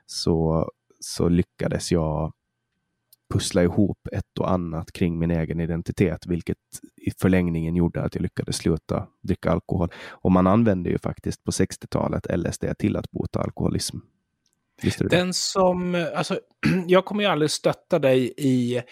så, 0.07 0.69
så 1.01 1.29
lyckades 1.29 1.93
jag 1.93 2.33
pussla 3.35 3.63
ihop 3.63 4.09
ett 4.13 4.39
och 4.41 4.51
annat 4.51 4.93
kring 4.93 5.19
min 5.19 5.31
egen 5.31 5.61
identitet, 5.61 6.27
vilket 6.27 6.59
i 6.97 7.11
förlängningen 7.11 7.77
gjorde 7.77 8.03
att 8.03 8.15
jag 8.15 8.23
lyckades 8.23 8.57
sluta 8.57 9.07
dricka 9.23 9.51
alkohol. 9.51 9.89
Och 10.09 10.33
man 10.33 10.47
använde 10.47 10.91
ju 10.91 10.99
faktiskt 10.99 11.45
på 11.45 11.51
60-talet 11.51 12.27
LSD 12.39 12.65
till 12.79 12.97
att 12.97 13.11
bota 13.11 13.41
alkoholism. 13.41 13.99
Visste 14.83 15.05
du 15.05 15.09
det? 15.09 15.17
Den 15.17 15.35
som, 15.35 16.07
alltså, 16.15 16.41
jag 16.87 17.05
kommer 17.05 17.23
ju 17.23 17.29
aldrig 17.29 17.51
stötta 17.51 17.99
dig 17.99 18.35
i 18.37 18.83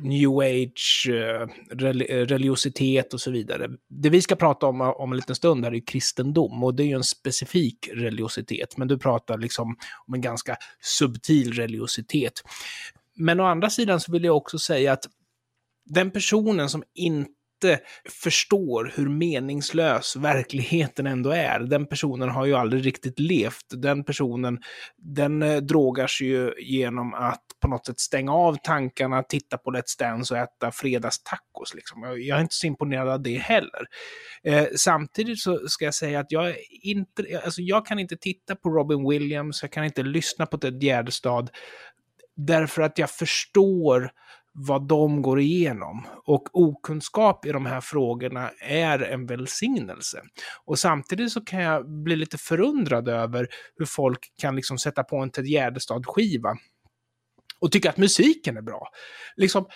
new 0.00 0.38
age, 0.38 1.10
eh, 1.10 1.42
eh, 1.88 2.26
religiositet 2.26 3.14
och 3.14 3.20
så 3.20 3.30
vidare. 3.30 3.68
Det 3.88 4.10
vi 4.10 4.22
ska 4.22 4.36
prata 4.36 4.66
om 4.66 4.80
om 4.80 5.12
en 5.12 5.16
liten 5.16 5.36
stund 5.36 5.64
här 5.64 5.72
är 5.72 5.76
ju 5.76 5.80
kristendom 5.80 6.64
och 6.64 6.74
det 6.74 6.82
är 6.82 6.86
ju 6.86 6.94
en 6.94 7.04
specifik 7.04 7.88
religiositet, 7.92 8.76
men 8.76 8.88
du 8.88 8.98
pratar 8.98 9.38
liksom 9.38 9.76
om 10.06 10.14
en 10.14 10.20
ganska 10.20 10.56
subtil 10.80 11.52
religiositet. 11.52 12.42
Men 13.16 13.40
å 13.40 13.44
andra 13.44 13.70
sidan 13.70 14.00
så 14.00 14.12
vill 14.12 14.24
jag 14.24 14.36
också 14.36 14.58
säga 14.58 14.92
att 14.92 15.04
den 15.84 16.10
personen 16.10 16.68
som 16.68 16.82
inte 16.94 17.30
förstår 18.22 18.92
hur 18.96 19.08
meningslös 19.08 20.16
verkligheten 20.16 21.06
ändå 21.06 21.30
är. 21.30 21.60
Den 21.60 21.86
personen 21.86 22.28
har 22.28 22.46
ju 22.46 22.54
aldrig 22.54 22.86
riktigt 22.86 23.18
levt. 23.18 23.66
Den 23.68 24.04
personen, 24.04 24.58
den 24.96 25.42
eh, 25.42 25.56
drogas 25.56 26.20
ju 26.20 26.52
genom 26.58 27.14
att 27.14 27.42
på 27.60 27.68
något 27.68 27.86
sätt 27.86 28.00
stänga 28.00 28.32
av 28.32 28.56
tankarna, 28.62 29.22
titta 29.22 29.58
på 29.58 29.70
Let's 29.70 29.98
Dance 29.98 30.34
och 30.34 30.40
äta 30.40 30.70
fredagstacos. 30.72 31.74
Liksom. 31.74 32.02
Jag, 32.02 32.20
jag 32.20 32.38
är 32.38 32.42
inte 32.42 32.54
så 32.54 32.66
imponerad 32.66 33.08
av 33.08 33.22
det 33.22 33.38
heller. 33.38 33.86
Eh, 34.44 34.66
samtidigt 34.76 35.40
så 35.40 35.68
ska 35.68 35.84
jag 35.84 35.94
säga 35.94 36.20
att 36.20 36.32
jag, 36.32 36.54
inte, 36.82 37.40
alltså 37.44 37.62
jag 37.62 37.86
kan 37.86 37.98
inte 37.98 38.16
titta 38.16 38.56
på 38.56 38.68
Robin 38.68 39.08
Williams, 39.08 39.62
jag 39.62 39.72
kan 39.72 39.84
inte 39.84 40.02
lyssna 40.02 40.46
på 40.46 40.58
Ted 40.58 40.82
Gärdestad, 40.82 41.50
därför 42.36 42.82
att 42.82 42.98
jag 42.98 43.10
förstår 43.10 44.10
vad 44.54 44.88
de 44.88 45.22
går 45.22 45.40
igenom. 45.40 46.06
Och 46.24 46.48
okunskap 46.52 47.46
i 47.46 47.52
de 47.52 47.66
här 47.66 47.80
frågorna 47.80 48.50
är 48.60 48.98
en 48.98 49.26
välsignelse. 49.26 50.22
Och 50.64 50.78
samtidigt 50.78 51.32
så 51.32 51.40
kan 51.40 51.62
jag 51.62 51.90
bli 51.90 52.16
lite 52.16 52.38
förundrad 52.38 53.08
över 53.08 53.48
hur 53.76 53.86
folk 53.86 54.32
kan 54.40 54.56
liksom 54.56 54.78
sätta 54.78 55.04
på 55.04 55.16
en 55.16 55.30
Ted 55.30 55.46
Gärdestad-skiva 55.46 56.56
och 57.60 57.72
tycka 57.72 57.90
att 57.90 57.96
musiken 57.96 58.56
är 58.56 58.62
bra. 58.62 58.88
Liksom, 59.36 59.66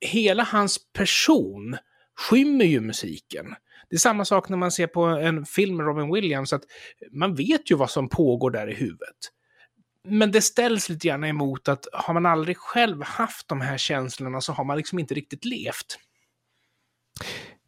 hela 0.00 0.42
hans 0.42 0.92
person 0.92 1.76
skymmer 2.16 2.64
ju 2.64 2.80
musiken. 2.80 3.46
Det 3.90 3.96
är 3.96 4.00
samma 4.00 4.24
sak 4.24 4.48
när 4.48 4.56
man 4.56 4.72
ser 4.72 4.86
på 4.86 5.02
en 5.02 5.44
film 5.46 5.76
med 5.76 5.86
Robin 5.86 6.12
Williams, 6.12 6.52
att 6.52 6.62
man 7.12 7.34
vet 7.34 7.70
ju 7.70 7.76
vad 7.76 7.90
som 7.90 8.08
pågår 8.08 8.50
där 8.50 8.70
i 8.70 8.74
huvudet. 8.74 9.16
Men 10.08 10.30
det 10.32 10.42
ställs 10.42 10.88
lite 10.88 11.08
grann 11.08 11.24
emot 11.24 11.68
att 11.68 11.86
har 11.92 12.14
man 12.14 12.26
aldrig 12.26 12.56
själv 12.56 13.02
haft 13.02 13.48
de 13.48 13.60
här 13.60 13.78
känslorna 13.78 14.40
så 14.40 14.52
har 14.52 14.64
man 14.64 14.76
liksom 14.76 14.98
inte 14.98 15.14
riktigt 15.14 15.44
levt. 15.44 15.98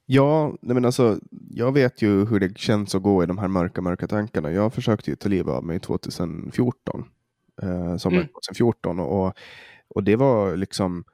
Ja, 0.07 0.55
men 0.61 0.85
alltså, 0.85 1.19
jag 1.51 1.73
vet 1.73 2.03
ju 2.03 2.27
hur 2.27 2.41
det 2.41 2.59
känns 2.59 2.95
att 2.95 3.03
gå 3.03 3.23
i 3.23 3.27
de 3.27 3.39
här 3.39 3.49
mörka, 3.49 3.81
mörka 3.81 4.07
tankarna. 4.09 4.53
Jag 4.53 4.75
försökte 4.75 5.11
ju 5.11 5.17
ta 5.17 5.29
livet 5.29 5.55
av 5.55 5.65
mig 5.65 5.81
2014. 5.81 7.05
Eh, 7.63 7.97
sommaren 7.97 8.23
Mm. 8.23 8.29
2014 8.33 9.01
och, 9.01 9.35
och 9.89 10.03
det 10.05 10.17
var 10.17 10.57
liksom... 10.57 11.05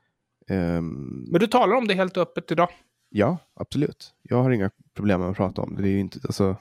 ehm, 0.49 1.25
Men 1.31 1.41
du 1.41 1.47
talar 1.47 1.77
om 1.77 1.87
det 1.87 1.95
helt 1.95 2.17
öppet 2.17 2.51
idag. 2.51 2.69
Ja, 3.11 3.39
absolut. 3.55 4.15
Jag 4.23 4.43
har 4.43 4.51
inga 4.51 4.71
problem 4.95 5.21
med 5.21 5.29
att 5.31 5.37
prata 5.37 5.63
om 5.63 5.75
det. 5.77 5.83
det 5.83 5.89
är 5.89 5.93
ju 5.93 6.01
inte, 6.01 6.19
alltså, 6.25 6.57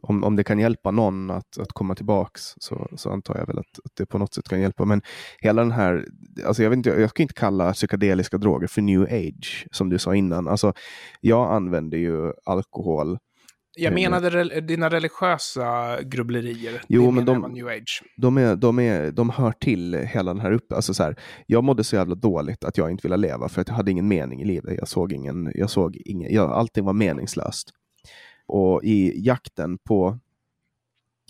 om, 0.00 0.24
om 0.24 0.36
det 0.36 0.44
kan 0.44 0.58
hjälpa 0.58 0.90
någon 0.90 1.30
att, 1.30 1.58
att 1.58 1.72
komma 1.72 1.94
tillbaks 1.94 2.42
så, 2.56 2.88
så 2.96 3.10
antar 3.10 3.38
jag 3.38 3.46
väl 3.46 3.58
att, 3.58 3.78
att 3.84 3.92
det 3.96 4.06
på 4.06 4.18
något 4.18 4.34
sätt 4.34 4.48
kan 4.48 4.60
hjälpa. 4.60 4.84
Men 4.84 5.02
hela 5.38 5.62
den 5.62 5.72
här, 5.72 6.04
alltså 6.46 6.62
jag, 6.62 6.70
vet 6.70 6.76
inte, 6.76 6.90
jag 6.90 7.10
ska 7.10 7.22
inte 7.22 7.34
kalla 7.34 7.72
psykedeliska 7.72 8.38
droger 8.38 8.66
för 8.66 8.82
new 8.82 9.02
age, 9.02 9.66
som 9.70 9.88
du 9.88 9.98
sa 9.98 10.14
innan. 10.14 10.48
Alltså, 10.48 10.72
jag 11.20 11.52
använder 11.52 11.98
ju 11.98 12.32
alkohol. 12.44 13.18
Jag 13.76 13.94
menade 13.94 14.30
rel- 14.30 14.66
dina 14.66 14.88
religiösa 14.88 15.98
grubblerier. 16.02 16.82
Jo, 16.88 17.10
men 17.10 17.24
de- 17.24 17.52
new 17.52 17.66
age. 17.68 18.02
De, 18.16 18.38
är, 18.38 18.56
de, 18.56 18.78
är, 18.78 19.10
de 19.12 19.30
hör 19.30 19.52
till 19.52 19.94
hela 19.94 20.34
den 20.34 20.40
här 20.42 20.52
uppe. 20.52 20.74
Alltså 20.74 20.94
så 20.94 21.02
här, 21.02 21.16
jag 21.46 21.64
mådde 21.64 21.84
så 21.84 21.96
jävla 21.96 22.14
dåligt 22.14 22.64
att 22.64 22.78
jag 22.78 22.90
inte 22.90 23.02
ville 23.02 23.16
leva 23.16 23.48
för 23.48 23.60
att 23.60 23.68
jag 23.68 23.74
hade 23.74 23.90
ingen 23.90 24.08
mening 24.08 24.42
i 24.42 24.44
livet. 24.44 24.74
Jag 24.78 24.88
såg 24.88 25.12
ingen, 25.12 25.52
jag 25.54 25.70
såg 25.70 25.96
ingen, 26.04 26.34
jag, 26.34 26.50
allting 26.52 26.84
var 26.84 26.92
meningslöst. 26.92 27.70
Och 28.46 28.84
i 28.84 29.24
jakten 29.26 29.78
på 29.78 30.18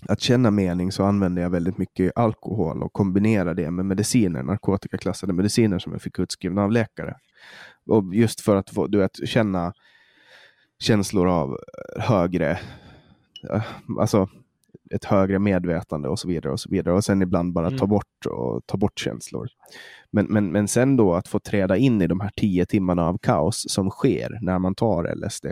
att 0.07 0.21
känna 0.21 0.51
mening 0.51 0.91
så 0.91 1.03
använde 1.03 1.41
jag 1.41 1.49
väldigt 1.49 1.77
mycket 1.77 2.11
alkohol 2.17 2.83
och 2.83 2.93
kombinerade 2.93 3.63
det 3.63 3.71
med 3.71 3.85
mediciner, 3.85 4.43
narkotikaklassade 4.43 5.33
mediciner 5.33 5.79
som 5.79 5.91
jag 5.91 6.01
fick 6.01 6.19
utskrivna 6.19 6.63
av 6.63 6.71
läkare. 6.71 7.15
Och 7.85 8.15
just 8.15 8.41
för 8.41 8.55
att 8.55 8.69
få, 8.69 8.87
du 8.87 8.97
vet, 8.97 9.27
känna 9.27 9.73
känslor 10.79 11.27
av 11.27 11.57
högre, 11.99 12.59
eh, 13.49 13.63
alltså 13.99 14.29
ett 14.91 15.05
högre 15.05 15.39
medvetande 15.39 16.09
och 16.09 16.19
så 16.19 16.27
vidare. 16.27 16.53
Och 16.53 16.59
så 16.59 16.69
vidare. 16.69 16.95
Och 16.95 17.03
sen 17.03 17.21
ibland 17.21 17.53
bara 17.53 17.67
Mm. 17.67 17.79
ta 17.79 17.87
bort 17.87 18.25
och 18.25 18.65
ta 18.65 18.77
bort 18.77 18.99
känslor. 18.99 19.47
Men, 20.11 20.25
men, 20.25 20.51
men 20.51 20.67
sen 20.67 20.97
då 20.97 21.13
att 21.13 21.27
få 21.27 21.39
träda 21.39 21.77
in 21.77 22.01
i 22.01 22.07
de 22.07 22.19
här 22.19 22.31
tio 22.35 22.65
timmarna 22.65 23.07
av 23.07 23.17
kaos 23.17 23.65
som 23.69 23.89
sker 23.89 24.39
när 24.41 24.59
man 24.59 24.75
tar 24.75 25.15
LSD. 25.15 25.45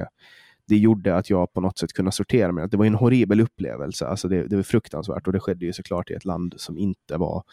Det 0.68 0.78
gjorde 0.78 1.16
att 1.16 1.30
jag 1.30 1.54
på 1.54 1.62
något 1.62 1.78
sätt 1.78 1.94
kunde 1.94 2.12
sortera 2.12 2.52
mig. 2.52 2.68
Det 2.70 2.78
var 2.78 2.86
en 2.86 2.96
horribel 2.96 3.42
upplevelse. 3.42 4.08
Alltså 4.08 4.28
det, 4.28 4.48
det 4.48 4.56
var 4.56 4.64
fruktansvärt 4.64 5.28
och 5.28 5.34
det 5.34 5.40
skedde 5.40 5.66
ju 5.66 5.74
såklart 5.74 6.10
i 6.10 6.14
ett 6.14 6.26
land 6.26 6.54
som 6.58 6.78
inte 6.78 7.18
var 7.18 7.44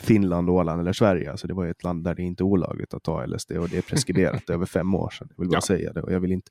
Finland, 0.00 0.50
Åland 0.50 0.80
eller 0.80 0.92
Sverige. 0.92 1.30
Alltså 1.30 1.46
det 1.46 1.54
var 1.54 1.66
ett 1.66 1.84
land 1.84 2.04
där 2.04 2.14
det 2.14 2.22
inte 2.22 2.42
är 2.42 2.44
olagligt 2.44 2.94
att 2.94 3.02
ta 3.02 3.26
LSD 3.26 3.52
och 3.52 3.68
det 3.68 3.78
är 3.78 3.82
preskriberat 3.82 4.50
över 4.50 4.66
fem 4.66 4.94
år 4.94 5.10
sedan. 5.10 5.28
Jag 5.36 5.42
vill 5.42 5.48
bara 5.48 5.56
Ja. 5.56 5.60
säga 5.60 5.92
det 5.92 6.02
och 6.02 6.12
jag 6.12 6.20
vill 6.20 6.32
inte 6.32 6.50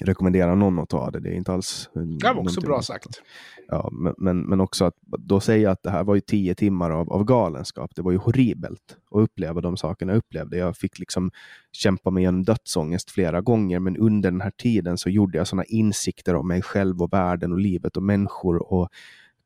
rekommendera 0.00 0.54
någon 0.54 0.78
att 0.78 0.88
ta 0.88 1.10
det. 1.10 1.20
Det 1.20 1.28
är 1.28 1.34
inte 1.34 1.52
alls... 1.52 1.90
Det 1.94 2.32
var 2.34 2.40
också 2.40 2.60
bra 2.60 2.82
sagt. 2.82 3.22
Ja, 3.68 3.88
men, 3.92 4.14
men, 4.18 4.40
men 4.40 4.60
också 4.60 4.84
att 4.84 4.94
då 5.18 5.40
säga 5.40 5.70
att 5.70 5.82
det 5.82 5.90
här 5.90 6.04
var 6.04 6.14
ju 6.14 6.20
tio 6.20 6.54
timmar 6.54 6.90
av, 6.90 7.12
av 7.12 7.24
galenskap. 7.24 7.90
Det 7.94 8.02
var 8.02 8.12
ju 8.12 8.18
horribelt 8.18 8.96
att 9.10 9.20
uppleva 9.20 9.60
de 9.60 9.76
sakerna 9.76 10.12
jag 10.12 10.18
upplevde. 10.18 10.56
Jag 10.56 10.76
fick 10.76 10.98
liksom 10.98 11.30
kämpa 11.72 12.10
mig 12.10 12.22
igenom 12.22 12.44
dödsångest 12.44 13.10
flera 13.10 13.40
gånger, 13.40 13.78
men 13.78 13.96
under 13.96 14.30
den 14.30 14.40
här 14.40 14.52
tiden 14.56 14.98
så 14.98 15.10
gjorde 15.10 15.38
jag 15.38 15.46
sådana 15.46 15.64
insikter 15.64 16.34
om 16.34 16.48
mig 16.48 16.62
själv 16.62 17.02
och 17.02 17.12
världen 17.12 17.52
och 17.52 17.58
livet 17.58 17.96
och 17.96 18.02
människor 18.02 18.72
och 18.72 18.88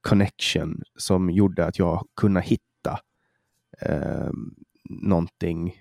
connection 0.01 0.83
som 0.97 1.31
gjorde 1.31 1.67
att 1.67 1.79
jag 1.79 2.07
kunde 2.17 2.41
hitta 2.41 3.01
eh, 3.81 4.31
någonting 4.85 5.75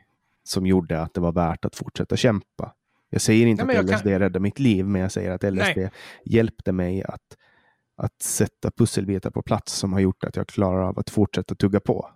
som 0.43 0.67
gjorde 0.67 1.01
att 1.01 1.13
det 1.13 1.21
var 1.21 1.31
värt 1.31 1.65
att 1.65 1.75
fortsätta 1.75 2.15
kämpa. 2.15 2.73
Jag 3.09 3.21
säger 3.21 3.47
inte 3.47 3.65
Nej, 3.65 3.77
att 3.77 3.85
LSD 3.85 4.07
räddade 4.07 4.39
mitt 4.39 4.59
liv, 4.59 4.85
men 4.85 5.01
jag 5.01 5.11
säger 5.11 5.31
att 5.31 5.43
LSD 5.43 5.77
Nej. 5.77 5.91
hjälpte 6.25 6.71
mig 6.71 7.03
att, 7.03 7.37
att 7.97 8.21
sätta 8.21 8.71
pusselbitar 8.71 9.31
på 9.31 9.41
plats 9.41 9.73
som 9.73 9.93
har 9.93 9.99
gjort 9.99 10.23
att 10.23 10.35
jag 10.35 10.47
klarar 10.47 10.87
av 10.87 10.99
att 10.99 11.09
fortsätta 11.09 11.55
tugga 11.55 11.79
på. 11.79 12.09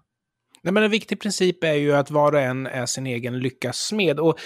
Nej, 0.64 0.74
men 0.74 0.84
en 0.84 0.92
viktig 0.92 1.22
princip 1.22 1.64
är 1.64 1.74
ju 1.74 1.94
att 1.94 2.12
var 2.12 2.32
och 2.32 2.40
en 2.40 2.68
är 2.68 2.86
sin 2.86 3.08
egen 3.08 3.40
lyckas 3.40 3.78
smed. 3.78 4.20
Och 4.20 4.40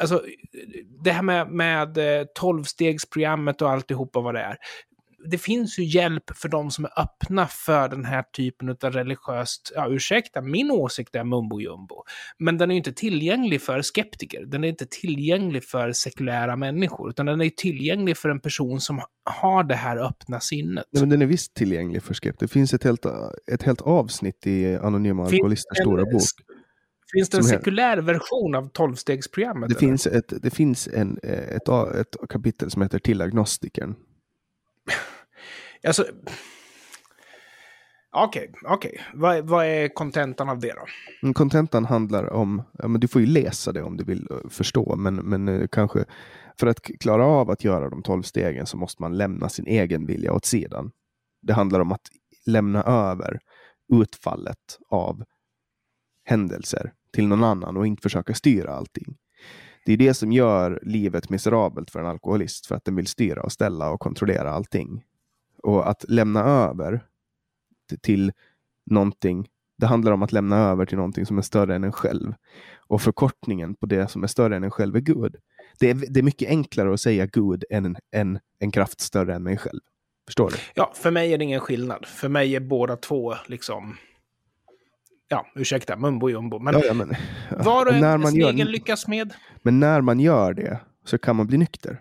alltså, 0.00 0.22
det 1.04 1.12
här 1.12 1.22
med, 1.22 1.48
med 1.48 1.98
eh, 1.98 2.26
tolvstegsprogrammet 2.34 3.62
och 3.62 3.70
alltihopa 3.70 4.20
vad 4.20 4.34
det 4.34 4.40
är. 4.40 4.56
Det 5.30 5.38
finns 5.38 5.78
ju 5.78 5.84
hjälp 5.84 6.30
för 6.36 6.48
de 6.48 6.70
som 6.70 6.84
är 6.84 7.00
öppna 7.00 7.46
för 7.46 7.88
den 7.88 8.04
här 8.04 8.22
typen 8.22 8.68
av 8.68 8.76
religiöst, 8.92 9.72
ja 9.74 9.88
ursäkta, 9.88 10.40
min 10.40 10.70
åsikt 10.70 11.14
är 11.14 11.24
mumbo 11.24 11.60
jumbo. 11.60 12.04
Men 12.38 12.58
den 12.58 12.70
är 12.70 12.74
ju 12.74 12.78
inte 12.78 12.92
tillgänglig 12.92 13.62
för 13.62 13.82
skeptiker. 13.82 14.44
Den 14.46 14.64
är 14.64 14.68
inte 14.68 14.86
tillgänglig 14.86 15.64
för 15.64 15.92
sekulära 15.92 16.56
människor, 16.56 17.10
utan 17.10 17.26
den 17.26 17.40
är 17.40 17.50
tillgänglig 17.50 18.16
för 18.16 18.28
en 18.28 18.40
person 18.40 18.80
som 18.80 19.00
har 19.24 19.64
det 19.64 19.74
här 19.74 19.96
öppna 19.96 20.40
sinnet. 20.40 20.84
Nej, 20.90 21.02
men 21.02 21.08
den 21.08 21.22
är 21.22 21.26
visst 21.26 21.54
tillgänglig 21.54 22.02
för 22.02 22.14
skeptiker. 22.14 22.46
Det 22.46 22.52
finns 22.52 22.74
ett 22.74 22.84
helt, 22.84 23.06
ett 23.52 23.62
helt 23.62 23.80
avsnitt 23.80 24.46
i 24.46 24.76
Anonyma 24.76 25.24
Alkoholisters 25.24 25.78
stora 25.78 26.04
bok. 26.04 26.22
Finns 27.12 27.28
det 27.28 27.36
en 27.36 27.44
sekulär 27.44 27.98
version 27.98 28.54
av 28.54 28.68
tolvstegsprogrammet? 28.68 29.68
Det 29.68 29.72
eller? 29.72 29.88
finns, 29.88 30.06
ett, 30.06 30.32
det 30.42 30.50
finns 30.50 30.88
en, 30.88 31.18
ett, 31.22 31.68
ett 31.68 32.16
kapitel 32.28 32.70
som 32.70 32.82
heter 32.82 32.98
Till 32.98 33.22
agnostikern. 33.22 33.94
Alltså, 35.86 36.04
Okej, 38.16 38.48
okay, 38.48 38.74
okej. 38.74 38.90
Okay. 38.90 39.04
Vad, 39.14 39.48
vad 39.48 39.66
är 39.66 39.88
kontentan 39.88 40.48
av 40.48 40.58
det 40.58 40.72
då? 40.72 40.86
Mm, 41.22 41.34
kontentan 41.34 41.84
handlar 41.84 42.32
om, 42.32 42.62
ja, 42.78 42.88
men 42.88 43.00
du 43.00 43.08
får 43.08 43.20
ju 43.20 43.26
läsa 43.26 43.72
det 43.72 43.82
om 43.82 43.96
du 43.96 44.04
vill 44.04 44.28
eh, 44.30 44.48
förstå, 44.50 44.96
men, 44.96 45.14
men 45.14 45.48
eh, 45.48 45.66
kanske 45.72 46.04
för 46.58 46.66
att 46.66 46.82
klara 47.00 47.26
av 47.26 47.50
att 47.50 47.64
göra 47.64 47.90
de 47.90 48.02
tolv 48.02 48.22
stegen 48.22 48.66
så 48.66 48.76
måste 48.76 49.02
man 49.02 49.16
lämna 49.16 49.48
sin 49.48 49.66
egen 49.66 50.06
vilja 50.06 50.32
åt 50.32 50.44
sidan. 50.44 50.90
Det 51.42 51.52
handlar 51.52 51.80
om 51.80 51.92
att 51.92 52.08
lämna 52.46 52.82
över 52.82 53.40
utfallet 53.92 54.78
av 54.90 55.24
händelser 56.24 56.92
till 57.12 57.28
någon 57.28 57.44
annan 57.44 57.76
och 57.76 57.86
inte 57.86 58.02
försöka 58.02 58.34
styra 58.34 58.74
allting. 58.74 59.16
Det 59.84 59.92
är 59.92 59.96
det 59.96 60.14
som 60.14 60.32
gör 60.32 60.80
livet 60.82 61.30
miserabelt 61.30 61.90
för 61.90 62.00
en 62.00 62.06
alkoholist, 62.06 62.66
för 62.66 62.74
att 62.74 62.84
den 62.84 62.96
vill 62.96 63.06
styra 63.06 63.42
och 63.42 63.52
ställa 63.52 63.90
och 63.90 64.00
kontrollera 64.00 64.50
allting. 64.50 65.04
Och 65.62 65.88
att 65.88 66.04
lämna 66.08 66.40
över 66.40 67.06
till 68.00 68.32
någonting, 68.90 69.48
det 69.78 69.86
handlar 69.86 70.12
om 70.12 70.22
att 70.22 70.32
lämna 70.32 70.58
över 70.58 70.86
till 70.86 70.96
någonting 70.96 71.26
som 71.26 71.38
är 71.38 71.42
större 71.42 71.74
än 71.74 71.84
en 71.84 71.92
själv. 71.92 72.34
Och 72.76 73.02
förkortningen 73.02 73.74
på 73.74 73.86
det 73.86 74.10
som 74.10 74.22
är 74.22 74.26
större 74.26 74.56
än 74.56 74.64
en 74.64 74.70
själv 74.70 74.96
är 74.96 75.00
Gud. 75.00 75.36
Det 75.78 75.90
är, 75.90 75.94
det 75.94 76.20
är 76.20 76.24
mycket 76.24 76.48
enklare 76.48 76.94
att 76.94 77.00
säga 77.00 77.26
Gud 77.26 77.64
än 77.70 77.96
än 78.12 78.38
en 78.58 78.70
kraft 78.70 79.00
större 79.00 79.34
än 79.34 79.42
mig 79.42 79.56
själv. 79.56 79.80
Förstår 80.26 80.50
du? 80.50 80.56
Ja, 80.74 80.92
för 80.94 81.10
mig 81.10 81.32
är 81.32 81.38
det 81.38 81.44
ingen 81.44 81.60
skillnad. 81.60 82.06
För 82.06 82.28
mig 82.28 82.56
är 82.56 82.60
båda 82.60 82.96
två 82.96 83.34
liksom 83.46 83.96
ja, 85.32 85.46
ursäkta, 85.54 85.96
mumbo 85.96 86.30
jumbo. 86.30 86.58
Men, 86.58 86.74
ja, 86.74 86.80
ja, 86.84 86.94
men 86.94 87.14
var 87.64 87.86
och 87.86 87.92
en 87.92 88.26
sin 88.26 88.42
egen 88.42 88.66
lyckas 88.66 89.08
med. 89.08 89.34
Men 89.62 89.80
när 89.80 90.00
man 90.00 90.20
gör 90.20 90.54
det 90.54 90.80
så 91.04 91.18
kan 91.18 91.36
man 91.36 91.46
bli 91.46 91.58
nykter. 91.58 92.00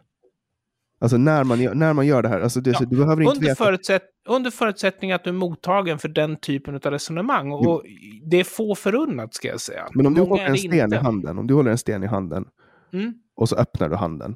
Alltså 1.00 1.18
när 1.18 1.44
man 1.44 1.62
gör, 1.62 1.76
när 1.76 1.94
man 1.94 2.08
gör 2.08 2.22
det 2.22 2.30
här. 2.30 2.42
Alltså 2.42 2.62
det, 2.62 2.72
ja, 2.72 2.80
du 2.80 2.98
behöver 2.98 3.22
inte 3.22 3.36
under, 3.36 3.48
veta... 3.48 3.64
förutsätt, 3.64 4.04
under 4.30 4.52
förutsättning 4.52 5.12
att 5.12 5.24
du 5.24 5.30
är 5.30 5.34
mottagen 5.34 6.00
för 6.00 6.10
den 6.10 6.38
typen 6.38 6.76
av 6.76 6.82
resonemang. 6.82 7.52
Och 7.52 7.84
det 8.24 8.40
är 8.40 8.44
få 8.44 8.76
förunnat 8.76 9.34
ska 9.34 9.48
jag 9.48 9.62
säga. 9.62 9.88
Men 9.94 10.06
om 10.06 10.14
Många 10.14 10.26
du 10.26 10.30
håller 10.30 10.46
en 10.46 10.58
sten 10.58 10.84
inte. 10.84 10.96
i 10.96 11.00
handen, 11.00 11.38
om 11.38 11.48
du 11.48 11.54
håller 11.54 11.72
en 11.72 11.78
sten 11.78 12.04
i 12.04 12.08
handen 12.08 12.46
mm. 12.94 13.14
och 13.36 13.50
så 13.50 13.56
öppnar 13.56 13.90
du 13.90 13.96
handen. 13.96 14.36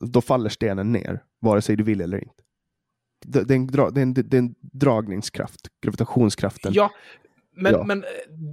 Då 0.00 0.20
faller 0.20 0.48
stenen 0.48 0.92
ner, 0.92 1.22
vare 1.40 1.62
sig 1.62 1.76
du 1.76 1.84
vill 1.84 2.00
eller 2.00 2.18
inte. 2.18 2.42
Det, 3.26 3.38
är, 3.38 3.52
en, 3.52 3.66
det, 3.66 3.80
är, 3.80 3.98
en, 3.98 4.14
det 4.14 4.34
är 4.34 4.38
en 4.38 4.54
dragningskraft, 4.60 5.60
gravitationskraften. 5.82 6.72
Ja, 6.74 6.90
men, 7.60 7.72
ja. 7.72 7.84
men 7.84 8.04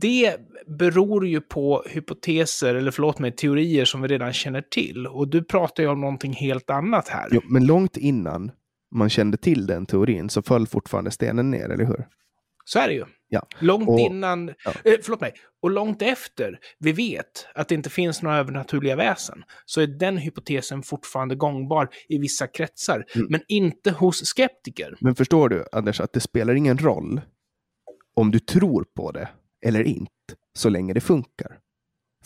det 0.01 0.35
beror 0.79 1.27
ju 1.27 1.41
på 1.41 1.83
hypoteser, 1.89 2.75
eller 2.75 2.91
förlåt 2.91 3.19
mig, 3.19 3.31
teorier 3.31 3.85
som 3.85 4.01
vi 4.01 4.07
redan 4.07 4.33
känner 4.33 4.61
till. 4.61 5.07
Och 5.07 5.27
du 5.27 5.43
pratar 5.43 5.83
ju 5.83 5.89
om 5.89 6.01
någonting 6.01 6.33
helt 6.33 6.69
annat 6.69 7.07
här. 7.07 7.27
Jo, 7.31 7.41
men 7.43 7.65
långt 7.65 7.97
innan 7.97 8.51
man 8.95 9.09
kände 9.09 9.37
till 9.37 9.67
den 9.67 9.85
teorin 9.85 10.29
så 10.29 10.41
föll 10.41 10.67
fortfarande 10.67 11.11
stenen 11.11 11.51
ner, 11.51 11.69
eller 11.69 11.85
hur? 11.85 12.07
Så 12.65 12.79
är 12.79 12.87
det 12.87 12.93
ju. 12.93 13.05
Ja. 13.29 13.47
Långt 13.59 13.89
och, 13.89 13.99
innan, 13.99 14.47
ja. 14.65 14.71
eh, 14.83 14.95
förlåt 15.03 15.21
mig, 15.21 15.33
och 15.61 15.71
långt 15.71 16.01
efter 16.01 16.59
vi 16.79 16.91
vet 16.91 17.47
att 17.55 17.67
det 17.67 17.75
inte 17.75 17.89
finns 17.89 18.21
några 18.21 18.37
övernaturliga 18.37 18.95
väsen, 18.95 19.43
så 19.65 19.81
är 19.81 19.87
den 19.87 20.17
hypotesen 20.17 20.83
fortfarande 20.83 21.35
gångbar 21.35 21.89
i 22.09 22.17
vissa 22.17 22.47
kretsar, 22.47 23.05
mm. 23.15 23.27
men 23.29 23.41
inte 23.47 23.91
hos 23.91 24.25
skeptiker. 24.25 24.95
Men 24.99 25.15
förstår 25.15 25.49
du, 25.49 25.65
Anders, 25.71 26.01
att 26.01 26.13
det 26.13 26.19
spelar 26.19 26.53
ingen 26.53 26.77
roll 26.77 27.21
om 28.17 28.31
du 28.31 28.39
tror 28.39 28.85
på 28.95 29.11
det 29.11 29.29
eller 29.65 29.83
inte, 29.83 30.11
så 30.57 30.69
länge 30.69 30.93
det 30.93 31.01
funkar. 31.01 31.57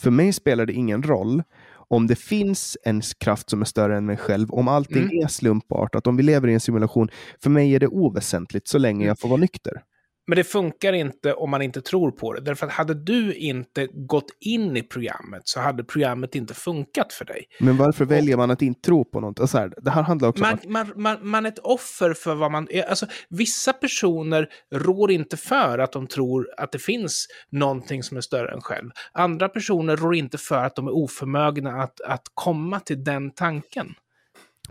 För 0.00 0.10
mig 0.10 0.32
spelar 0.32 0.66
det 0.66 0.72
ingen 0.72 1.02
roll 1.02 1.42
om 1.88 2.06
det 2.06 2.16
finns 2.16 2.78
en 2.84 3.02
kraft 3.20 3.50
som 3.50 3.60
är 3.60 3.64
större 3.64 3.96
än 3.96 4.06
mig 4.06 4.16
själv, 4.16 4.50
om 4.50 4.68
allting 4.68 5.02
mm. 5.02 5.24
är 5.24 5.28
slumpartat, 5.28 6.06
om 6.06 6.16
vi 6.16 6.22
lever 6.22 6.48
i 6.48 6.54
en 6.54 6.60
simulation. 6.60 7.08
För 7.42 7.50
mig 7.50 7.74
är 7.74 7.80
det 7.80 7.88
oväsentligt 7.88 8.68
så 8.68 8.78
länge 8.78 9.06
jag 9.06 9.18
får 9.18 9.28
vara 9.28 9.40
nykter. 9.40 9.82
Men 10.26 10.36
det 10.36 10.44
funkar 10.44 10.92
inte 10.92 11.34
om 11.34 11.50
man 11.50 11.62
inte 11.62 11.80
tror 11.80 12.10
på 12.10 12.32
det. 12.32 12.40
Därför 12.40 12.66
att 12.66 12.72
hade 12.72 12.94
du 12.94 13.34
inte 13.34 13.86
gått 13.92 14.36
in 14.40 14.76
i 14.76 14.82
programmet 14.82 15.42
så 15.44 15.60
hade 15.60 15.84
programmet 15.84 16.34
inte 16.34 16.54
funkat 16.54 17.12
för 17.12 17.24
dig. 17.24 17.44
Men 17.60 17.76
varför 17.76 18.04
väljer 18.04 18.36
man 18.36 18.50
att 18.50 18.62
inte 18.62 18.80
tro 18.80 19.04
på 19.04 19.20
något? 19.20 19.40
Alltså 19.40 19.58
här, 19.58 19.72
det 19.76 19.90
här 19.90 20.02
handlar 20.02 20.28
också 20.28 20.42
man, 20.42 20.52
om 20.52 20.58
att... 20.58 20.66
man, 20.66 21.02
man, 21.02 21.28
man 21.28 21.46
är 21.46 21.48
ett 21.48 21.58
offer 21.58 22.14
för 22.14 22.34
vad 22.34 22.50
man 22.50 22.68
är. 22.70 22.82
Alltså, 22.82 23.06
vissa 23.28 23.72
personer 23.72 24.48
rår 24.74 25.10
inte 25.10 25.36
för 25.36 25.78
att 25.78 25.92
de 25.92 26.06
tror 26.06 26.48
att 26.56 26.72
det 26.72 26.78
finns 26.78 27.26
någonting 27.50 28.02
som 28.02 28.16
är 28.16 28.20
större 28.20 28.52
än 28.52 28.60
själv. 28.60 28.90
Andra 29.12 29.48
personer 29.48 29.96
rår 29.96 30.14
inte 30.14 30.38
för 30.38 30.64
att 30.64 30.76
de 30.76 30.86
är 30.86 30.94
oförmögna 30.94 31.82
att, 31.82 32.00
att 32.00 32.22
komma 32.34 32.80
till 32.80 33.04
den 33.04 33.30
tanken. 33.30 33.94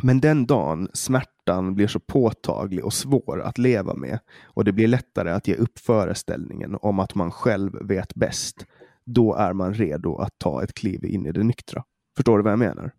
Men 0.04 0.20
den 0.20 0.46
dagen 0.46 0.90
smärtan 0.94 1.76
blir 1.76 1.88
så 1.88 2.00
påtaglig 2.00 2.86
och 2.86 2.94
svår 2.94 3.42
att 3.42 3.58
leva 3.58 3.94
med 3.94 4.20
och 4.44 4.66
det 4.66 4.72
blir 4.72 4.88
lättare 4.88 5.32
att 5.32 5.48
ge 5.48 5.56
upp 5.56 5.80
föreställningen 5.80 6.78
om 6.82 7.00
att 7.00 7.16
man 7.16 7.32
själv 7.32 7.88
vet 7.88 8.16
bäst, 8.16 8.66
då 9.06 9.36
är 9.36 9.54
man 9.54 9.74
redo 9.74 10.18
att 10.18 10.40
ta 10.40 10.64
ett 10.64 10.74
kliv 10.74 11.06
in 11.06 11.26
i 11.26 11.32
det 11.32 11.44
nyktra. 11.44 11.84
Förstår 12.16 12.38
du 12.38 12.44
vad 12.44 12.52
jag 12.52 12.60
menar? 12.60 12.92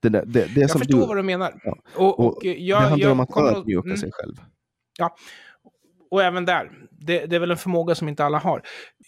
Det, 0.00 0.08
det, 0.08 0.24
det, 0.26 0.54
det 0.54 0.60
jag 0.60 0.70
förstår 0.70 1.00
du, 1.00 1.06
vad 1.06 1.16
du 1.16 1.22
menar. 1.22 1.60
Ja. 1.64 1.78
Och, 1.96 2.26
och, 2.26 2.44
jag, 2.44 2.82
det 2.82 2.88
handlar 2.88 3.08
jag, 3.08 3.12
om 3.12 3.20
att 3.20 3.36
ödmjuka 3.36 3.86
mm. 3.86 3.96
sig 3.96 4.10
själv. 4.12 4.34
Ja, 4.98 5.14
och 6.10 6.22
även 6.22 6.44
där, 6.44 6.70
det, 6.90 7.26
det 7.26 7.36
är 7.36 7.40
väl 7.40 7.50
en 7.50 7.56
förmåga 7.56 7.94
som 7.94 8.08
inte 8.08 8.24
alla 8.24 8.38
har. 8.38 8.62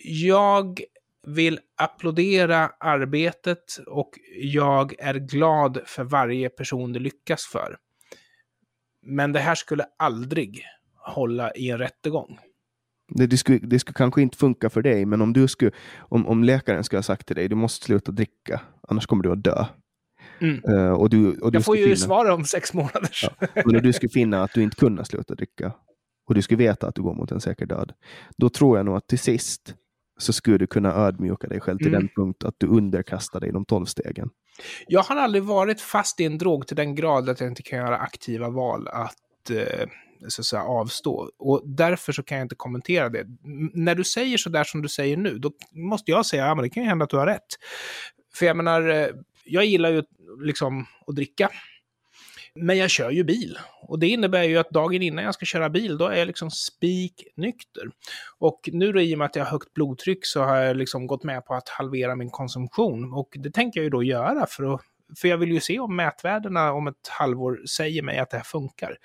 Jag 0.05 0.81
vill 1.27 1.59
applådera 1.77 2.71
arbetet 2.81 3.79
och 3.87 4.11
jag 4.43 4.95
är 4.99 5.15
glad 5.15 5.79
för 5.87 6.05
varje 6.05 6.49
person 6.49 6.93
det 6.93 6.99
lyckas 6.99 7.45
för. 7.45 7.77
Men 9.03 9.33
det 9.33 9.41
här 9.41 9.55
skulle 9.55 9.85
aldrig 9.99 10.65
hålla 10.97 11.53
i 11.53 11.71
en 11.71 11.79
rättegång. 11.79 12.39
Det, 13.09 13.27
det, 13.27 13.37
skulle, 13.37 13.59
det 13.59 13.79
skulle 13.79 13.95
kanske 13.95 14.23
inte 14.23 14.39
funka 14.39 14.71
för 14.71 14.83
dig, 14.83 15.07
men 15.07 15.23
om, 15.23 15.33
du 15.33 15.49
skulle, 15.49 15.71
om, 15.99 16.27
om 16.27 16.45
läkaren 16.45 16.85
skulle 16.85 16.99
ha 16.99 17.03
sagt 17.03 17.27
till 17.27 17.37
dig 17.37 17.49
du 17.49 17.57
måste 17.57 17.87
sluta 17.87 18.13
dricka, 18.13 18.61
annars 18.89 19.07
kommer 19.07 19.23
du 19.23 19.33
att 19.33 19.45
dö. 19.45 19.65
Mm. 20.41 20.65
Uh, 20.69 20.93
och 20.93 21.11
du, 21.11 21.39
och 21.39 21.53
du 21.53 21.57
jag 21.57 21.65
får 21.65 21.77
ju 21.77 21.85
finna, 21.85 21.97
svar 21.97 22.31
om 22.31 22.45
sex 22.45 22.75
månader. 22.75 23.11
Ja, 23.23 23.63
men 23.65 23.83
du 23.83 23.93
skulle 23.93 24.11
finna 24.11 24.43
att 24.43 24.53
du 24.55 24.63
inte 24.63 24.77
kunde 24.77 25.05
sluta 25.05 25.35
dricka 25.35 25.73
och 26.27 26.35
du 26.35 26.43
skulle 26.43 26.59
veta 26.59 26.89
att 26.89 26.95
du 26.95 27.03
går 27.03 27.15
mot 27.15 27.33
en 27.33 27.41
säker 27.41 27.67
död. 27.67 27.93
Då 28.37 28.49
tror 28.49 28.77
jag 28.77 28.87
nog 28.87 28.97
att 28.97 29.09
till 29.09 29.19
sist 29.19 29.75
så 30.21 30.33
skulle 30.33 30.59
du 30.59 30.67
kunna 30.67 30.95
ödmjuka 30.95 31.49
dig 31.49 31.61
själv 31.61 31.79
till 31.79 31.87
mm. 31.87 32.01
den 32.01 32.09
punkt 32.17 32.45
att 32.45 32.55
du 32.59 32.67
underkastar 32.67 33.41
dig 33.41 33.53
de 33.53 33.65
tolv 33.65 33.87
stegen. 33.87 34.31
Jag 34.87 35.03
har 35.03 35.17
aldrig 35.17 35.45
varit 35.45 35.81
fast 35.81 36.21
i 36.21 36.25
en 36.25 36.39
drog 36.39 36.67
till 36.67 36.77
den 36.77 36.95
grad 36.95 37.29
att 37.29 37.41
jag 37.41 37.49
inte 37.49 37.63
kan 37.63 37.79
göra 37.79 37.97
aktiva 37.99 38.49
val 38.49 38.89
att 38.89 39.51
eh, 39.51 39.89
så 40.29 40.43
att 40.43 40.47
säga, 40.47 40.63
avstå. 40.63 41.31
Och 41.39 41.63
därför 41.65 42.13
så 42.13 42.23
kan 42.23 42.39
jag 42.39 42.45
inte 42.45 42.55
kommentera 42.55 43.09
det. 43.09 43.27
När 43.75 43.95
du 43.95 44.05
säger 44.05 44.39
så 44.39 44.51
där 44.51 44.65
som 44.65 44.83
du 44.83 44.89
säger 44.89 45.17
nu, 45.17 45.39
då 45.39 45.51
måste 45.73 46.11
jag 46.11 46.27
säga, 46.27 46.47
ja 46.47 46.55
men 46.55 46.63
det 46.63 46.71
kan 46.71 46.83
ju 46.83 46.89
hända 46.89 47.05
att 47.05 47.11
du 47.11 47.17
har 47.17 47.27
rätt. 47.27 47.49
För 48.35 48.47
jag 48.47 48.57
menar, 48.57 48.89
eh, 48.89 49.07
jag 49.45 49.65
gillar 49.65 49.91
ju 49.91 50.03
liksom 50.43 50.87
att 51.07 51.17
dricka. 51.17 51.51
Men 52.55 52.79
jag 52.79 52.91
kör 52.91 53.11
ju 53.11 53.25
bil. 53.25 53.59
Och 53.83 53.99
det 53.99 54.09
innebär 54.09 54.43
ju 54.43 54.59
att 54.59 54.71
dagen 54.71 55.03
innan 55.03 55.25
jag 55.25 55.35
ska 55.35 55.47
köra 55.47 55.71
bil, 55.71 55.99
då 55.99 56.07
är 56.07 56.19
jag 56.19 56.27
liksom 56.27 56.51
spiknykter. 56.51 57.83
Och 58.39 58.69
nu 58.73 58.93
då, 58.93 59.01
i 59.01 59.15
och 59.15 59.19
med 59.19 59.27
att 59.27 59.37
jag 59.37 59.45
har 59.45 59.51
högt 59.51 59.75
blodtryck 59.75 60.27
så 60.27 60.43
har 60.43 60.57
jag 60.57 60.77
liksom 60.77 61.07
gått 61.07 61.25
med 61.25 61.47
på 61.47 61.55
att 61.55 61.69
halvera 61.69 62.17
min 62.17 62.31
konsumtion. 62.31 63.15
Och 63.15 63.29
det 63.35 63.51
tänker 63.51 63.81
jag 63.81 63.85
ju 63.85 63.91
då 63.91 64.03
göra 64.03 64.47
för 64.47 64.75
att 64.75 64.81
för 65.17 65.29
jag 65.29 65.39
vill 65.39 65.53
ju 65.53 65.61
se 65.61 65.79
om 65.79 65.97
mätvärdena 65.97 66.73
om 66.73 66.87
ett 66.87 67.09
halvår 67.09 67.61
säger 67.67 68.03
mig 68.03 68.19
att 68.19 68.31
det 68.31 68.37
här 68.37 68.45
funkar. 68.45 68.97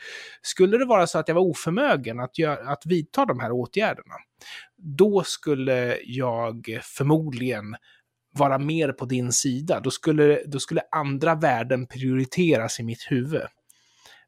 Skulle 0.41 0.77
det 0.77 0.85
vara 0.85 1.07
så 1.07 1.19
att 1.19 1.27
jag 1.27 1.35
var 1.35 1.41
oförmögen 1.41 2.19
att, 2.19 2.37
göra, 2.37 2.71
att 2.71 2.85
vidta 2.85 3.25
de 3.25 3.39
här 3.39 3.51
åtgärderna, 3.51 4.15
då 4.77 5.23
skulle 5.23 5.97
jag 6.03 6.79
förmodligen 6.83 7.75
vara 8.37 8.57
mer 8.57 8.91
på 8.91 9.05
din 9.05 9.31
sida. 9.31 9.79
Då 9.79 9.91
skulle, 9.91 10.41
då 10.45 10.59
skulle 10.59 10.81
andra 10.91 11.35
värden 11.35 11.87
prioriteras 11.87 12.79
i 12.79 12.83
mitt 12.83 13.11
huvud. 13.11 13.41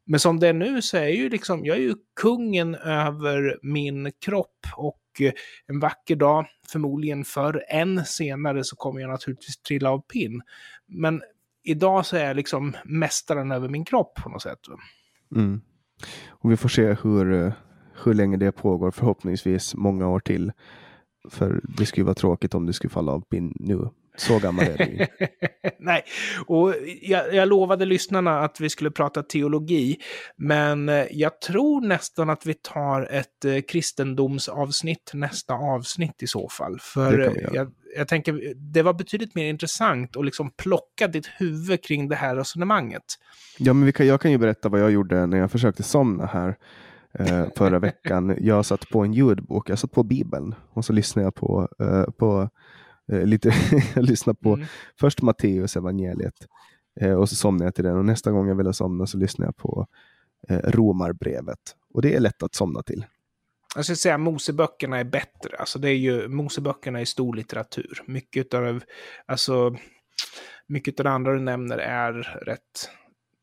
Men 0.04 0.20
som 0.20 0.40
det 0.40 0.48
är 0.48 0.52
nu 0.52 0.82
så 0.82 0.96
är 0.96 1.02
jag 1.02 1.14
ju 1.14 1.28
liksom, 1.28 1.64
jag 1.64 1.76
är 1.76 1.80
ju 1.80 1.94
kungen 2.20 2.74
över 2.74 3.58
min 3.62 4.12
kropp 4.24 4.66
och 4.76 5.02
en 5.66 5.80
vacker 5.80 6.16
dag, 6.16 6.46
förmodligen 6.72 7.24
förr 7.24 7.64
än 7.68 8.04
senare, 8.04 8.64
så 8.64 8.76
kommer 8.76 9.00
jag 9.00 9.10
naturligtvis 9.10 9.56
trilla 9.56 9.90
av 9.90 9.98
pinn. 10.00 10.42
Men 10.86 11.22
idag 11.62 12.06
så 12.06 12.16
är 12.16 12.24
jag 12.24 12.36
liksom 12.36 12.76
mästaren 12.84 13.52
över 13.52 13.68
min 13.68 13.84
kropp 13.84 14.14
på 14.22 14.28
något 14.28 14.42
sätt. 14.42 14.58
Mm. 15.36 15.60
Och 16.28 16.50
vi 16.50 16.56
får 16.56 16.68
se 16.68 16.96
hur, 17.02 17.52
hur 18.04 18.14
länge 18.14 18.36
det 18.36 18.52
pågår, 18.52 18.90
förhoppningsvis 18.90 19.74
många 19.74 20.08
år 20.08 20.20
till. 20.20 20.52
För 21.30 21.60
det 21.78 21.86
skulle 21.86 22.04
vara 22.04 22.14
tråkigt 22.14 22.54
om 22.54 22.66
det 22.66 22.72
skulle 22.72 22.90
falla 22.90 23.12
av 23.12 23.20
pinn 23.20 23.52
nu. 23.60 23.88
Så 24.18 24.38
gammal 24.38 24.64
är 24.64 24.78
du 24.78 25.06
Nej, 25.78 26.02
och 26.46 26.74
jag, 27.02 27.34
jag, 27.34 27.48
lovade 27.48 27.84
lyssnarna 27.84 28.40
att 28.40 28.60
vi 28.60 28.70
skulle 28.70 28.90
prata 28.90 29.22
teologi, 29.22 29.96
men 30.36 30.88
eh, 30.88 31.06
jag 31.10 31.40
tror 31.40 31.80
nästan 31.80 32.30
att 32.30 32.46
vi 32.46 32.54
tar 32.54 33.02
ett 33.12 33.44
eh, 33.44 33.60
kristendomsavsnitt 33.60 35.10
nästa 35.14 35.54
avsnitt 35.54 36.22
i 36.22 36.26
så 36.26 36.48
fall. 36.48 36.78
För 36.80 37.36
jag, 37.52 37.70
jag 37.96 38.08
tänker, 38.08 38.54
det 38.56 38.82
var 38.82 38.92
betydligt 38.92 39.34
mer 39.34 39.48
intressant 39.48 40.16
att 40.16 40.24
liksom 40.24 40.50
plocka 40.50 41.08
ditt 41.08 41.26
huvud 41.26 41.84
kring 41.84 42.08
det 42.08 42.16
här 42.16 42.36
resonemanget. 42.36 43.04
Ja, 43.58 43.72
men 43.72 43.86
vi 43.86 43.92
kan, 43.92 44.06
jag 44.06 44.20
kan 44.20 44.30
ju 44.30 44.38
berätta 44.38 44.68
vad 44.68 44.80
jag 44.80 44.90
gjorde 44.90 45.26
när 45.26 45.38
jag 45.38 45.50
försökte 45.50 45.82
somna 45.82 46.26
här 46.26 46.56
eh, 47.14 47.46
förra 47.56 47.78
veckan. 47.78 48.36
Jag 48.40 48.66
satt 48.66 48.88
på 48.88 49.00
en 49.00 49.12
ljudbok, 49.12 49.70
jag 49.70 49.78
satt 49.78 49.92
på 49.92 50.02
Bibeln 50.02 50.54
och 50.70 50.84
så 50.84 50.92
lyssnade 50.92 51.26
jag 51.26 51.34
på, 51.34 51.68
eh, 51.78 52.04
på 52.10 52.50
eh, 53.12 53.24
lite, 53.24 53.54
jag 53.94 54.04
lyssnade 54.04 54.38
på 54.42 54.54
mm. 54.54 54.66
först 55.00 55.22
Matteus 55.22 55.76
evangeliet 55.76 56.46
eh, 57.00 57.12
och 57.12 57.28
så 57.28 57.34
somnade 57.34 57.64
jag 57.64 57.74
till 57.74 57.84
den 57.84 57.96
och 57.96 58.04
nästa 58.04 58.30
gång 58.30 58.48
jag 58.48 58.54
ville 58.54 58.72
somna 58.72 59.06
så 59.06 59.18
lyssnade 59.18 59.46
jag 59.46 59.56
på 59.56 59.86
eh, 60.48 60.58
Romarbrevet. 60.58 61.76
Och 61.94 62.02
det 62.02 62.14
är 62.14 62.20
lätt 62.20 62.42
att 62.42 62.54
somna 62.54 62.82
till. 62.82 63.04
Jag 63.74 63.84
skulle 63.84 63.96
säga 63.96 64.14
att 64.14 64.20
Moseböckerna 64.20 64.98
är 64.98 65.04
bättre. 65.04 65.56
Alltså 65.58 65.78
det 65.78 65.90
är 65.90 65.94
ju, 65.94 66.28
Moseböckerna 66.28 67.00
är 67.00 67.04
stor 67.04 67.34
litteratur. 67.34 68.02
Mycket 68.06 68.54
av, 68.54 68.82
alltså, 69.26 69.76
mycket 70.66 71.00
av 71.00 71.04
det 71.04 71.10
andra 71.10 71.32
du 71.32 71.40
nämner 71.40 71.78
är 71.78 72.12
rätt 72.46 72.90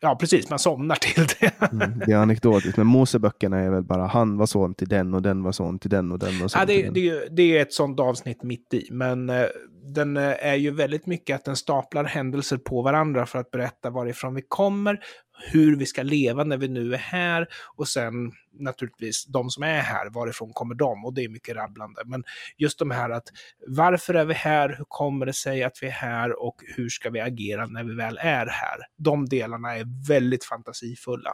Ja, 0.05 0.15
precis, 0.15 0.49
man 0.49 0.59
somnar 0.59 0.95
till 0.95 1.25
det. 1.39 1.61
mm, 1.71 2.01
det 2.05 2.11
är 2.11 2.17
anekdotiskt, 2.17 2.77
men 2.77 2.87
Moseböckerna 2.87 3.59
är 3.59 3.69
väl 3.69 3.83
bara 3.83 4.07
han 4.07 4.37
var 4.37 4.45
son 4.45 4.73
till 4.73 4.87
den 4.87 5.13
och 5.13 5.21
den 5.21 5.43
var 5.43 5.51
son 5.51 5.79
till 5.79 5.89
den 5.89 6.11
och 6.11 6.19
den 6.19 6.39
var 6.39 6.47
son 6.47 6.59
ja, 6.59 6.65
det, 6.65 6.73
till 6.73 6.83
den. 6.83 6.93
Det, 6.93 7.27
det 7.35 7.57
är 7.57 7.61
ett 7.61 7.73
sånt 7.73 7.99
avsnitt 7.99 8.43
mitt 8.43 8.73
i, 8.73 8.87
men 8.91 9.29
eh, 9.29 9.45
den 9.93 10.17
eh, 10.17 10.23
är 10.23 10.55
ju 10.55 10.71
väldigt 10.71 11.05
mycket 11.05 11.35
att 11.35 11.45
den 11.45 11.55
staplar 11.55 12.03
händelser 12.03 12.57
på 12.57 12.81
varandra 12.81 13.25
för 13.25 13.39
att 13.39 13.51
berätta 13.51 13.89
varifrån 13.89 14.35
vi 14.35 14.41
kommer, 14.47 14.99
hur 15.37 15.75
vi 15.75 15.85
ska 15.85 16.03
leva 16.03 16.43
när 16.43 16.57
vi 16.57 16.67
nu 16.67 16.93
är 16.93 16.97
här 16.97 17.47
och 17.75 17.87
sen 17.87 18.31
naturligtvis 18.59 19.25
de 19.25 19.49
som 19.49 19.63
är 19.63 19.81
här, 19.81 20.09
varifrån 20.09 20.53
kommer 20.53 20.75
de? 20.75 21.05
Och 21.05 21.13
det 21.13 21.23
är 21.23 21.29
mycket 21.29 21.55
rabblande. 21.55 22.01
Men 22.05 22.23
just 22.57 22.79
de 22.79 22.91
här 22.91 23.09
att 23.09 23.27
varför 23.67 24.13
är 24.13 24.25
vi 24.25 24.33
här? 24.33 24.75
Hur 24.77 24.85
kommer 24.87 25.25
det 25.25 25.33
sig 25.33 25.63
att 25.63 25.77
vi 25.81 25.87
är 25.87 25.91
här? 25.91 26.43
Och 26.43 26.55
hur 26.75 26.89
ska 26.89 27.09
vi 27.09 27.19
agera 27.19 27.65
när 27.65 27.83
vi 27.83 27.95
väl 27.95 28.17
är 28.21 28.45
här? 28.45 28.77
De 28.97 29.25
delarna 29.25 29.75
är 29.77 30.07
väldigt 30.07 30.45
fantasifulla. 30.45 31.33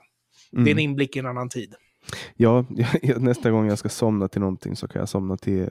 Mm. 0.54 0.64
Det 0.64 0.70
är 0.70 0.74
en 0.74 0.80
mm. 0.80 0.90
inblick 0.90 1.16
i 1.16 1.20
en 1.20 1.26
annan 1.26 1.50
tid. 1.50 1.76
Ja, 2.36 2.66
nästa 3.18 3.52
gång 3.52 3.68
jag 3.68 3.78
ska 3.78 3.90
somna 3.90 4.28
till 4.28 4.42
någonting 4.42 4.76
så 4.76 4.88
kan 4.88 5.00
jag 5.00 5.10
somna 5.10 5.38
till 5.38 5.62
eh, 5.62 5.68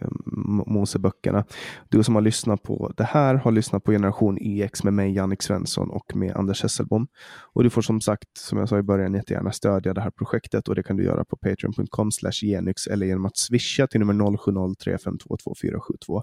Moseböckerna. 0.66 1.44
Du 1.88 2.02
som 2.02 2.14
har 2.14 2.22
lyssnat 2.22 2.62
på 2.62 2.92
det 2.96 3.04
här 3.04 3.34
har 3.34 3.52
lyssnat 3.52 3.84
på 3.84 3.92
Generation 3.92 4.38
EX 4.40 4.84
med 4.84 4.92
mig, 4.92 5.12
Jannik 5.12 5.42
Svensson 5.42 5.90
och 5.90 6.16
med 6.16 6.36
Anders 6.36 6.62
Hesselbom. 6.62 7.06
Och 7.52 7.62
du 7.62 7.70
får 7.70 7.82
som 7.82 8.00
sagt, 8.00 8.38
som 8.38 8.58
jag 8.58 8.68
sa 8.68 8.78
i 8.78 8.82
början, 8.82 9.14
jättegärna 9.14 9.52
stödja 9.52 9.94
det 9.94 10.00
här 10.00 10.10
projektet 10.10 10.68
och 10.68 10.74
det 10.74 10.82
kan 10.82 10.96
du 10.96 11.04
göra 11.04 11.24
på 11.24 11.36
patreon.com 11.36 12.10
genyx 12.42 12.86
eller 12.86 13.06
genom 13.06 13.24
att 13.24 13.36
swisha 13.36 13.86
till 13.86 14.00
nummer 14.00 14.14
0703522472. 14.14 16.22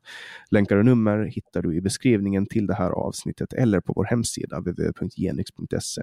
Länkar 0.51 0.77
och 0.77 0.85
nummer 0.85 1.25
hittar 1.25 1.61
du 1.61 1.75
i 1.75 1.81
beskrivningen 1.81 2.45
till 2.45 2.67
det 2.67 2.73
här 2.73 2.89
avsnittet 2.89 3.53
eller 3.53 3.79
på 3.79 3.93
vår 3.95 4.05
hemsida 4.05 4.59
www.genyx.se. 4.59 6.01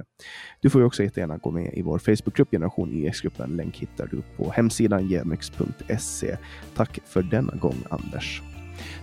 Du 0.61 0.71
får 0.71 0.85
också 0.85 1.03
jättegärna 1.03 1.39
gå 1.39 1.51
med 1.51 1.75
i 1.75 1.83
vår 1.83 1.99
Facebookgrupp 1.99 2.51
Generation 2.51 2.93
EX-gruppen. 2.93 3.57
Länk 3.57 3.77
hittar 3.77 3.94
hittar 3.95 4.07
du 4.07 4.23
på 4.37 4.51
hemsidan 4.51 5.09
genyx.se. 5.09 6.37
Tack 6.77 6.99
för 7.07 7.23
denna 7.23 7.55
gång, 7.55 7.85
Anders. 7.91 8.43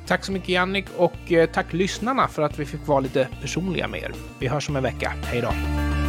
Tack 0.08 0.26
så 0.26 0.32
mycket 0.32 0.50
Jannik 0.50 0.86
och 0.98 1.32
eh, 1.32 1.50
tack 1.50 1.74
lyssnarna 1.74 2.28
för 2.28 2.42
att 2.42 2.60
vi 2.60 2.66
fick 2.66 2.88
vara 2.88 3.00
lite 3.00 3.28
personliga 3.42 3.88
med 3.88 4.02
er. 4.02 4.12
Vi 4.40 4.48
hörs 4.48 4.70
om 4.70 4.76
en 4.76 4.84
vecka. 4.84 5.14
Hej 5.24 5.42
då! 5.42 6.01